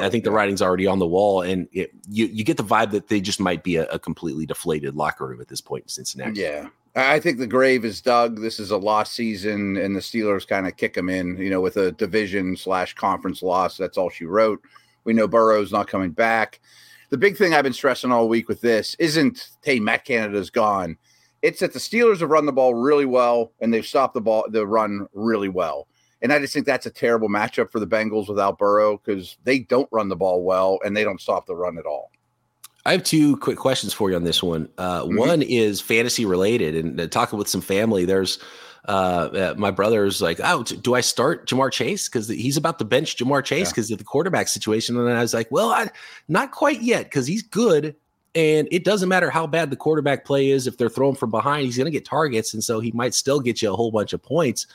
I, 0.00 0.06
I, 0.06 0.08
think 0.08 0.24
the 0.24 0.32
writing's 0.32 0.62
already 0.62 0.86
on 0.86 0.98
the 0.98 1.06
wall, 1.06 1.42
and 1.42 1.68
it, 1.70 1.90
you 2.08 2.24
you 2.26 2.44
get 2.44 2.56
the 2.56 2.64
vibe 2.64 2.92
that 2.92 3.08
they 3.08 3.20
just 3.20 3.40
might 3.40 3.62
be 3.62 3.76
a, 3.76 3.84
a 3.88 3.98
completely 3.98 4.46
deflated 4.46 4.96
locker 4.96 5.26
room 5.26 5.42
at 5.42 5.48
this 5.48 5.60
point 5.60 5.84
in 5.84 5.88
Cincinnati. 5.88 6.40
Yeah, 6.40 6.68
I 6.98 7.20
think 7.20 7.38
the 7.38 7.46
grave 7.46 7.84
is 7.84 8.00
dug. 8.00 8.40
This 8.40 8.58
is 8.58 8.72
a 8.72 8.76
lost 8.76 9.12
season, 9.14 9.76
and 9.76 9.94
the 9.94 10.00
Steelers 10.00 10.46
kind 10.46 10.66
of 10.66 10.76
kick 10.76 10.94
them 10.94 11.08
in, 11.08 11.36
you 11.36 11.48
know, 11.48 11.60
with 11.60 11.76
a 11.76 11.92
division 11.92 12.56
slash 12.56 12.94
conference 12.94 13.40
loss. 13.40 13.76
That's 13.76 13.96
all 13.96 14.10
she 14.10 14.24
wrote. 14.24 14.60
We 15.04 15.12
know 15.12 15.28
Burrow's 15.28 15.70
not 15.70 15.86
coming 15.86 16.10
back. 16.10 16.58
The 17.10 17.16
big 17.16 17.36
thing 17.36 17.54
I've 17.54 17.62
been 17.62 17.72
stressing 17.72 18.10
all 18.10 18.28
week 18.28 18.48
with 18.48 18.60
this 18.60 18.96
isn't, 18.98 19.50
hey, 19.62 19.78
Matt 19.78 20.04
Canada's 20.04 20.50
gone. 20.50 20.98
It's 21.40 21.60
that 21.60 21.72
the 21.72 21.78
Steelers 21.78 22.18
have 22.18 22.30
run 22.30 22.46
the 22.46 22.52
ball 22.52 22.74
really 22.74 23.06
well 23.06 23.52
and 23.60 23.72
they've 23.72 23.86
stopped 23.86 24.14
the 24.14 24.20
ball, 24.20 24.44
the 24.50 24.66
run 24.66 25.06
really 25.14 25.48
well. 25.48 25.86
And 26.20 26.32
I 26.32 26.40
just 26.40 26.52
think 26.52 26.66
that's 26.66 26.86
a 26.86 26.90
terrible 26.90 27.28
matchup 27.28 27.70
for 27.70 27.78
the 27.78 27.86
Bengals 27.86 28.28
without 28.28 28.58
Burrow 28.58 28.98
because 28.98 29.38
they 29.44 29.60
don't 29.60 29.88
run 29.92 30.08
the 30.08 30.16
ball 30.16 30.42
well 30.42 30.80
and 30.84 30.96
they 30.96 31.04
don't 31.04 31.20
stop 31.20 31.46
the 31.46 31.54
run 31.54 31.78
at 31.78 31.86
all. 31.86 32.10
I 32.88 32.92
have 32.92 33.04
two 33.04 33.36
quick 33.36 33.58
questions 33.58 33.92
for 33.92 34.08
you 34.08 34.16
on 34.16 34.24
this 34.24 34.42
one. 34.42 34.66
Uh, 34.78 35.02
mm-hmm. 35.02 35.18
One 35.18 35.42
is 35.42 35.78
fantasy 35.78 36.24
related, 36.24 36.74
and 36.74 36.98
uh, 36.98 37.06
talking 37.06 37.38
with 37.38 37.46
some 37.46 37.60
family. 37.60 38.06
There's 38.06 38.38
uh, 38.86 39.28
uh 39.34 39.54
my 39.58 39.70
brother's 39.70 40.22
like, 40.22 40.40
oh, 40.42 40.62
do 40.62 40.94
I 40.94 41.02
start 41.02 41.46
Ja'Marr 41.46 41.70
Chase 41.70 42.08
because 42.08 42.28
he's 42.28 42.56
about 42.56 42.78
to 42.78 42.86
bench 42.86 43.18
Ja'Marr 43.18 43.44
Chase 43.44 43.68
because 43.70 43.90
yeah. 43.90 43.94
of 43.94 43.98
the 43.98 44.04
quarterback 44.04 44.48
situation? 44.48 44.96
And 44.96 45.10
I 45.10 45.20
was 45.20 45.34
like, 45.34 45.48
well, 45.50 45.68
I, 45.68 45.90
not 46.28 46.52
quite 46.52 46.80
yet 46.80 47.04
because 47.04 47.26
he's 47.26 47.42
good, 47.42 47.94
and 48.34 48.66
it 48.70 48.84
doesn't 48.84 49.10
matter 49.10 49.28
how 49.28 49.46
bad 49.46 49.68
the 49.68 49.76
quarterback 49.76 50.24
play 50.24 50.48
is. 50.48 50.66
If 50.66 50.78
they're 50.78 50.88
throwing 50.88 51.14
from 51.14 51.30
behind, 51.30 51.66
he's 51.66 51.76
going 51.76 51.84
to 51.84 51.90
get 51.90 52.06
targets, 52.06 52.54
and 52.54 52.64
so 52.64 52.80
he 52.80 52.90
might 52.92 53.12
still 53.12 53.40
get 53.40 53.60
you 53.60 53.70
a 53.70 53.76
whole 53.76 53.90
bunch 53.90 54.14
of 54.14 54.22
points. 54.22 54.66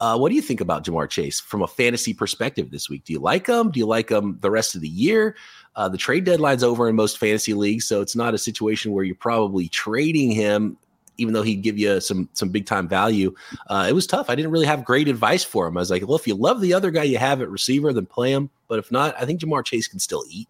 Uh, 0.00 0.16
what 0.16 0.30
do 0.30 0.34
you 0.34 0.40
think 0.40 0.62
about 0.62 0.82
Ja'Marr 0.82 1.10
Chase 1.10 1.40
from 1.40 1.60
a 1.60 1.68
fantasy 1.68 2.14
perspective 2.14 2.70
this 2.70 2.88
week? 2.88 3.04
Do 3.04 3.12
you 3.12 3.20
like 3.20 3.46
him? 3.46 3.70
Do 3.70 3.78
you 3.78 3.86
like 3.86 4.10
him 4.10 4.38
the 4.40 4.50
rest 4.50 4.74
of 4.74 4.80
the 4.80 4.88
year? 4.88 5.36
Uh, 5.76 5.88
the 5.88 5.98
trade 5.98 6.24
deadline's 6.24 6.64
over 6.64 6.88
in 6.88 6.96
most 6.96 7.18
fantasy 7.18 7.54
leagues, 7.54 7.86
so 7.86 8.00
it's 8.00 8.16
not 8.16 8.34
a 8.34 8.38
situation 8.38 8.92
where 8.92 9.04
you're 9.04 9.14
probably 9.14 9.68
trading 9.68 10.30
him, 10.30 10.76
even 11.16 11.32
though 11.32 11.42
he'd 11.42 11.62
give 11.62 11.78
you 11.78 12.00
some 12.00 12.28
some 12.32 12.48
big 12.48 12.66
time 12.66 12.88
value. 12.88 13.32
Uh, 13.68 13.86
it 13.88 13.92
was 13.92 14.06
tough. 14.06 14.28
I 14.28 14.34
didn't 14.34 14.50
really 14.50 14.66
have 14.66 14.84
great 14.84 15.08
advice 15.08 15.44
for 15.44 15.66
him. 15.66 15.76
I 15.76 15.80
was 15.80 15.90
like, 15.90 16.06
well, 16.06 16.18
if 16.18 16.26
you 16.26 16.34
love 16.34 16.60
the 16.60 16.74
other 16.74 16.90
guy 16.90 17.04
you 17.04 17.18
have 17.18 17.40
at 17.40 17.48
receiver, 17.48 17.92
then 17.92 18.06
play 18.06 18.32
him. 18.32 18.50
But 18.68 18.78
if 18.78 18.90
not, 18.90 19.14
I 19.20 19.24
think 19.24 19.40
Ja'Marr 19.40 19.64
Chase 19.64 19.86
can 19.86 20.00
still 20.00 20.24
eat. 20.28 20.48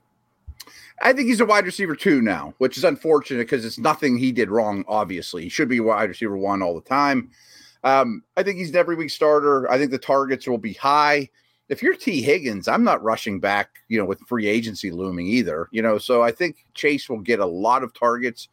I 1.02 1.12
think 1.12 1.28
he's 1.28 1.40
a 1.40 1.46
wide 1.46 1.64
receiver 1.64 1.96
two 1.96 2.20
now, 2.20 2.54
which 2.58 2.76
is 2.76 2.84
unfortunate 2.84 3.44
because 3.44 3.64
it's 3.64 3.78
nothing 3.78 4.18
he 4.18 4.32
did 4.32 4.50
wrong. 4.50 4.84
Obviously, 4.86 5.42
he 5.42 5.48
should 5.48 5.68
be 5.68 5.80
wide 5.80 6.10
receiver 6.10 6.36
one 6.36 6.62
all 6.62 6.74
the 6.74 6.82
time. 6.82 7.30
Um, 7.84 8.22
I 8.36 8.42
think 8.42 8.58
he's 8.58 8.70
an 8.70 8.76
every 8.76 8.96
week 8.96 9.10
starter. 9.10 9.70
I 9.70 9.78
think 9.78 9.90
the 9.90 9.98
targets 9.98 10.46
will 10.46 10.58
be 10.58 10.74
high 10.74 11.30
if 11.70 11.84
you're 11.84 11.94
Tee 11.94 12.20
Higgins, 12.20 12.66
I'm 12.66 12.82
not 12.82 13.02
rushing 13.02 13.38
back, 13.38 13.70
you 13.88 13.96
know, 13.96 14.04
with 14.04 14.18
free 14.26 14.48
agency 14.48 14.90
looming 14.90 15.28
either, 15.28 15.68
you 15.70 15.80
know. 15.80 15.98
So 15.98 16.20
I 16.20 16.32
think 16.32 16.66
Chase 16.74 17.08
will 17.08 17.20
get 17.20 17.38
a 17.38 17.46
lot 17.46 17.84
of 17.84 17.94
targets. 17.94 18.48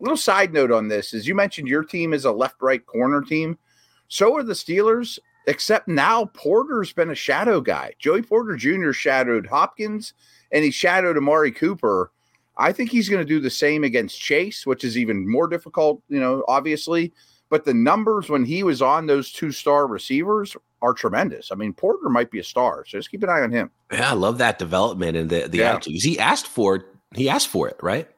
A 0.00 0.04
little 0.04 0.16
side 0.16 0.52
note 0.52 0.70
on 0.70 0.86
this 0.86 1.12
is 1.12 1.26
you 1.26 1.34
mentioned 1.34 1.66
your 1.66 1.82
team 1.82 2.14
is 2.14 2.24
a 2.24 2.32
left 2.32 2.62
right 2.62 2.84
corner 2.86 3.22
team. 3.22 3.58
So 4.06 4.36
are 4.36 4.44
the 4.44 4.52
Steelers, 4.52 5.18
except 5.48 5.88
now 5.88 6.26
Porter's 6.26 6.92
been 6.92 7.10
a 7.10 7.14
shadow 7.14 7.60
guy. 7.60 7.92
Joey 7.98 8.22
Porter 8.22 8.54
Jr. 8.54 8.92
shadowed 8.92 9.46
Hopkins 9.46 10.14
and 10.52 10.62
he 10.64 10.70
shadowed 10.70 11.16
Amari 11.16 11.50
Cooper. 11.50 12.12
I 12.56 12.72
think 12.72 12.90
he's 12.90 13.08
going 13.08 13.20
to 13.20 13.28
do 13.28 13.40
the 13.40 13.50
same 13.50 13.82
against 13.82 14.20
Chase, 14.20 14.64
which 14.64 14.84
is 14.84 14.96
even 14.96 15.28
more 15.28 15.48
difficult, 15.48 16.02
you 16.08 16.20
know, 16.20 16.44
obviously. 16.46 17.12
But 17.48 17.64
the 17.64 17.74
numbers 17.74 18.28
when 18.28 18.44
he 18.44 18.62
was 18.62 18.80
on 18.80 19.06
those 19.06 19.32
two 19.32 19.50
star 19.50 19.88
receivers 19.88 20.56
are 20.82 20.94
tremendous. 20.94 21.50
I 21.52 21.54
mean, 21.54 21.72
Porter 21.72 22.08
might 22.08 22.30
be 22.30 22.38
a 22.38 22.44
star, 22.44 22.84
so 22.86 22.98
just 22.98 23.10
keep 23.10 23.22
an 23.22 23.28
eye 23.28 23.40
on 23.40 23.50
him. 23.52 23.70
Yeah, 23.92 24.10
I 24.10 24.14
love 24.14 24.38
that 24.38 24.58
development 24.58 25.16
and 25.16 25.28
the 25.30 25.48
the 25.48 25.58
Yeah. 25.58 25.74
attitude. 25.74 26.02
He 26.02 26.18
asked 26.18 26.46
for 26.46 26.76
it. 26.76 26.82
He 27.14 27.28
asked 27.28 27.48
for 27.48 27.68
it, 27.68 27.76
right? 27.82 28.08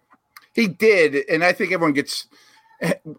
He 0.55 0.67
did, 0.69 1.15
and 1.29 1.43
I 1.45 1.53
think 1.53 1.73
everyone 1.73 1.95
gets. 1.95 2.27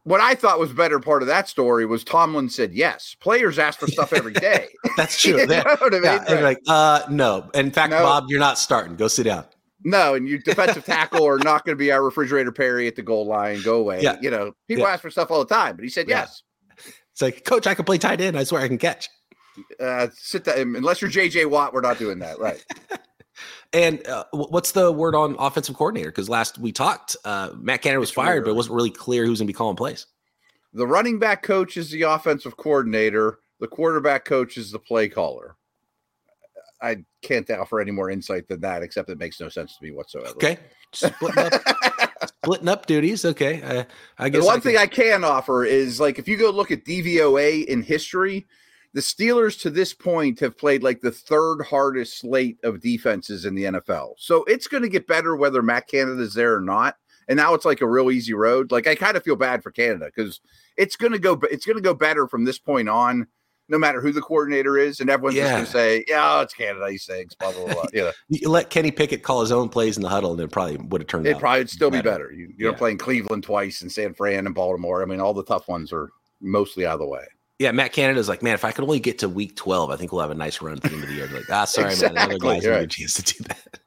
What 0.04 0.20
I 0.20 0.36
thought 0.36 0.60
was 0.60 0.74
better 0.74 1.00
part 1.00 1.22
of 1.22 1.30
that 1.30 1.48
story 1.48 1.86
was 1.86 2.04
Tomlin 2.04 2.50
said 2.50 2.74
yes. 2.74 3.16
Players 3.22 3.58
ask 3.58 3.80
for 3.80 3.88
stuff 3.88 4.12
every 4.12 4.34
day. 4.52 4.68
That's 4.98 5.22
true. 5.22 5.40
You 5.40 5.48
know 5.48 5.64
what 5.64 5.94
I 5.94 6.00
mean? 6.00 6.04
Yeah, 6.04 6.34
Right. 6.34 6.44
like, 6.44 6.58
uh, 6.68 7.04
no. 7.10 7.50
In 7.54 7.72
fact, 7.72 7.92
No. 7.92 8.04
Bob, 8.04 8.26
you're 8.28 8.42
not 8.42 8.58
starting. 8.60 8.98
Go 8.98 9.08
sit 9.08 9.24
down. 9.24 9.46
No, 9.86 10.16
and 10.16 10.28
you 10.28 10.40
defensive 10.40 10.84
tackle 10.84 11.26
are 11.26 11.38
not 11.40 11.64
going 11.66 11.78
to 11.78 11.80
be 11.80 11.92
our 11.94 12.04
refrigerator 12.04 12.52
Perry 12.52 12.88
at 12.88 12.98
the 12.98 13.02
goal 13.04 13.26
line. 13.26 13.62
Go 13.62 13.78
away. 13.80 14.02
Yeah. 14.02 14.18
You 14.22 14.32
know, 14.32 14.52
people 14.68 14.84
Yeah. 14.84 14.90
ask 14.92 15.02
for 15.02 15.10
stuff 15.10 15.32
all 15.32 15.40
the 15.40 15.54
time, 15.54 15.78
but 15.78 15.84
he 15.84 15.90
said 15.90 16.10
yes. 16.10 16.44
It's 17.14 17.22
like, 17.22 17.46
Coach, 17.46 17.66
I 17.66 17.74
can 17.74 17.86
play 17.86 17.98
tight 17.98 18.20
end. 18.20 18.38
I 18.38 18.44
swear 18.44 18.62
I 18.64 18.68
can 18.68 18.78
catch. 18.78 19.08
Uh, 19.80 20.08
sit 20.14 20.44
that 20.46 20.58
unless 20.58 21.02
you're 21.02 21.12
JJ 21.12 21.50
Watt, 21.50 21.74
we're 21.74 21.82
not 21.82 22.00
doing 22.00 22.20
that. 22.20 22.40
Right. 22.40 22.64
And 23.74 24.06
uh, 24.08 24.26
what's 24.32 24.74
the 24.74 24.92
word 24.92 25.16
on 25.16 25.36
offensive 25.40 25.76
coordinator? 25.76 26.12
Because 26.12 26.30
last 26.30 26.60
we 26.60 26.72
talked, 26.72 27.18
uh, 27.26 27.50
Matt 27.58 27.82
Canada 27.82 28.00
was 28.00 28.12
fired, 28.12 28.44
but 28.44 28.52
it 28.52 28.56
wasn't 28.56 28.76
really 28.76 28.92
clear 28.92 29.26
who's 29.26 29.40
going 29.40 29.48
to 29.48 29.52
be 29.52 29.58
calling 29.58 29.76
plays. 29.76 30.06
The 30.74 30.86
running 30.86 31.18
back 31.18 31.42
coach 31.42 31.76
is 31.76 31.90
the 31.90 32.04
offensive 32.04 32.56
coordinator. 32.56 33.40
The 33.60 33.68
quarterback 33.68 34.26
coach 34.26 34.58
is 34.58 34.72
the 34.72 34.80
play 34.80 35.10
caller. 35.10 35.56
I 36.82 36.98
can't 37.22 37.50
offer 37.50 37.80
any 37.80 37.92
more 37.92 38.12
insight 38.12 38.48
than 38.48 38.62
that, 38.62 38.84
except 38.84 39.10
it 39.10 39.18
makes 39.18 39.40
no 39.40 39.50
sense 39.50 39.78
to 39.78 39.84
me 39.84 39.92
whatsoever. 39.92 40.32
Okay, 40.32 40.60
splitting 40.92 41.46
up, 41.46 41.54
splitting 42.44 42.68
up 42.68 42.86
duties. 42.86 43.24
Okay, 43.24 43.62
uh, 43.62 43.84
I 44.20 44.30
guess 44.30 44.42
the 44.42 44.46
one 44.46 44.58
I 44.58 44.60
thing 44.60 44.78
I 44.78 44.88
can 44.88 45.24
offer 45.24 45.64
is 45.64 46.00
like 46.00 46.20
if 46.20 46.28
you 46.28 46.38
go 46.38 46.50
look 46.50 46.72
at 46.72 46.84
DVOA 46.84 47.66
in 47.66 47.82
history, 47.82 48.46
the 48.94 49.02
Steelers 49.02 49.60
to 49.62 49.70
this 49.70 49.94
point 49.94 50.40
have 50.40 50.58
played 50.58 50.84
like 50.84 51.02
the 51.02 51.12
third 51.12 51.64
hardest 51.64 52.20
slate 52.20 52.58
of 52.64 52.80
defenses 52.80 53.46
in 53.46 53.56
the 53.56 53.64
NFL. 53.66 54.14
So 54.18 54.44
it's 54.44 54.68
going 54.68 54.84
to 54.84 54.90
get 54.90 55.08
better 55.08 55.36
whether 55.36 55.62
Matt 55.62 55.88
Canada's 55.88 56.34
there 56.36 56.56
or 56.56 56.62
not. 56.62 56.96
And 57.28 57.38
now 57.38 57.54
it's 57.54 57.66
like 57.66 57.82
a 57.82 57.88
real 57.88 58.12
easy 58.12 58.34
road. 58.34 58.72
Like 58.72 58.86
I 58.86 58.96
kind 58.96 59.18
of 59.18 59.24
feel 59.24 59.36
bad 59.38 59.64
for 59.64 59.72
Canada 59.72 60.12
because 60.14 60.42
it's 60.78 60.96
going 60.96 61.14
to 61.14 61.20
go. 61.20 61.40
It's 61.50 61.66
going 61.66 61.78
to 61.78 61.82
go 61.82 61.94
better 61.94 62.28
from 62.28 62.44
this 62.44 62.60
point 62.60 62.90
on, 62.90 63.28
no 63.70 63.78
matter 63.80 64.02
who 64.02 64.12
the 64.12 64.22
coordinator 64.22 64.78
is, 64.78 65.00
and 65.00 65.10
everyone's 65.10 65.38
just 65.38 65.52
going 65.54 65.66
to 65.66 65.72
say, 65.72 66.04
"Yeah, 66.10 66.38
oh, 66.38 66.42
it's 66.42 66.54
Canada." 66.54 66.92
He 66.92 66.98
thinks, 66.98 67.34
blah 67.34 67.54
blah 67.54 67.74
blah. 67.74 67.86
Yeah, 67.94 68.12
you 68.28 68.50
let 68.50 68.70
Kenny 68.70 68.92
Pickett 68.92 69.24
call 69.24 69.40
his 69.40 69.54
own 69.54 69.70
plays 69.70 69.96
in 69.96 70.04
the 70.04 70.10
huddle, 70.10 70.34
and 70.34 70.42
it 70.42 70.52
probably 70.52 70.76
would 70.76 71.00
have 71.00 71.08
turned 71.08 71.26
it 71.26 71.40
probably 71.40 71.62
would 71.62 71.70
still 71.70 71.90
be 71.90 72.02
better. 72.02 72.26
better. 72.26 72.34
You, 72.34 72.54
you're 72.58 72.74
Yeah. 72.74 72.78
playing 72.78 72.98
Cleveland 72.98 73.44
twice 73.44 73.82
and 73.82 73.92
San 73.92 74.14
Fran 74.14 74.46
and 74.46 74.54
Baltimore. 74.54 75.02
I 75.02 75.06
mean, 75.06 75.22
all 75.22 75.34
the 75.34 75.46
tough 75.46 75.70
ones 75.70 75.94
are 75.94 76.10
mostly 76.42 76.86
out 76.86 76.96
of 76.96 77.00
the 77.00 77.08
way. 77.08 77.24
Yeah, 77.64 77.72
Matt 77.72 77.94
Canada's 77.94 78.28
like, 78.30 78.44
man, 78.44 78.54
if 78.54 78.66
I 78.66 78.72
could 78.72 78.84
only 78.84 79.00
get 79.00 79.20
to 79.20 79.30
week 79.30 79.56
twelve, 79.56 79.90
I 79.90 79.96
think 79.96 80.12
we'll 80.12 80.22
have 80.22 80.32
a 80.32 80.36
nice 80.36 80.62
run 80.62 80.74
at 80.74 80.82
the 80.84 80.92
end 80.92 81.04
of 81.04 81.10
the 81.10 81.16
year. 81.16 81.28
Like, 81.28 81.50
ah, 81.50 81.66
sorry, 81.66 81.96
man, 81.96 82.12
another 82.12 82.34
Exactly, 82.36 82.40
guy's 82.40 82.68
right. 82.68 82.84
a 82.84 82.88
chance 82.88 83.14
to 83.16 83.24
do 83.24 83.44
that. 83.46 83.80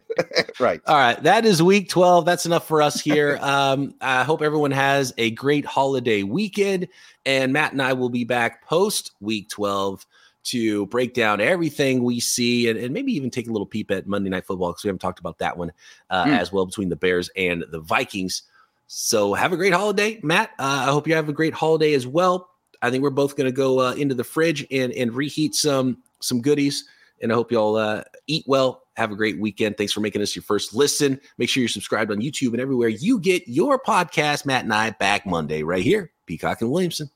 right. 0.60 0.80
All 0.86 0.96
right, 0.96 1.22
that 1.22 1.44
is 1.44 1.62
week 1.62 1.90
12. 1.90 2.24
That's 2.24 2.46
enough 2.46 2.66
for 2.66 2.80
us 2.80 3.00
here. 3.00 3.38
Um, 3.42 3.94
I 4.00 4.24
hope 4.24 4.40
everyone 4.40 4.70
has 4.70 5.12
a 5.18 5.30
great 5.32 5.66
holiday 5.66 6.22
weekend. 6.22 6.88
And 7.26 7.52
Matt 7.52 7.72
and 7.72 7.82
I 7.82 7.92
will 7.92 8.08
be 8.08 8.24
back 8.24 8.64
post 8.66 9.12
week 9.20 9.50
12 9.50 10.06
to 10.44 10.86
break 10.86 11.12
down 11.12 11.40
everything 11.40 12.02
we 12.02 12.20
see 12.20 12.70
and, 12.70 12.78
and 12.78 12.94
maybe 12.94 13.12
even 13.12 13.30
take 13.30 13.48
a 13.48 13.52
little 13.52 13.66
peep 13.66 13.90
at 13.90 14.06
Monday 14.06 14.30
Night 14.30 14.46
Football 14.46 14.70
because 14.70 14.84
we 14.84 14.88
haven't 14.88 15.00
talked 15.00 15.18
about 15.18 15.38
that 15.38 15.58
one 15.58 15.70
uh, 16.08 16.24
Hmm. 16.24 16.30
as 16.30 16.50
well 16.52 16.64
between 16.64 16.88
the 16.88 16.96
Bears 16.96 17.28
and 17.36 17.64
the 17.70 17.80
Vikings. 17.80 18.42
So 18.86 19.34
have 19.34 19.52
a 19.52 19.56
great 19.56 19.72
holiday, 19.74 20.20
Matt. 20.22 20.50
Uh, 20.58 20.84
I 20.86 20.92
hope 20.92 21.06
you 21.08 21.14
have 21.14 21.28
a 21.28 21.32
great 21.32 21.52
holiday 21.52 21.92
as 21.94 22.06
well. 22.06 22.48
I 22.86 22.90
think 22.90 23.02
we're 23.02 23.10
both 23.10 23.36
going 23.36 23.46
to 23.46 23.52
go 23.52 23.80
uh, 23.80 23.92
into 23.94 24.14
the 24.14 24.24
fridge 24.24 24.66
and, 24.70 24.92
and 24.92 25.12
reheat 25.12 25.54
some 25.54 25.98
some 26.20 26.40
goodies. 26.40 26.84
And 27.22 27.32
I 27.32 27.34
hope 27.34 27.50
y'all 27.50 27.76
uh, 27.76 28.02
eat 28.26 28.44
well. 28.46 28.82
Have 28.96 29.10
a 29.10 29.16
great 29.16 29.38
weekend. 29.38 29.76
Thanks 29.76 29.92
for 29.92 30.00
making 30.00 30.22
us 30.22 30.36
your 30.36 30.42
first 30.42 30.74
listen. 30.74 31.20
Make 31.38 31.48
sure 31.48 31.60
you're 31.62 31.68
subscribed 31.68 32.10
on 32.10 32.18
YouTube 32.18 32.52
and 32.52 32.60
everywhere 32.60 32.88
you 32.88 33.18
get 33.18 33.46
your 33.46 33.78
podcast. 33.78 34.46
Matt 34.46 34.64
and 34.64 34.72
I 34.72 34.90
back 34.90 35.26
Monday 35.26 35.62
right 35.62 35.82
here. 35.82 36.12
Peacock 36.26 36.60
and 36.60 36.70
Williamson. 36.70 37.10